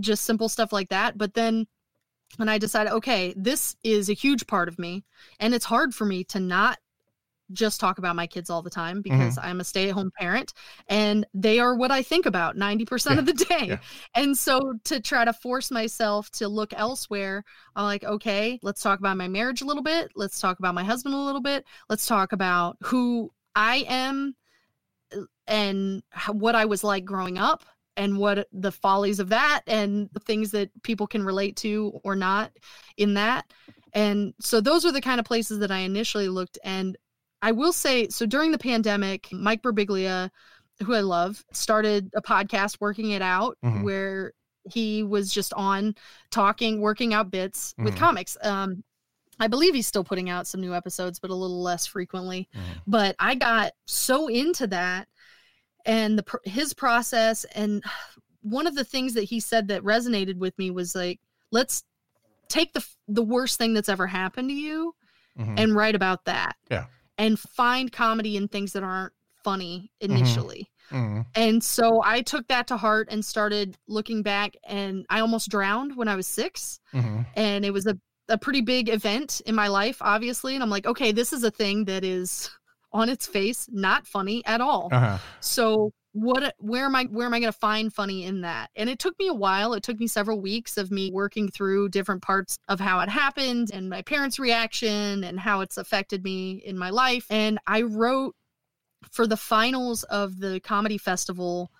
just 0.00 0.24
simple 0.24 0.48
stuff 0.48 0.72
like 0.72 0.88
that. 0.88 1.16
But 1.16 1.34
then 1.34 1.66
when 2.36 2.48
I 2.48 2.58
decided, 2.58 2.92
okay, 2.92 3.34
this 3.36 3.76
is 3.82 4.10
a 4.10 4.14
huge 4.14 4.46
part 4.46 4.68
of 4.68 4.78
me 4.78 5.04
and 5.38 5.54
it's 5.54 5.64
hard 5.64 5.94
for 5.94 6.04
me 6.04 6.24
to 6.24 6.40
not 6.40 6.78
just 7.52 7.80
talk 7.80 7.98
about 7.98 8.16
my 8.16 8.26
kids 8.26 8.50
all 8.50 8.62
the 8.62 8.70
time 8.70 9.02
because 9.02 9.36
mm-hmm. 9.36 9.46
I'm 9.46 9.60
a 9.60 9.64
stay 9.64 9.88
at 9.88 9.94
home 9.94 10.10
parent 10.18 10.52
and 10.88 11.26
they 11.34 11.58
are 11.58 11.74
what 11.74 11.90
I 11.90 12.02
think 12.02 12.26
about 12.26 12.56
90% 12.56 13.10
yeah. 13.10 13.18
of 13.18 13.26
the 13.26 13.32
day. 13.48 13.66
Yeah. 13.68 13.78
And 14.14 14.36
so 14.36 14.74
to 14.84 15.00
try 15.00 15.24
to 15.24 15.32
force 15.32 15.70
myself 15.70 16.30
to 16.32 16.48
look 16.48 16.72
elsewhere, 16.76 17.44
I'm 17.76 17.84
like, 17.84 18.04
okay, 18.04 18.58
let's 18.62 18.82
talk 18.82 18.98
about 18.98 19.16
my 19.16 19.28
marriage 19.28 19.62
a 19.62 19.66
little 19.66 19.82
bit. 19.82 20.10
Let's 20.14 20.40
talk 20.40 20.58
about 20.58 20.74
my 20.74 20.84
husband 20.84 21.14
a 21.14 21.18
little 21.18 21.40
bit. 21.40 21.64
Let's 21.88 22.06
talk 22.06 22.32
about 22.32 22.76
who 22.82 23.30
I 23.54 23.84
am 23.88 24.34
uh, 25.14 25.22
and 25.46 26.02
what 26.30 26.54
I 26.54 26.66
was 26.66 26.84
like 26.84 27.04
growing 27.04 27.38
up 27.38 27.64
and 27.96 28.16
what 28.16 28.46
the 28.52 28.72
follies 28.72 29.18
of 29.18 29.28
that 29.30 29.62
and 29.66 30.08
the 30.12 30.20
things 30.20 30.52
that 30.52 30.70
people 30.82 31.06
can 31.06 31.24
relate 31.24 31.56
to 31.56 32.00
or 32.04 32.14
not 32.14 32.52
in 32.96 33.14
that. 33.14 33.44
And 33.92 34.34
so 34.40 34.60
those 34.60 34.84
are 34.84 34.92
the 34.92 35.00
kind 35.00 35.18
of 35.18 35.26
places 35.26 35.58
that 35.58 35.72
I 35.72 35.78
initially 35.78 36.28
looked 36.28 36.58
and 36.62 36.96
I 37.42 37.52
will 37.52 37.72
say 37.72 38.08
so 38.08 38.26
during 38.26 38.52
the 38.52 38.58
pandemic, 38.58 39.28
Mike 39.32 39.62
Birbiglia, 39.62 40.30
who 40.84 40.94
I 40.94 41.00
love, 41.00 41.44
started 41.52 42.10
a 42.14 42.22
podcast, 42.22 42.80
Working 42.80 43.10
It 43.10 43.22
Out, 43.22 43.58
mm-hmm. 43.64 43.82
where 43.82 44.32
he 44.64 45.02
was 45.02 45.32
just 45.32 45.52
on 45.54 45.94
talking, 46.30 46.80
working 46.80 47.14
out 47.14 47.30
bits 47.30 47.72
mm-hmm. 47.72 47.84
with 47.84 47.96
comics. 47.96 48.36
Um, 48.42 48.82
I 49.40 49.46
believe 49.46 49.74
he's 49.74 49.86
still 49.86 50.04
putting 50.04 50.28
out 50.28 50.46
some 50.46 50.60
new 50.60 50.74
episodes, 50.74 51.20
but 51.20 51.30
a 51.30 51.34
little 51.34 51.62
less 51.62 51.86
frequently. 51.86 52.48
Mm-hmm. 52.54 52.78
But 52.86 53.16
I 53.18 53.34
got 53.36 53.72
so 53.86 54.28
into 54.28 54.66
that 54.68 55.08
and 55.86 56.18
the 56.18 56.40
his 56.44 56.74
process 56.74 57.44
and 57.54 57.82
one 58.42 58.66
of 58.66 58.74
the 58.74 58.84
things 58.84 59.14
that 59.14 59.24
he 59.24 59.40
said 59.40 59.68
that 59.68 59.82
resonated 59.82 60.36
with 60.36 60.56
me 60.58 60.70
was 60.70 60.94
like 60.94 61.20
let's 61.50 61.82
take 62.48 62.72
the 62.72 62.86
the 63.08 63.22
worst 63.22 63.58
thing 63.58 63.74
that's 63.74 63.88
ever 63.88 64.06
happened 64.06 64.48
to 64.48 64.54
you 64.54 64.94
mm-hmm. 65.38 65.54
and 65.58 65.74
write 65.74 65.94
about 65.94 66.24
that. 66.24 66.56
Yeah 66.70 66.86
and 67.18 67.38
find 67.38 67.92
comedy 67.92 68.36
in 68.36 68.48
things 68.48 68.72
that 68.72 68.82
aren't 68.82 69.12
funny 69.44 69.90
mm-hmm. 70.00 70.12
initially. 70.12 70.70
Mm-hmm. 70.90 71.20
And 71.34 71.62
so 71.62 72.00
I 72.02 72.22
took 72.22 72.48
that 72.48 72.68
to 72.68 72.76
heart 72.76 73.08
and 73.10 73.22
started 73.22 73.76
looking 73.88 74.22
back 74.22 74.56
and 74.64 75.04
I 75.10 75.20
almost 75.20 75.50
drowned 75.50 75.96
when 75.96 76.08
I 76.08 76.16
was 76.16 76.26
6 76.28 76.80
mm-hmm. 76.94 77.22
and 77.34 77.64
it 77.64 77.72
was 77.72 77.86
a 77.86 77.98
a 78.30 78.36
pretty 78.36 78.60
big 78.60 78.90
event 78.90 79.40
in 79.46 79.54
my 79.54 79.68
life 79.68 79.96
obviously 80.02 80.54
and 80.54 80.62
I'm 80.62 80.68
like 80.68 80.84
okay 80.84 81.12
this 81.12 81.32
is 81.32 81.44
a 81.44 81.50
thing 81.50 81.86
that 81.86 82.04
is 82.04 82.50
on 82.92 83.08
its 83.08 83.26
face 83.26 83.68
not 83.70 84.06
funny 84.06 84.44
at 84.46 84.60
all. 84.60 84.88
Uh-huh. 84.92 85.18
So 85.40 85.92
what 86.22 86.54
where 86.58 86.84
am 86.84 86.94
i 86.94 87.04
where 87.04 87.26
am 87.26 87.34
i 87.34 87.40
going 87.40 87.52
to 87.52 87.58
find 87.58 87.92
funny 87.92 88.24
in 88.24 88.42
that? 88.42 88.70
And 88.76 88.88
it 88.88 88.98
took 88.98 89.18
me 89.18 89.28
a 89.28 89.34
while. 89.34 89.74
It 89.74 89.82
took 89.82 89.98
me 89.98 90.06
several 90.06 90.40
weeks 90.40 90.76
of 90.76 90.90
me 90.90 91.10
working 91.10 91.48
through 91.48 91.90
different 91.90 92.22
parts 92.22 92.58
of 92.68 92.80
how 92.80 93.00
it 93.00 93.08
happened 93.08 93.70
and 93.72 93.88
my 93.88 94.02
parents 94.02 94.38
reaction 94.38 95.24
and 95.24 95.40
how 95.40 95.60
it's 95.60 95.76
affected 95.76 96.24
me 96.24 96.62
in 96.64 96.78
my 96.78 96.90
life. 96.90 97.26
And 97.30 97.58
i 97.66 97.82
wrote 97.82 98.34
for 99.10 99.26
the 99.26 99.36
finals 99.36 100.02
of 100.04 100.38
the 100.38 100.60
comedy 100.60 100.98
festival 100.98 101.70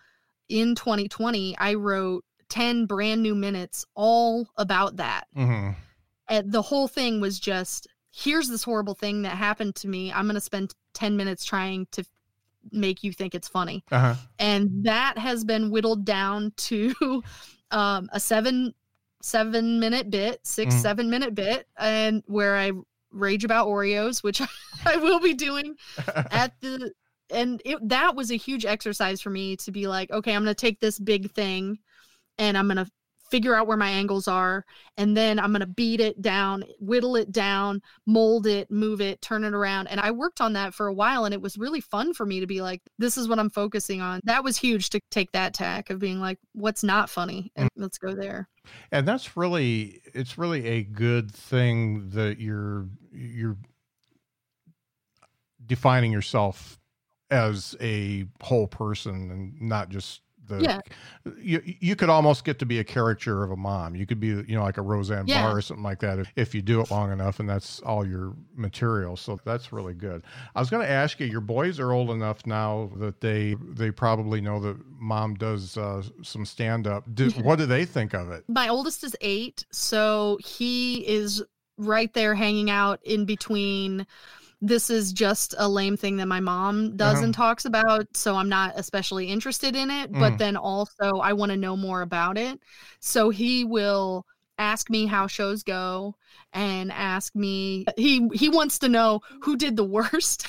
in 0.49 0.75
2020 0.75 1.57
i 1.59 1.75
wrote 1.75 2.25
10 2.49 2.87
brand 2.87 3.23
new 3.23 3.35
minutes 3.35 3.85
all 3.95 4.49
about 4.57 4.97
that. 4.97 5.27
Mm-hmm. 5.37 5.73
and 6.29 6.53
the 6.53 6.63
whole 6.63 6.89
thing 6.89 7.21
was 7.21 7.39
just 7.39 7.87
here's 8.11 8.49
this 8.49 8.65
horrible 8.65 8.95
thing 8.95 9.23
that 9.23 9.37
happened 9.37 9.75
to 9.77 9.89
me. 9.89 10.13
I'm 10.13 10.25
going 10.25 10.35
to 10.35 10.41
spend 10.41 10.75
10 10.95 11.17
minutes 11.17 11.45
trying 11.45 11.87
to 11.93 12.05
make 12.73 13.03
you 13.03 13.13
think 13.13 13.35
it's 13.35 13.49
funny. 13.49 13.85
Uh-huh. 13.91 14.15
And 14.39 14.85
that 14.85 15.19
has 15.19 15.45
been 15.45 15.71
whittled 15.71 16.05
down 16.05 16.53
to 16.57 17.23
um, 17.71 18.09
a 18.13 18.21
seven 18.21 18.75
seven 19.21 19.81
minute 19.81 20.11
bit, 20.11 20.47
6 20.47 20.75
mm 20.75 20.79
seven 20.81 21.11
minute 21.11 21.35
bit, 21.35 21.67
and 21.77 22.23
where 22.27 22.57
I 22.57 22.73
rage 23.11 23.45
about 23.45 23.67
Oreos, 23.67 24.23
which 24.23 24.41
I 24.87 24.97
will 24.97 25.21
be 25.21 25.35
doing 25.35 25.77
at 26.31 26.53
the 26.61 26.93
and 27.31 27.61
it 27.65 27.77
that 27.89 28.17
was 28.17 28.31
a 28.31 28.37
huge 28.37 28.65
exercise 28.65 29.21
for 29.21 29.31
me 29.31 29.57
to 29.57 29.71
be 29.71 29.87
like, 29.87 30.11
okay, 30.11 30.35
I'm 30.35 30.43
gonna 30.43 30.55
take 30.55 30.81
this 30.81 30.99
big 30.99 31.31
thing 31.33 31.79
and 32.39 32.57
I'm 32.57 32.69
gonna 32.69 32.89
figure 33.31 33.55
out 33.55 33.67
where 33.67 33.77
my 33.77 33.91
angles 33.91 34.29
are 34.29 34.65
and 34.97 35.17
then 35.17 35.39
i'm 35.39 35.53
going 35.53 35.61
to 35.61 35.67
beat 35.67 36.01
it 36.01 36.21
down 36.23 36.65
whittle 36.81 37.17
it 37.17 37.31
down 37.33 37.81
mold 38.07 38.47
it 38.47 38.71
move 38.71 39.01
it 39.01 39.21
turn 39.21 39.45
it 39.45 39.55
around. 39.55 39.87
And 39.89 40.01
i 40.01 40.11
worked 40.11 40.41
on 40.41 40.55
that 40.55 40.75
for 40.75 40.87
a 40.87 40.95
while 40.95 41.25
and 41.25 41.35
it 41.35 41.41
was 41.41 41.59
really 41.59 41.81
fun 41.81 42.15
for 42.15 42.25
me 42.27 42.41
to 42.41 42.47
be 42.47 42.61
like 42.61 42.83
this 42.99 43.17
is 43.17 43.29
what 43.29 43.39
i'm 43.39 43.51
focusing 43.51 44.01
on. 44.01 44.21
That 44.25 44.45
was 44.45 44.57
huge 44.57 44.91
to 44.91 45.01
take 45.11 45.33
that 45.33 45.55
tack 45.55 45.91
of 45.91 45.99
being 45.99 46.21
like 46.21 46.39
what's 46.53 46.83
not 46.83 47.11
funny? 47.11 47.53
And 47.57 47.67
mm. 47.67 47.83
let's 47.83 47.99
go 47.99 48.15
there. 48.15 48.49
And 48.93 49.07
that's 49.07 49.37
really 49.37 50.01
it's 50.15 50.39
really 50.39 50.67
a 50.67 50.83
good 50.83 51.31
thing 51.33 52.11
that 52.11 52.39
you're 52.39 52.89
you're 53.13 53.57
defining 55.65 56.13
yourself 56.13 56.79
as 57.31 57.77
a 57.81 58.25
whole 58.41 58.67
person 58.67 59.31
and 59.31 59.61
not 59.61 59.91
just 59.91 60.23
the 60.49 60.61
yeah. 60.61 60.81
you 61.41 61.63
you 61.65 61.97
could 61.97 62.09
almost 62.09 62.45
get 62.45 62.59
to 62.59 62.67
be 62.67 62.79
a 62.79 62.85
caricature 62.85 63.45
of 63.45 63.51
a 63.51 63.57
mom. 63.57 63.95
You 63.95 64.07
could 64.07 64.21
be 64.21 64.29
you 64.29 64.57
know 64.57 64.63
like 64.63 64.79
a 64.79 64.83
Roseanne 64.83 65.27
yeah. 65.27 65.43
Barr 65.43 65.59
or 65.59 65.61
something 65.63 65.85
like 65.85 66.01
that 66.01 66.19
if, 66.19 66.33
if 66.37 66.55
you 66.55 66.63
do 66.63 66.81
it 66.81 66.91
long 66.91 67.13
enough, 67.13 67.41
and 67.41 67.49
that's 67.49 67.81
all 67.81 68.07
your 68.07 68.35
material. 68.55 69.17
So 69.17 69.39
that's 69.45 69.73
really 69.73 69.95
good. 69.95 70.23
I 70.55 70.61
was 70.61 70.71
going 70.71 70.85
to 70.85 70.91
ask 70.91 71.21
you, 71.21 71.27
your 71.27 71.41
boys 71.41 71.79
are 71.79 71.93
old 71.93 72.11
enough 72.11 72.47
now 72.47 72.91
that 72.97 73.21
they 73.21 73.57
they 73.61 73.91
probably 73.91 74.41
know 74.41 74.61
that 74.61 74.77
mom 74.99 75.35
does 75.35 75.77
uh, 75.77 76.03
some 76.23 76.45
stand 76.45 76.87
up. 76.87 77.05
what 77.43 77.59
do 77.59 77.67
they 77.67 77.85
think 77.85 78.15
of 78.15 78.31
it? 78.31 78.45
My 78.49 78.69
oldest 78.69 79.05
is 79.05 79.15
eight, 79.21 79.65
so 79.71 80.39
he 80.45 81.07
is 81.07 81.43
right 81.79 82.13
there 82.13 82.35
hanging 82.35 82.71
out 82.71 83.01
in 83.05 83.25
between 83.25 84.07
this 84.61 84.91
is 84.91 85.13
just 85.13 85.55
a 85.59 85.69
lame 85.69 85.97
thing 85.97 86.17
that 86.17 86.27
my 86.27 86.41
mom 86.41 86.97
does 86.97 87.17
uh-huh. 87.17 87.25
and 87.27 87.35
talks 87.35 87.65
about 87.65 88.07
so 88.17 88.35
i'm 88.35 88.49
not 88.49 88.73
especially 88.77 89.27
interested 89.27 89.77
in 89.77 89.89
it 89.91 90.11
mm. 90.11 90.19
but 90.19 90.37
then 90.37 90.57
also 90.57 91.19
i 91.23 91.33
want 91.33 91.51
to 91.51 91.57
know 91.57 91.77
more 91.77 92.03
about 92.03 92.39
it. 92.39 92.61
So 93.01 93.31
he 93.31 93.65
will 93.65 94.25
ask 94.59 94.91
me 94.91 95.07
how 95.07 95.27
shows 95.27 95.63
go 95.63 96.17
and 96.53 96.91
ask 96.93 97.35
me 97.35 97.87
he 97.97 98.29
he 98.35 98.49
wants 98.49 98.79
to 98.81 98.89
know 98.89 99.21
who 99.43 99.57
did 99.57 99.77
the 99.77 99.85
worst. 99.85 100.47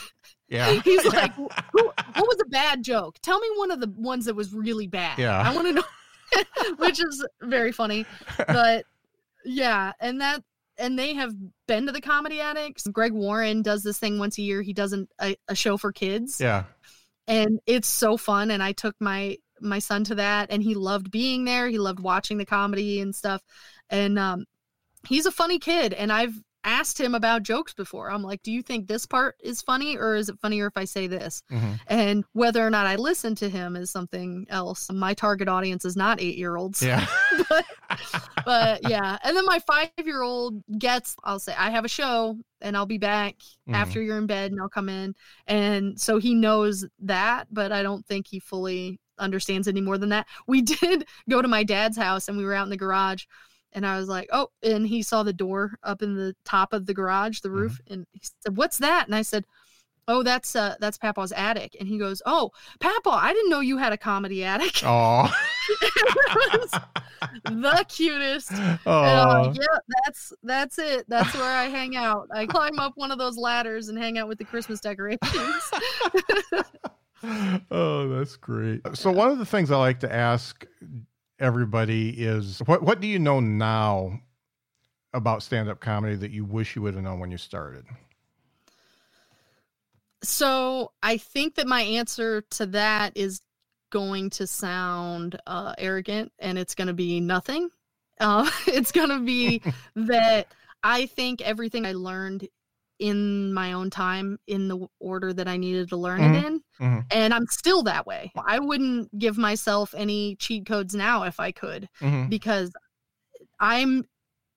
Yeah. 0.47 0.71
He's 0.83 1.05
like 1.05 1.33
who, 1.35 1.49
what 1.83 2.15
was 2.15 2.37
a 2.41 2.49
bad 2.49 2.83
joke? 2.83 3.17
Tell 3.21 3.39
me 3.39 3.47
one 3.55 3.71
of 3.71 3.79
the 3.79 3.91
ones 3.95 4.25
that 4.25 4.35
was 4.35 4.53
really 4.53 4.87
bad. 4.87 5.17
Yeah. 5.19 5.39
I 5.39 5.53
want 5.53 5.67
to 5.67 5.73
know 5.73 5.83
which 6.77 7.03
is 7.03 7.25
very 7.41 7.71
funny 7.71 8.05
but 8.45 8.85
yeah 9.43 9.91
and 9.99 10.21
that 10.21 10.43
and 10.79 10.97
they 10.97 11.13
have 11.13 11.33
been 11.67 11.85
to 11.85 11.91
the 11.91 12.01
Comedy 12.01 12.41
Attics. 12.41 12.87
Greg 12.87 13.11
warren 13.11 13.61
does 13.61 13.83
this 13.83 13.99
thing 13.99 14.17
once 14.17 14.37
a 14.37 14.41
year. 14.41 14.61
He 14.61 14.73
does 14.73 14.93
an, 14.93 15.07
a, 15.21 15.35
a 15.47 15.55
show 15.55 15.77
for 15.77 15.91
kids. 15.91 16.39
Yeah. 16.39 16.63
And 17.27 17.59
it's 17.67 17.87
so 17.87 18.17
fun 18.17 18.49
and 18.49 18.63
i 18.63 18.71
took 18.71 18.95
my 18.99 19.37
my 19.61 19.79
son 19.79 20.03
to 20.05 20.15
that 20.15 20.49
and 20.49 20.63
he 20.63 20.73
loved 20.73 21.11
being 21.11 21.45
there. 21.45 21.67
He 21.67 21.77
loved 21.77 21.99
watching 21.99 22.37
the 22.37 22.45
comedy 22.45 23.01
and 23.01 23.13
stuff. 23.13 23.41
And 23.89 24.17
um 24.17 24.45
he's 25.07 25.25
a 25.25 25.31
funny 25.31 25.59
kid 25.59 25.93
and 25.93 26.11
i've 26.11 26.33
asked 26.63 26.99
him 26.99 27.15
about 27.15 27.43
jokes 27.43 27.73
before. 27.73 28.11
I'm 28.11 28.23
like, 28.23 28.41
do 28.43 28.51
you 28.51 28.61
think 28.61 28.87
this 28.87 29.05
part 29.05 29.35
is 29.41 29.61
funny 29.61 29.97
or 29.97 30.15
is 30.15 30.29
it 30.29 30.39
funnier 30.39 30.67
if 30.67 30.75
I 30.75 30.85
say 30.85 31.07
this? 31.07 31.41
Mm-hmm. 31.51 31.73
And 31.87 32.23
whether 32.33 32.65
or 32.65 32.69
not 32.69 32.85
I 32.85 32.95
listen 32.95 33.35
to 33.35 33.49
him 33.49 33.75
is 33.75 33.91
something 33.91 34.45
else. 34.49 34.91
My 34.91 35.13
target 35.13 35.47
audience 35.47 35.85
is 35.85 35.95
not 35.95 36.21
eight 36.21 36.37
year 36.37 36.57
olds. 36.57 36.81
Yeah. 36.81 37.05
but, 37.49 37.65
but, 38.45 38.89
yeah. 38.89 39.17
And 39.23 39.35
then 39.35 39.45
my 39.45 39.59
five 39.59 39.89
year 40.03 40.21
old 40.21 40.61
gets, 40.77 41.15
I'll 41.23 41.39
say, 41.39 41.53
I 41.57 41.69
have 41.69 41.85
a 41.85 41.89
show 41.89 42.37
and 42.61 42.75
I'll 42.75 42.85
be 42.85 42.97
back 42.97 43.35
mm-hmm. 43.37 43.75
after 43.75 44.01
you're 44.01 44.17
in 44.17 44.27
bed 44.27 44.51
and 44.51 44.59
I'll 44.61 44.69
come 44.69 44.89
in. 44.89 45.15
And 45.47 45.99
so 45.99 46.17
he 46.17 46.35
knows 46.35 46.85
that, 46.99 47.47
but 47.51 47.71
I 47.71 47.83
don't 47.83 48.05
think 48.05 48.27
he 48.27 48.39
fully 48.39 48.99
understands 49.17 49.67
any 49.67 49.81
more 49.81 49.97
than 49.97 50.09
that. 50.09 50.27
We 50.47 50.61
did 50.61 51.05
go 51.29 51.41
to 51.41 51.47
my 51.47 51.63
dad's 51.63 51.97
house 51.97 52.27
and 52.27 52.37
we 52.37 52.45
were 52.45 52.53
out 52.53 52.63
in 52.65 52.69
the 52.69 52.77
garage 52.77 53.25
and 53.73 53.85
I 53.85 53.97
was 53.97 54.07
like, 54.07 54.29
oh, 54.31 54.49
and 54.63 54.87
he 54.87 55.01
saw 55.01 55.23
the 55.23 55.33
door 55.33 55.77
up 55.83 56.01
in 56.01 56.15
the 56.15 56.35
top 56.45 56.73
of 56.73 56.85
the 56.85 56.93
garage, 56.93 57.41
the 57.41 57.51
roof, 57.51 57.79
mm-hmm. 57.83 57.93
and 57.93 58.07
he 58.13 58.21
said, 58.41 58.57
what's 58.57 58.77
that? 58.77 59.05
And 59.05 59.15
I 59.15 59.21
said, 59.21 59.45
oh, 60.09 60.23
that's 60.23 60.55
uh, 60.55 60.75
that's 60.79 60.97
Papa's 60.97 61.31
attic. 61.31 61.77
And 61.79 61.87
he 61.87 61.97
goes, 61.97 62.21
oh, 62.25 62.51
Papa, 62.79 63.11
I 63.11 63.31
didn't 63.31 63.49
know 63.49 63.61
you 63.61 63.77
had 63.77 63.93
a 63.93 63.97
comedy 63.97 64.43
attic. 64.43 64.81
Oh, 64.91 65.31
the 67.45 67.85
cutest. 67.87 68.51
Oh, 68.85 69.43
like, 69.45 69.57
yeah, 69.57 69.77
that's 70.05 70.33
that's 70.41 70.79
it. 70.79 71.05
That's 71.07 71.33
where 71.35 71.43
I 71.43 71.65
hang 71.65 71.95
out. 71.95 72.27
I 72.33 72.45
climb 72.45 72.79
up 72.79 72.93
one 72.95 73.11
of 73.11 73.19
those 73.19 73.37
ladders 73.37 73.89
and 73.89 73.97
hang 73.97 74.17
out 74.17 74.27
with 74.27 74.39
the 74.39 74.45
Christmas 74.45 74.79
decorations. 74.79 75.21
oh, 77.71 78.09
that's 78.09 78.35
great. 78.35 78.81
So 78.93 79.11
one 79.11 79.29
of 79.29 79.37
the 79.37 79.45
things 79.45 79.69
I 79.69 79.77
like 79.77 79.99
to 79.99 80.13
ask 80.13 80.65
everybody 81.39 82.09
is 82.09 82.59
what 82.65 82.83
what 82.83 82.99
do 82.99 83.07
you 83.07 83.19
know 83.19 83.39
now 83.39 84.19
about 85.13 85.43
stand 85.43 85.69
up 85.69 85.79
comedy 85.79 86.15
that 86.15 86.31
you 86.31 86.45
wish 86.45 86.75
you 86.75 86.81
would 86.81 86.93
have 86.93 87.03
known 87.03 87.19
when 87.19 87.31
you 87.31 87.37
started? 87.37 87.85
So 90.23 90.91
I 91.01 91.17
think 91.17 91.55
that 91.55 91.67
my 91.67 91.81
answer 91.81 92.41
to 92.51 92.65
that 92.67 93.15
is 93.15 93.41
going 93.91 94.29
to 94.31 94.45
sound 94.45 95.39
uh, 95.47 95.73
arrogant 95.77 96.31
and 96.39 96.57
it's 96.57 96.75
going 96.75 96.87
to 96.87 96.93
be 96.93 97.19
nothing. 97.19 97.69
Uh, 98.19 98.49
it's 98.67 98.91
going 98.91 99.09
to 99.09 99.19
be 99.19 99.61
that 99.95 100.47
I 100.83 101.05
think 101.07 101.41
everything 101.41 101.85
I 101.85 101.93
learned 101.93 102.47
in 102.99 103.53
my 103.53 103.73
own 103.73 103.89
time 103.89 104.37
in 104.47 104.67
the 104.67 104.87
order 104.99 105.33
that 105.33 105.47
I 105.47 105.57
needed 105.57 105.89
to 105.89 105.97
learn 105.97 106.19
Mhm. 106.19 106.35
it 106.35 106.45
in. 106.45 106.63
Mhm. 106.79 107.05
And 107.11 107.33
I'm 107.33 107.47
still 107.47 107.81
that 107.83 108.05
way. 108.05 108.31
I 108.45 108.59
wouldn't 108.59 109.17
give 109.17 109.37
myself 109.37 109.93
any 109.97 110.35
cheat 110.35 110.65
codes 110.65 110.93
now 110.93 111.23
if 111.23 111.39
I 111.39 111.51
could 111.51 111.89
Mhm. 112.01 112.29
because 112.29 112.71
I'm 113.59 114.05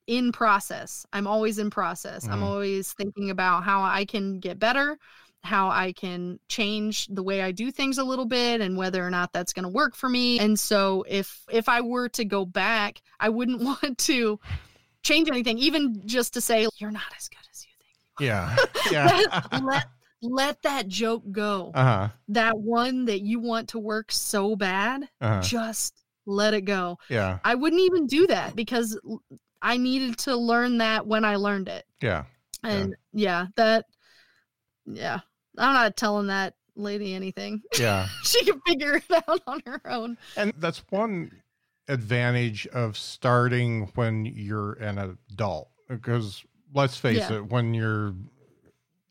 in 0.09 0.33
process. 0.33 1.07
I'm 1.13 1.27
always 1.29 1.59
in 1.59 1.71
process. 1.71 2.27
I'm 2.29 2.41
Mhm. 2.41 2.43
always 2.43 2.93
thinking 2.93 3.31
about 3.31 3.63
how 3.63 3.83
I 3.83 4.05
can 4.05 4.41
get 4.41 4.59
better, 4.59 4.99
how 5.45 5.69
I 5.71 5.93
can 5.93 6.39
change 6.49 7.07
the 7.07 7.23
way 7.23 7.43
I 7.43 7.53
do 7.53 7.71
things 7.71 7.99
a 7.99 8.05
little 8.05 8.27
bit 8.27 8.61
and 8.61 8.77
whether 8.77 9.05
or 9.07 9.11
not 9.11 9.33
that's 9.33 9.53
going 9.53 9.63
to 9.65 9.69
work 9.69 9.95
for 9.95 10.09
me. 10.09 10.39
And 10.41 10.59
so 10.59 11.05
if 11.09 11.45
if 11.51 11.69
I 11.69 11.81
were 11.81 12.09
to 12.11 12.25
go 12.25 12.45
back, 12.45 13.01
I 13.21 13.29
wouldn't 13.29 13.61
want 13.83 13.99
to 13.99 14.41
change 15.03 15.29
anything 15.29 15.59
even 15.59 16.07
just 16.07 16.33
to 16.35 16.41
say 16.41 16.67
you're 16.79 16.91
not 16.93 17.13
as 17.17 17.29
good 17.29 17.39
as 17.39 17.47
you 17.47 17.51
think. 17.51 17.52
Yeah. 18.23 18.57
Yeah. 18.91 19.07
let, 19.53 19.63
let 19.63 19.85
let 20.23 20.63
that 20.63 20.89
joke 20.89 21.23
go. 21.31 21.71
Uh 21.75 21.85
huh. 21.85 22.09
that 22.29 22.59
one 22.59 23.05
that 23.07 23.21
you 23.23 23.39
want 23.41 23.69
to 23.71 23.79
work 23.79 24.11
so 24.13 24.55
bad, 24.57 25.09
Uh-huh. 25.21 25.41
just 25.43 25.95
let 26.27 26.53
it 26.55 26.63
go. 26.63 26.99
Yeah. 27.09 27.39
I 27.45 27.55
wouldn't 27.55 27.83
even 27.83 28.07
do 28.07 28.27
that 28.29 28.55
because 28.55 28.99
I 29.61 29.77
needed 29.77 30.19
to 30.19 30.37
learn 30.37 30.79
that 30.79 31.07
when 31.07 31.25
I 31.25 31.37
learned 31.37 31.69
it. 31.69 31.85
Yeah. 32.01 32.25
And 32.65 32.95
yeah, 33.13 33.47
that, 33.57 33.87
yeah, 34.87 35.21
I'm 35.59 35.75
not 35.75 35.97
telling 35.97 36.27
that 36.29 36.55
lady 36.77 37.15
anything. 37.15 37.63
Yeah. 37.79 38.07
she 38.25 38.45
can 38.45 38.61
figure 38.67 38.97
it 38.97 39.25
out 39.29 39.41
on 39.47 39.63
her 39.67 39.81
own. 39.87 40.19
And 40.37 40.53
that's 40.59 40.83
one 40.91 41.33
advantage 41.89 42.67
of 42.69 42.97
starting 42.97 43.91
when 43.95 44.25
you're 44.27 44.75
an 44.75 44.99
adult. 44.99 45.69
Because 45.89 46.45
let's 46.75 46.97
face 46.97 47.19
Yeah. 47.19 47.37
it, 47.39 47.47
when 47.51 47.75
you're 47.75 48.15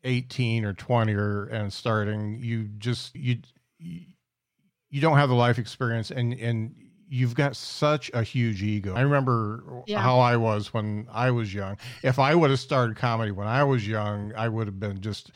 18 0.04 0.64
or 0.64 0.72
20 0.72 1.14
or 1.14 1.44
and 1.46 1.72
starting, 1.72 2.38
you 2.40 2.64
just 2.78 3.14
you 3.14 3.38
you 3.78 5.00
don't 5.00 5.16
have 5.16 5.28
the 5.28 5.34
life 5.34 5.58
experience 5.58 6.10
and 6.10 6.34
and 6.34 6.74
you've 7.08 7.34
got 7.34 7.54
such 7.54 8.10
a 8.14 8.22
huge 8.22 8.62
ego. 8.62 8.94
I 8.94 9.02
remember 9.02 9.82
Yeah. 9.86 10.00
how 10.00 10.18
I 10.18 10.36
was 10.36 10.72
when 10.72 11.06
I 11.12 11.30
was 11.30 11.52
young. 11.52 11.76
If 12.02 12.18
I 12.18 12.34
would 12.34 12.48
have 12.50 12.58
started 12.60 12.96
comedy 12.96 13.30
when 13.32 13.46
I 13.46 13.64
was 13.64 13.86
young, 13.86 14.32
I 14.34 14.48
would 14.48 14.66
have 14.66 14.80
been 14.80 15.00
just 15.02 15.30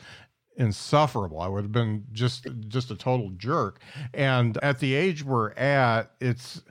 insufferable. 0.55 1.39
I 1.39 1.47
would 1.47 1.63
have 1.63 1.71
been 1.71 2.05
just 2.11 2.47
just 2.67 2.89
a 2.89 2.95
total 2.95 3.29
jerk. 3.37 3.79
And 4.13 4.57
at 4.63 4.79
the 4.79 4.95
age 4.95 5.23
we're 5.23 5.51
at, 5.51 6.11
it's 6.19 6.63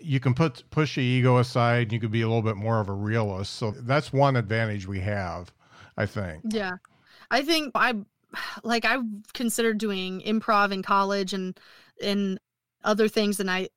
you 0.00 0.20
can 0.20 0.34
put 0.34 0.62
push 0.70 0.96
the 0.96 1.02
ego 1.02 1.38
aside 1.38 1.84
and 1.84 1.92
you 1.92 2.00
could 2.00 2.10
be 2.10 2.22
a 2.22 2.26
little 2.26 2.42
bit 2.42 2.56
more 2.56 2.80
of 2.80 2.88
a 2.88 2.92
realist. 2.92 3.54
So 3.54 3.72
that's 3.72 4.12
one 4.12 4.36
advantage 4.36 4.86
we 4.86 5.00
have, 5.00 5.52
I 5.96 6.06
think. 6.06 6.42
Yeah. 6.48 6.76
I 7.30 7.42
think 7.42 7.72
I 7.74 7.94
like 8.62 8.84
I've 8.84 9.04
considered 9.34 9.78
doing 9.78 10.20
improv 10.22 10.72
in 10.72 10.82
college 10.82 11.32
and 11.32 11.58
and 12.02 12.38
other 12.82 13.08
things 13.08 13.40
and 13.40 13.50
I 13.50 13.68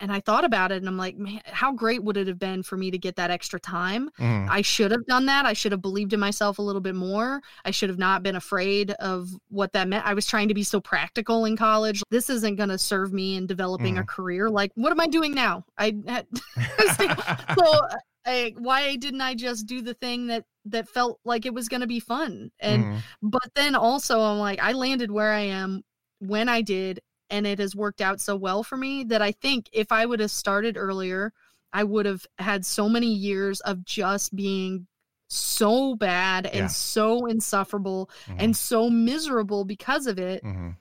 and 0.00 0.10
I 0.10 0.20
thought 0.20 0.44
about 0.44 0.72
it 0.72 0.76
and 0.76 0.88
I'm 0.88 0.96
like, 0.96 1.16
man, 1.16 1.40
how 1.44 1.72
great 1.72 2.02
would 2.02 2.16
it 2.16 2.26
have 2.26 2.38
been 2.38 2.62
for 2.62 2.76
me 2.76 2.90
to 2.90 2.98
get 2.98 3.16
that 3.16 3.30
extra 3.30 3.60
time? 3.60 4.10
Mhm. 4.18 4.48
I 4.50 4.62
should 4.62 4.90
have 4.90 5.04
done 5.06 5.26
that. 5.26 5.46
I 5.46 5.52
should 5.52 5.72
have 5.72 5.82
believed 5.82 6.12
in 6.12 6.20
myself 6.20 6.58
a 6.58 6.62
little 6.62 6.80
bit 6.80 6.94
more. 6.94 7.40
I 7.64 7.70
should 7.70 7.88
have 7.90 7.98
not 7.98 8.22
been 8.22 8.36
afraid 8.36 8.90
of 8.92 9.28
what 9.48 9.72
that 9.74 9.88
meant. 9.88 10.06
I 10.06 10.14
was 10.14 10.26
trying 10.26 10.48
to 10.48 10.54
be 10.54 10.64
so 10.64 10.80
practical 10.80 11.44
in 11.44 11.56
college. 11.56 12.02
This 12.10 12.30
isn't 12.30 12.56
going 12.56 12.70
to 12.70 12.78
serve 12.78 13.12
me 13.12 13.36
in 13.36 13.46
developing 13.46 13.98
a 13.98 14.04
career. 14.04 14.48
Like, 14.50 14.72
what 14.74 14.90
am 14.90 15.00
I 15.00 15.06
doing 15.06 15.34
now? 15.34 15.64
I 15.78 15.94
had 16.06 16.26
so 17.58 17.80
I, 18.26 18.54
why 18.58 18.96
didn't 18.96 19.20
I 19.20 19.34
just 19.34 19.66
do 19.66 19.82
the 19.82 19.94
thing 19.94 20.26
that 20.28 20.44
that 20.66 20.88
felt 20.88 21.18
like 21.24 21.46
it 21.46 21.54
was 21.54 21.68
going 21.68 21.80
to 21.80 21.86
be 21.86 22.00
fun? 22.00 22.50
And 22.60 22.84
Mhm. 22.84 22.98
but 23.22 23.54
then 23.54 23.74
also 23.74 24.20
I'm 24.20 24.38
like 24.38 24.60
I 24.62 24.72
landed 24.72 25.10
where 25.10 25.32
I 25.32 25.40
am 25.40 25.82
when 26.18 26.48
I 26.48 26.60
did 26.60 27.00
and 27.30 27.46
it 27.46 27.58
has 27.58 27.74
worked 27.76 28.00
out 28.00 28.20
so 28.20 28.36
well 28.36 28.62
for 28.62 28.76
me 28.76 29.04
that 29.04 29.22
I 29.22 29.32
think 29.32 29.68
if 29.72 29.92
I 29.92 30.04
would 30.06 30.20
have 30.20 30.30
started 30.30 30.76
earlier, 30.76 31.32
I 31.72 31.84
would 31.84 32.06
have 32.06 32.26
had 32.38 32.66
so 32.66 32.88
many 32.88 33.06
years 33.12 33.60
of 33.60 33.84
just 33.84 34.34
being 34.34 34.86
so 35.28 35.94
bad 35.94 36.46
and 36.46 36.54
Yeah. 36.56 36.66
so 36.66 37.26
insufferable 37.26 38.10
Mhm. 38.26 38.36
and 38.38 38.56
so 38.56 38.90
miserable 38.90 39.64
because 39.64 40.06
of 40.08 40.18
it 40.18 40.42
Mhm. 40.42 40.76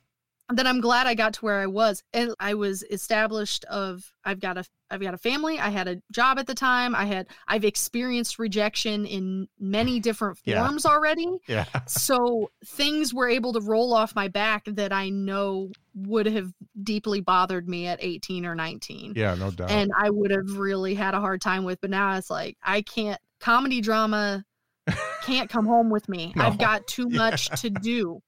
That 0.51 0.65
I'm 0.65 0.81
glad 0.81 1.05
I 1.07 1.13
got 1.15 1.33
to 1.35 1.41
where 1.41 1.59
I 1.59 1.67
was. 1.67 2.03
And 2.13 2.33
I 2.39 2.53
was 2.55 2.83
established 2.83 3.65
of 3.65 4.11
I've 4.23 4.39
got 4.39 4.57
a 4.57 4.65
I've 4.91 5.01
got 5.01 5.13
a 5.13 5.17
family, 5.19 5.59
I 5.59 5.69
had 5.69 5.87
a 5.87 6.01
job 6.11 6.39
at 6.39 6.47
the 6.47 6.55
time, 6.55 6.95
I 6.95 7.05
had 7.05 7.27
I've 7.47 7.63
experienced 7.63 8.39
rejection 8.39 9.05
in 9.05 9.47
many 9.59 9.99
different 9.99 10.39
Yeah. 10.45 10.65
forms 10.65 10.85
already 10.85 11.27
Yeah. 11.47 11.65
so 11.87 12.49
things 12.65 13.13
were 13.13 13.29
able 13.29 13.53
to 13.53 13.61
roll 13.61 13.93
off 13.93 14.15
my 14.15 14.27
back 14.27 14.63
that 14.65 14.91
I 14.91 15.09
know 15.09 15.71
would 15.93 16.25
have 16.25 16.51
deeply 16.81 17.21
bothered 17.21 17.67
me 17.69 17.85
at 17.87 17.99
18 18.01 18.45
or 18.45 18.55
19. 18.55 19.13
Yeah, 19.15 19.35
no 19.35 19.51
doubt. 19.51 19.69
And 19.69 19.91
I 19.97 20.09
would 20.09 20.31
have 20.31 20.57
really 20.57 20.95
had 20.95 21.13
a 21.13 21.19
hard 21.19 21.41
time 21.41 21.65
with. 21.65 21.79
But 21.81 21.89
now 21.89 22.15
it's 22.15 22.29
like, 22.29 22.57
I 22.63 22.81
can't, 22.81 23.19
comedy 23.41 23.81
drama 23.81 24.43
can't 25.23 25.49
come 25.49 25.65
home 25.67 25.89
with 25.89 26.07
me. 26.09 26.33
No. 26.35 26.45
I've 26.45 26.57
got 26.57 26.87
too 26.87 27.09
much 27.09 27.49
to 27.61 27.69
do. 27.69 28.21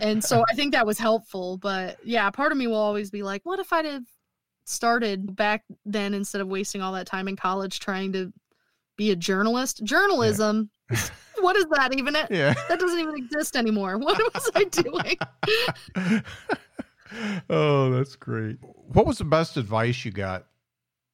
And 0.00 0.22
so 0.22 0.44
I 0.50 0.54
think 0.54 0.72
that 0.72 0.86
was 0.86 0.98
helpful. 0.98 1.58
But 1.58 1.98
yeah, 2.04 2.30
part 2.30 2.52
of 2.52 2.58
me 2.58 2.66
will 2.66 2.76
always 2.76 3.10
be 3.10 3.22
like, 3.22 3.44
what 3.44 3.58
if 3.58 3.72
I'd 3.72 3.84
have 3.84 4.04
started 4.64 5.34
back 5.36 5.64
then 5.84 6.14
instead 6.14 6.40
of 6.40 6.48
wasting 6.48 6.80
all 6.80 6.92
that 6.92 7.06
time 7.06 7.28
in 7.28 7.36
college 7.36 7.80
trying 7.80 8.12
to 8.12 8.32
be 8.96 9.10
a 9.10 9.16
journalist? 9.16 9.82
Journalism, 9.84 10.70
what 11.40 11.56
is 11.56 11.66
that 11.70 11.94
even? 11.96 12.14
It? 12.16 12.30
yeah. 12.30 12.54
That 12.68 12.78
doesn't 12.78 12.98
even 12.98 13.16
exist 13.16 13.56
anymore. 13.56 13.98
What 13.98 14.18
was 14.34 14.50
I 14.54 14.64
doing? 14.64 16.22
oh, 17.50 17.90
that's 17.90 18.16
great. 18.16 18.58
What 18.60 19.06
was 19.06 19.18
the 19.18 19.24
best 19.24 19.56
advice 19.56 20.04
you 20.04 20.10
got 20.10 20.46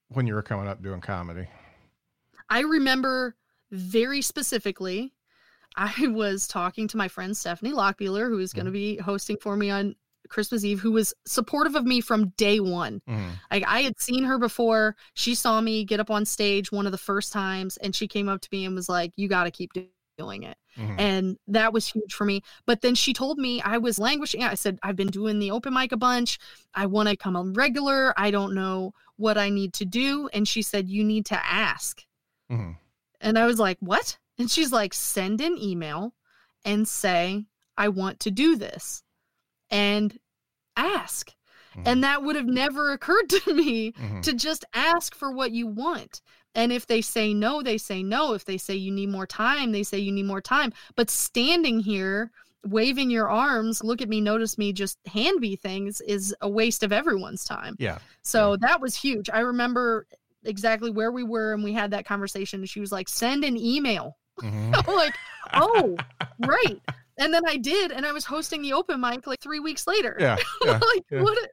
when 0.08 0.26
you 0.26 0.34
were 0.34 0.42
coming 0.42 0.68
up 0.68 0.82
doing 0.82 1.00
comedy? 1.00 1.46
I 2.48 2.60
remember 2.60 3.36
very 3.70 4.22
specifically, 4.22 5.14
I 5.80 6.06
was 6.08 6.46
talking 6.46 6.86
to 6.88 6.96
my 6.96 7.08
friend 7.08 7.36
Stephanie 7.36 7.72
Lockbeeler, 7.72 8.28
who 8.28 8.38
is 8.38 8.52
going 8.52 8.66
to 8.66 8.72
be 8.72 8.98
hosting 8.98 9.38
for 9.38 9.56
me 9.56 9.70
on 9.70 9.94
Christmas 10.28 10.64
Eve, 10.64 10.78
who 10.78 10.92
was 10.92 11.12
supportive 11.26 11.74
of 11.74 11.84
me 11.84 12.00
from 12.00 12.28
day 12.36 12.60
one. 12.60 13.00
Mhm. 13.08 13.30
Like 13.50 13.64
I 13.66 13.80
had 13.80 13.98
seen 13.98 14.22
her 14.24 14.38
before. 14.38 14.94
She 15.14 15.34
saw 15.34 15.60
me 15.60 15.84
get 15.84 15.98
up 15.98 16.10
on 16.10 16.24
stage 16.26 16.70
one 16.70 16.86
of 16.86 16.92
the 16.92 16.98
first 16.98 17.32
times, 17.32 17.76
and 17.78 17.96
she 17.96 18.06
came 18.06 18.28
up 18.28 18.40
to 18.42 18.48
me 18.52 18.64
and 18.66 18.74
was 18.76 18.88
like, 18.88 19.12
"You 19.16 19.26
got 19.28 19.44
to 19.44 19.50
keep 19.50 19.72
do- 19.72 19.88
doing 20.18 20.42
it." 20.44 20.56
Mhm. 20.76 21.00
and 21.00 21.36
that 21.48 21.72
was 21.72 21.88
huge 21.88 22.14
for 22.14 22.24
me. 22.24 22.42
But 22.64 22.80
then 22.82 22.94
she 22.94 23.12
told 23.12 23.38
me 23.38 23.60
I 23.62 23.78
was 23.78 23.98
languishing. 23.98 24.44
I 24.44 24.54
said, 24.54 24.78
I've 24.84 24.94
been 24.94 25.08
doing 25.08 25.40
the 25.40 25.50
open 25.50 25.74
mic 25.74 25.90
a 25.90 25.96
bunch. 25.96 26.38
I 26.74 26.86
want 26.86 27.08
to 27.08 27.16
come 27.16 27.34
on 27.34 27.54
regular. 27.54 28.14
I 28.16 28.30
don't 28.30 28.54
know 28.54 28.92
what 29.16 29.36
I 29.36 29.48
need 29.50 29.72
to 29.74 29.84
do. 29.84 30.28
And 30.32 30.46
she 30.46 30.62
said, 30.62 30.88
You 30.88 31.02
need 31.02 31.26
to 31.26 31.44
ask. 31.44 32.04
Mhm. 32.52 32.76
And 33.20 33.36
I 33.38 33.46
was 33.46 33.58
like, 33.58 33.78
What? 33.80 34.16
And 34.40 34.50
she's 34.50 34.72
like, 34.72 34.94
Send 34.94 35.40
an 35.40 35.56
email 35.58 36.14
and 36.64 36.88
say, 36.88 37.44
I 37.76 37.88
want 37.88 38.20
to 38.20 38.30
do 38.30 38.56
this 38.56 39.02
and 39.70 40.18
ask. 40.76 41.30
Mhm. 41.76 41.82
And 41.86 42.04
that 42.04 42.22
would 42.22 42.36
have 42.36 42.46
never 42.46 42.92
occurred 42.92 43.28
to 43.30 43.54
me 43.54 43.92
Mhm. 43.92 44.22
to 44.22 44.32
just 44.32 44.64
ask 44.74 45.14
for 45.14 45.30
what 45.30 45.52
you 45.52 45.66
want. 45.66 46.20
And 46.54 46.72
if 46.72 46.86
they 46.86 47.00
say 47.00 47.32
no, 47.32 47.62
they 47.62 47.78
say 47.78 48.02
no. 48.02 48.32
If 48.32 48.44
they 48.44 48.58
say 48.58 48.74
you 48.74 48.90
need 48.90 49.08
more 49.10 49.26
time, 49.26 49.70
they 49.70 49.84
say 49.84 49.98
you 49.98 50.10
need 50.10 50.24
more 50.26 50.40
time. 50.40 50.72
But 50.96 51.08
standing 51.10 51.78
here, 51.80 52.32
waving 52.64 53.08
your 53.10 53.30
arms, 53.30 53.84
look 53.84 54.02
at 54.02 54.08
me, 54.08 54.20
notice 54.20 54.58
me, 54.58 54.72
just 54.72 54.98
hand 55.06 55.38
me 55.38 55.54
things 55.54 56.00
is 56.02 56.34
a 56.40 56.48
waste 56.48 56.82
of 56.82 56.92
everyone's 56.92 57.44
time. 57.44 57.76
Yeah. 57.78 57.98
So 58.22 58.56
that 58.56 58.80
was 58.80 58.96
huge. 58.96 59.30
I 59.30 59.40
remember 59.40 60.06
exactly 60.42 60.90
where 60.90 61.12
we 61.12 61.22
were 61.22 61.52
and 61.54 61.62
we 61.62 61.72
had 61.72 61.92
that 61.92 62.04
conversation. 62.04 62.60
And 62.60 62.68
she 62.68 62.80
was 62.80 62.90
like, 62.92 63.08
send 63.08 63.44
an 63.44 63.56
email. 63.56 64.16
Mhm. 64.42 64.84
I'm 64.88 64.94
like, 64.96 65.14
oh, 65.54 65.96
right. 66.46 66.80
And 67.18 67.34
then 67.34 67.42
I 67.46 67.56
did, 67.56 67.92
and 67.92 68.06
I 68.06 68.12
was 68.12 68.24
hosting 68.24 68.62
the 68.62 68.72
open 68.72 69.00
mic 69.00 69.26
like 69.26 69.40
three 69.40 69.60
weeks 69.60 69.86
later. 69.86 70.16
Yeah. 70.18 70.36
Yeah. 70.64 70.80
like 70.94 71.04
yeah. 71.10 71.22
what 71.22 71.36
a- 71.38 71.48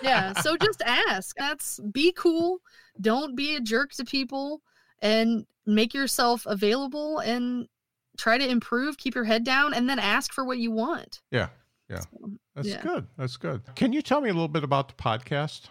yeah 0.00 0.32
so 0.34 0.56
just 0.56 0.80
ask 0.86 1.34
that's 1.36 1.80
be 1.90 2.12
cool 2.12 2.58
don't 3.00 3.34
be 3.34 3.56
a 3.56 3.60
jerk 3.60 3.90
to 3.94 4.04
people 4.04 4.62
and 5.00 5.44
make 5.66 5.92
yourself 5.92 6.46
available 6.46 7.18
and 7.18 7.66
try 8.16 8.38
to 8.38 8.48
improve 8.48 8.96
keep 8.96 9.16
your 9.16 9.24
head 9.24 9.42
down 9.42 9.74
and 9.74 9.90
then 9.90 9.98
ask 9.98 10.32
for 10.32 10.44
what 10.44 10.58
you 10.58 10.70
want 10.70 11.20
Yeah. 11.32 11.48
Yeah. 11.90 11.98
So, 11.98 12.08
That's 12.54 12.68
Yeah. 12.68 12.80
good. 12.80 13.06
That's 13.18 13.36
good. 13.36 13.62
Can 13.74 13.92
you 13.92 14.02
tell 14.02 14.20
me 14.20 14.30
a 14.30 14.32
little 14.32 14.46
bit 14.46 14.62
about 14.62 14.86
the 14.86 14.94
podcast? 14.94 15.62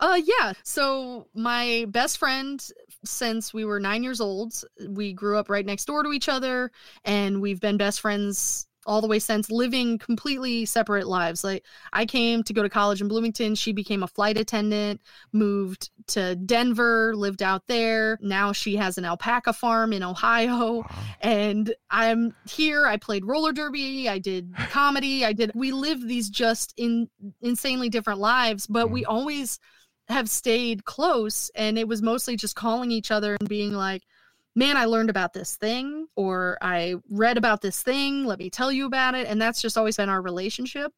uh 0.00 0.18
yeah 0.24 0.54
so 0.62 1.28
my 1.34 1.84
best 1.90 2.16
friend 2.18 2.66
since 3.04 3.52
we 3.52 3.64
were 3.64 3.80
nine 3.80 4.02
years 4.02 4.20
old. 4.20 4.62
We 4.88 5.12
grew 5.12 5.38
up 5.38 5.48
right 5.48 5.64
next 5.64 5.86
door 5.86 6.02
to 6.02 6.12
each 6.12 6.28
other, 6.28 6.70
and 7.04 7.40
we've 7.40 7.60
been 7.60 7.76
best 7.76 8.00
friends 8.00 8.66
all 8.86 9.00
the 9.00 9.06
way 9.06 9.18
since 9.18 9.50
living 9.50 9.98
completely 9.98 10.64
separate 10.64 11.06
lives. 11.06 11.44
Like 11.44 11.64
I 11.92 12.06
came 12.06 12.42
to 12.44 12.52
go 12.52 12.62
to 12.62 12.68
college 12.68 13.00
in 13.00 13.08
Bloomington, 13.08 13.54
she 13.54 13.72
became 13.72 14.02
a 14.02 14.08
flight 14.08 14.36
attendant, 14.36 15.00
moved 15.32 15.90
to 16.08 16.36
Denver, 16.36 17.14
lived 17.16 17.42
out 17.42 17.66
there. 17.66 18.18
Now 18.20 18.52
she 18.52 18.76
has 18.76 18.98
an 18.98 19.04
alpaca 19.04 19.52
farm 19.52 19.92
in 19.92 20.02
Ohio 20.02 20.84
and 21.20 21.74
I'm 21.90 22.34
here. 22.48 22.86
I 22.86 22.96
played 22.96 23.24
roller 23.24 23.52
derby, 23.52 24.08
I 24.08 24.18
did 24.18 24.54
comedy, 24.70 25.24
I 25.24 25.32
did 25.32 25.52
we 25.54 25.72
live 25.72 26.06
these 26.06 26.28
just 26.28 26.74
in 26.76 27.08
insanely 27.40 27.88
different 27.88 28.20
lives, 28.20 28.66
but 28.66 28.88
mm. 28.88 28.90
we 28.90 29.04
always 29.04 29.58
have 30.08 30.28
stayed 30.28 30.84
close 30.84 31.50
and 31.54 31.78
it 31.78 31.88
was 31.88 32.02
mostly 32.02 32.36
just 32.36 32.54
calling 32.54 32.90
each 32.90 33.10
other 33.10 33.36
and 33.40 33.48
being 33.48 33.72
like 33.72 34.02
man, 34.56 34.76
I 34.76 34.84
learned 34.84 35.10
about 35.10 35.32
this 35.32 35.56
thing, 35.56 36.06
or 36.16 36.58
I 36.62 36.96
read 37.10 37.36
about 37.36 37.60
this 37.60 37.82
thing. 37.82 38.24
Let 38.24 38.38
me 38.38 38.50
tell 38.50 38.70
you 38.70 38.86
about 38.86 39.14
it. 39.14 39.26
And 39.26 39.40
that's 39.40 39.60
just 39.60 39.76
always 39.76 39.96
been 39.96 40.08
our 40.08 40.22
relationship. 40.22 40.92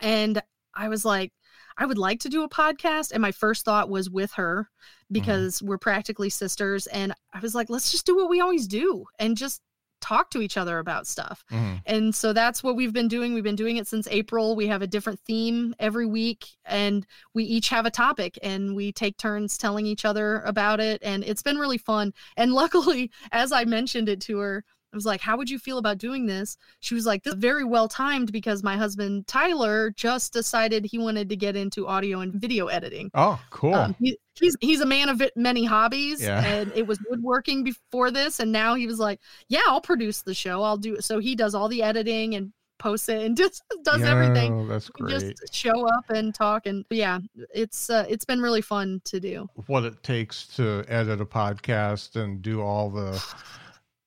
And 0.00 0.40
I 0.74 0.88
was 0.88 1.04
like, 1.04 1.32
I 1.76 1.86
would 1.86 1.98
like 1.98 2.20
to 2.20 2.28
do 2.28 2.44
a 2.44 2.48
podcast. 2.48 3.10
And 3.12 3.20
my 3.20 3.32
first 3.32 3.64
thought 3.64 3.90
was 3.90 4.08
with 4.08 4.32
her 4.32 4.68
mm-hmm. 4.68 5.12
because 5.12 5.56
mm-hmm. 5.56 5.68
we're 5.68 5.78
practically 5.78 6.30
sisters. 6.30 6.86
And 6.86 7.12
I 7.32 7.40
was 7.40 7.54
like, 7.54 7.68
let's 7.68 7.90
just 7.90 8.06
do 8.06 8.16
what 8.16 8.30
we 8.30 8.40
always 8.40 8.68
do 8.68 9.06
and 9.18 9.36
just 9.36 9.60
talk 10.00 10.30
to 10.30 10.40
each 10.40 10.56
other 10.56 10.78
about 10.78 11.06
stuff. 11.06 11.44
Mm-hmm. 11.50 11.76
And 11.86 12.14
so 12.14 12.32
that's 12.32 12.62
what 12.62 12.76
we've 12.76 12.92
been 12.92 13.08
doing. 13.08 13.34
We've 13.34 13.42
been 13.42 13.56
doing 13.56 13.76
it 13.78 13.86
since 13.86 14.06
April. 14.10 14.54
We 14.54 14.66
have 14.66 14.82
a 14.82 14.86
different 14.86 15.20
theme 15.20 15.74
every 15.78 16.06
week 16.06 16.46
and 16.64 17.06
we 17.32 17.44
each 17.44 17.68
have 17.70 17.86
a 17.86 17.90
topic 17.90 18.38
and 18.42 18.76
we 18.76 18.92
take 18.92 19.16
turns 19.16 19.56
telling 19.56 19.86
each 19.86 20.04
other 20.04 20.40
about 20.40 20.80
it. 20.80 21.00
And 21.02 21.24
it's 21.24 21.42
been 21.42 21.58
really 21.58 21.78
fun. 21.78 22.12
And 22.36 22.52
luckily, 22.54 23.10
as 23.32 23.52
I 23.52 23.64
mentioned 23.64 24.08
it 24.08 24.20
to 24.22 24.38
her, 24.38 24.64
I 24.94 24.96
was 24.96 25.04
like, 25.04 25.20
How 25.20 25.36
would 25.36 25.50
you 25.50 25.58
feel 25.58 25.78
about 25.78 25.98
doing 25.98 26.26
this? 26.26 26.56
She 26.78 26.94
was 26.94 27.04
like, 27.04 27.24
This 27.24 27.34
is 27.34 27.40
very 27.40 27.64
well 27.64 27.88
timed 27.88 28.30
because 28.30 28.62
my 28.62 28.76
husband 28.76 29.26
Tyler 29.26 29.90
just 29.90 30.32
decided 30.32 30.84
he 30.84 30.98
wanted 30.98 31.28
to 31.30 31.36
get 31.36 31.56
into 31.56 31.88
audio 31.88 32.20
and 32.20 32.32
video 32.32 32.68
editing. 32.68 33.10
Oh, 33.12 33.40
cool. 33.50 33.74
Um, 33.74 33.96
he, 33.98 34.16
he's 34.34 34.56
he's 34.60 34.80
a 34.80 34.86
man 34.86 35.08
of 35.08 35.20
many 35.34 35.64
hobbies 35.64 36.22
yeah. 36.22 36.44
and 36.44 36.72
it 36.76 36.86
was 36.86 37.00
woodworking 37.10 37.64
before 37.64 38.12
this 38.12 38.38
and 38.40 38.52
now 38.52 38.74
he 38.74 38.84
was 38.84 38.98
like 38.98 39.20
yeah 39.48 39.60
i'll 39.68 39.80
produce 39.80 40.22
the 40.22 40.34
show 40.34 40.60
i'll 40.62 40.76
do 40.76 40.96
it 40.96 41.04
so 41.04 41.20
he 41.20 41.36
does 41.36 41.54
all 41.54 41.68
the 41.68 41.80
editing 41.84 42.34
and 42.34 42.52
posts 42.80 43.08
it 43.08 43.22
and 43.22 43.36
just 43.36 43.62
does 43.84 44.02
everything 44.02 44.66
that's 44.66 44.88
great 44.88 45.36
just 45.36 45.54
show 45.54 45.86
up 45.86 46.10
and 46.10 46.34
talk 46.34 46.66
and 46.66 46.84
yeah 46.90 47.20
it's 47.54 47.90
uh, 47.90 48.04
it's 48.08 48.24
been 48.24 48.40
really 48.40 48.60
fun 48.60 49.00
to 49.04 49.20
do 49.20 49.48
what 49.68 49.84
it 49.84 50.02
takes 50.02 50.48
to 50.48 50.84
edit 50.88 51.20
a 51.20 51.26
podcast 51.26 52.16
and 52.16 52.42
do 52.42 52.60
all 52.60 52.90
the 52.90 53.24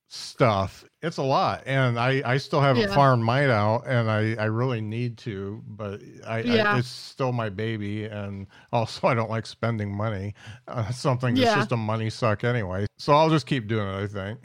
stuff 0.09 0.85
it's 1.01 1.17
a 1.17 1.23
lot 1.23 1.61
and 1.65 1.99
i 1.99 2.21
i 2.23 2.37
still 2.37 2.61
haven't 2.61 2.87
yeah. 2.87 2.95
farmed 2.95 3.21
mine 3.21 3.49
out 3.49 3.83
and 3.85 4.09
i 4.09 4.35
i 4.41 4.45
really 4.45 4.79
need 4.79 5.17
to 5.17 5.61
but 5.67 6.01
I, 6.25 6.39
yeah. 6.39 6.75
I, 6.75 6.79
it's 6.79 6.87
still 6.87 7.33
my 7.33 7.49
baby 7.49 8.05
and 8.05 8.47
also 8.71 9.07
i 9.07 9.13
don't 9.13 9.29
like 9.29 9.45
spending 9.45 9.95
money 9.95 10.33
on 10.69 10.85
uh, 10.85 10.91
something 10.91 11.35
that's 11.35 11.47
yeah. 11.47 11.55
just 11.55 11.73
a 11.73 11.77
money 11.77 12.09
suck 12.09 12.45
anyway 12.45 12.85
so 12.97 13.13
i'll 13.13 13.29
just 13.29 13.45
keep 13.45 13.67
doing 13.67 13.85
it 13.85 14.03
i 14.03 14.07
think 14.07 14.39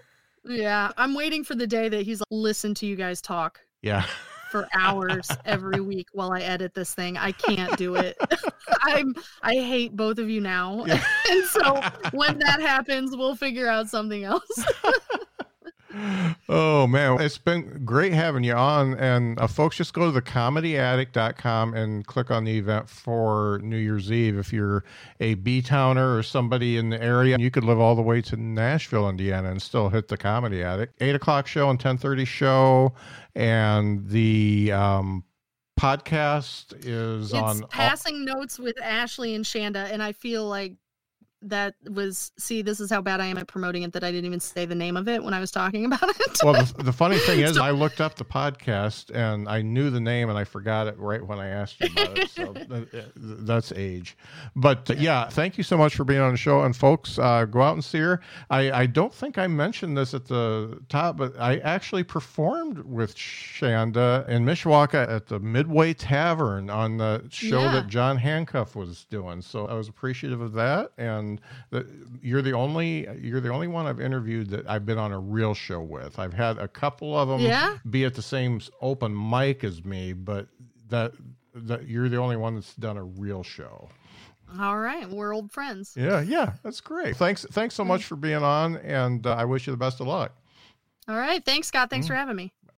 yeah 0.44 0.90
i'm 0.96 1.14
waiting 1.14 1.44
for 1.44 1.54
the 1.54 1.66
day 1.66 1.88
that 1.88 2.02
he's 2.02 2.18
like, 2.18 2.26
listen 2.32 2.74
to 2.74 2.86
you 2.86 2.96
guys 2.96 3.20
talk 3.20 3.60
yeah 3.82 4.04
for 4.54 4.68
hours 4.72 5.28
every 5.44 5.80
week 5.80 6.06
while 6.12 6.30
I 6.30 6.40
edit 6.42 6.74
this 6.74 6.94
thing. 6.94 7.16
I 7.16 7.32
can't 7.32 7.76
do 7.76 7.96
it. 7.96 8.16
I'm 8.82 9.12
I 9.42 9.54
hate 9.54 9.96
both 9.96 10.18
of 10.18 10.30
you 10.30 10.40
now. 10.40 10.84
Yeah. 10.86 11.04
and 11.28 11.44
so 11.46 11.80
when 12.12 12.38
that 12.38 12.60
happens, 12.60 13.16
we'll 13.16 13.34
figure 13.34 13.66
out 13.66 13.88
something 13.88 14.22
else. 14.22 14.64
oh 16.48 16.86
man. 16.86 17.20
It's 17.20 17.38
been 17.38 17.84
great 17.84 18.12
having 18.12 18.44
you 18.44 18.54
on. 18.54 18.94
And 18.94 19.38
uh, 19.40 19.46
folks 19.46 19.76
just 19.76 19.94
go 19.94 20.10
to 20.10 20.20
thecomedyattic.com 20.20 21.74
and 21.74 22.06
click 22.06 22.30
on 22.30 22.44
the 22.44 22.58
event 22.58 22.88
for 22.88 23.60
new 23.62 23.76
year's 23.76 24.10
eve. 24.10 24.38
If 24.38 24.52
you're 24.52 24.84
a 25.20 25.34
b-towner 25.34 26.16
or 26.16 26.22
somebody 26.22 26.76
in 26.76 26.90
the 26.90 27.02
area 27.02 27.36
you 27.38 27.50
could 27.50 27.64
live 27.64 27.78
all 27.78 27.94
the 27.94 28.02
way 28.02 28.20
to 28.20 28.36
nashville 28.36 29.08
indiana 29.08 29.50
and 29.50 29.60
still 29.60 29.88
hit 29.88 30.08
the 30.08 30.16
Comedy 30.16 30.62
Attic. 30.62 30.90
8 31.00 31.14
o'clock 31.14 31.46
show 31.46 31.70
and 31.70 31.78
10.30 31.78 32.26
show. 32.26 32.94
And 33.34 34.08
the 34.08 34.72
um, 34.72 35.24
podcast 35.78 36.74
is 36.84 37.32
it's 37.32 37.34
on 37.34 37.62
passing 37.68 38.26
all- 38.28 38.36
notes 38.38 38.58
with 38.58 38.80
ashley 38.80 39.34
and 39.34 39.44
shanda 39.44 39.90
and 39.90 40.02
i 40.02 40.12
feel 40.12 40.46
like 40.46 40.74
that 41.44 41.74
was 41.90 42.32
see 42.38 42.62
this 42.62 42.80
is 42.80 42.90
how 42.90 43.00
bad 43.00 43.20
i 43.20 43.26
am 43.26 43.36
at 43.36 43.46
promoting 43.46 43.82
it 43.82 43.92
that 43.92 44.02
i 44.02 44.10
didn't 44.10 44.24
even 44.24 44.40
say 44.40 44.64
the 44.64 44.74
name 44.74 44.96
of 44.96 45.08
it 45.08 45.22
when 45.22 45.34
i 45.34 45.40
was 45.40 45.50
talking 45.50 45.84
about 45.94 46.02
it. 46.02 46.38
Well 46.42 46.54
the, 46.54 46.82
the 46.82 46.92
funny 46.92 47.18
thing 47.18 47.40
is 47.40 47.56
so, 47.56 47.62
i 47.62 47.70
looked 47.70 48.00
up 48.00 48.16
the 48.16 48.24
podcast 48.24 49.14
and 49.14 49.48
i 49.48 49.62
knew 49.62 49.90
the 49.90 50.00
name 50.00 50.30
and 50.30 50.38
i 50.38 50.44
forgot 50.44 50.86
it 50.86 50.98
right 50.98 51.24
when 51.24 51.38
i 51.38 51.48
asked 51.48 51.80
you 51.80 51.88
about 51.92 52.18
it. 52.18 52.30
So 52.30 52.54
that's 53.16 53.72
age. 53.72 54.16
But 54.56 54.90
uh, 54.90 54.94
yeah 54.94 55.28
thank 55.28 55.58
you 55.58 55.64
so 55.64 55.76
much 55.76 55.94
for 55.94 56.04
being 56.04 56.20
on 56.20 56.32
the 56.32 56.38
show. 56.38 56.62
And 56.62 56.74
folks 56.74 57.18
uh, 57.18 57.44
go 57.44 57.62
out 57.62 57.74
and 57.74 57.84
see 57.84 57.98
her. 57.98 58.20
I, 58.50 58.72
I 58.72 58.86
don't 58.86 59.12
think 59.12 59.38
i 59.38 59.46
mentioned 59.46 59.96
this 59.96 60.14
at 60.14 60.26
the 60.26 60.80
top 60.88 61.16
but 61.16 61.38
i 61.38 61.58
actually 61.58 62.04
performed 62.04 62.78
with 62.78 63.14
shanda 63.14 64.26
in 64.28 64.44
mishawaka 64.44 65.08
at 65.08 65.26
the 65.26 65.38
midway 65.40 65.92
tavern 65.92 66.70
on 66.70 66.96
the 66.96 67.24
show 67.30 67.60
yeah. 67.60 67.72
that 67.72 67.88
john 67.88 68.16
handcuff 68.16 68.74
was 68.74 69.04
doing. 69.10 69.42
So 69.42 69.66
i 69.66 69.74
was 69.74 69.88
appreciative 69.88 70.40
of 70.40 70.52
that. 70.54 70.92
And 70.98 71.33
the, 71.70 71.86
you're 72.22 72.42
the 72.42 72.52
only 72.52 73.08
you're 73.20 73.40
the 73.40 73.50
only 73.50 73.68
one 73.68 73.86
I've 73.86 74.00
interviewed 74.00 74.50
that 74.50 74.68
I've 74.68 74.86
been 74.86 74.98
on 74.98 75.12
a 75.12 75.18
real 75.18 75.54
show 75.54 75.80
with. 75.80 76.18
I've 76.18 76.34
had 76.34 76.58
a 76.58 76.68
couple 76.68 77.16
of 77.18 77.28
them 77.28 77.40
yeah? 77.40 77.78
be 77.88 78.04
at 78.04 78.14
the 78.14 78.22
same 78.22 78.60
open 78.80 79.30
mic 79.30 79.64
as 79.64 79.84
me, 79.84 80.12
but 80.12 80.48
that 80.88 81.12
that 81.54 81.88
you're 81.88 82.08
the 82.08 82.18
only 82.18 82.36
one 82.36 82.54
that's 82.54 82.74
done 82.74 82.96
a 82.96 83.04
real 83.04 83.42
show. 83.42 83.88
All 84.60 84.78
right, 84.78 85.08
we're 85.08 85.34
old 85.34 85.50
friends. 85.52 85.94
Yeah, 85.96 86.20
yeah, 86.20 86.52
that's 86.62 86.80
great. 86.80 87.16
Thanks, 87.16 87.44
thanks 87.50 87.74
so 87.74 87.84
much 87.84 88.04
for 88.04 88.14
being 88.14 88.42
on, 88.42 88.76
and 88.76 89.26
uh, 89.26 89.34
I 89.34 89.44
wish 89.46 89.66
you 89.66 89.72
the 89.72 89.76
best 89.76 90.00
of 90.00 90.06
luck. 90.06 90.32
All 91.08 91.16
right, 91.16 91.44
thanks, 91.44 91.68
Scott. 91.68 91.90
Thanks 91.90 92.06
mm. 92.06 92.10
for 92.10 92.14
having 92.14 92.36
me. 92.36 92.52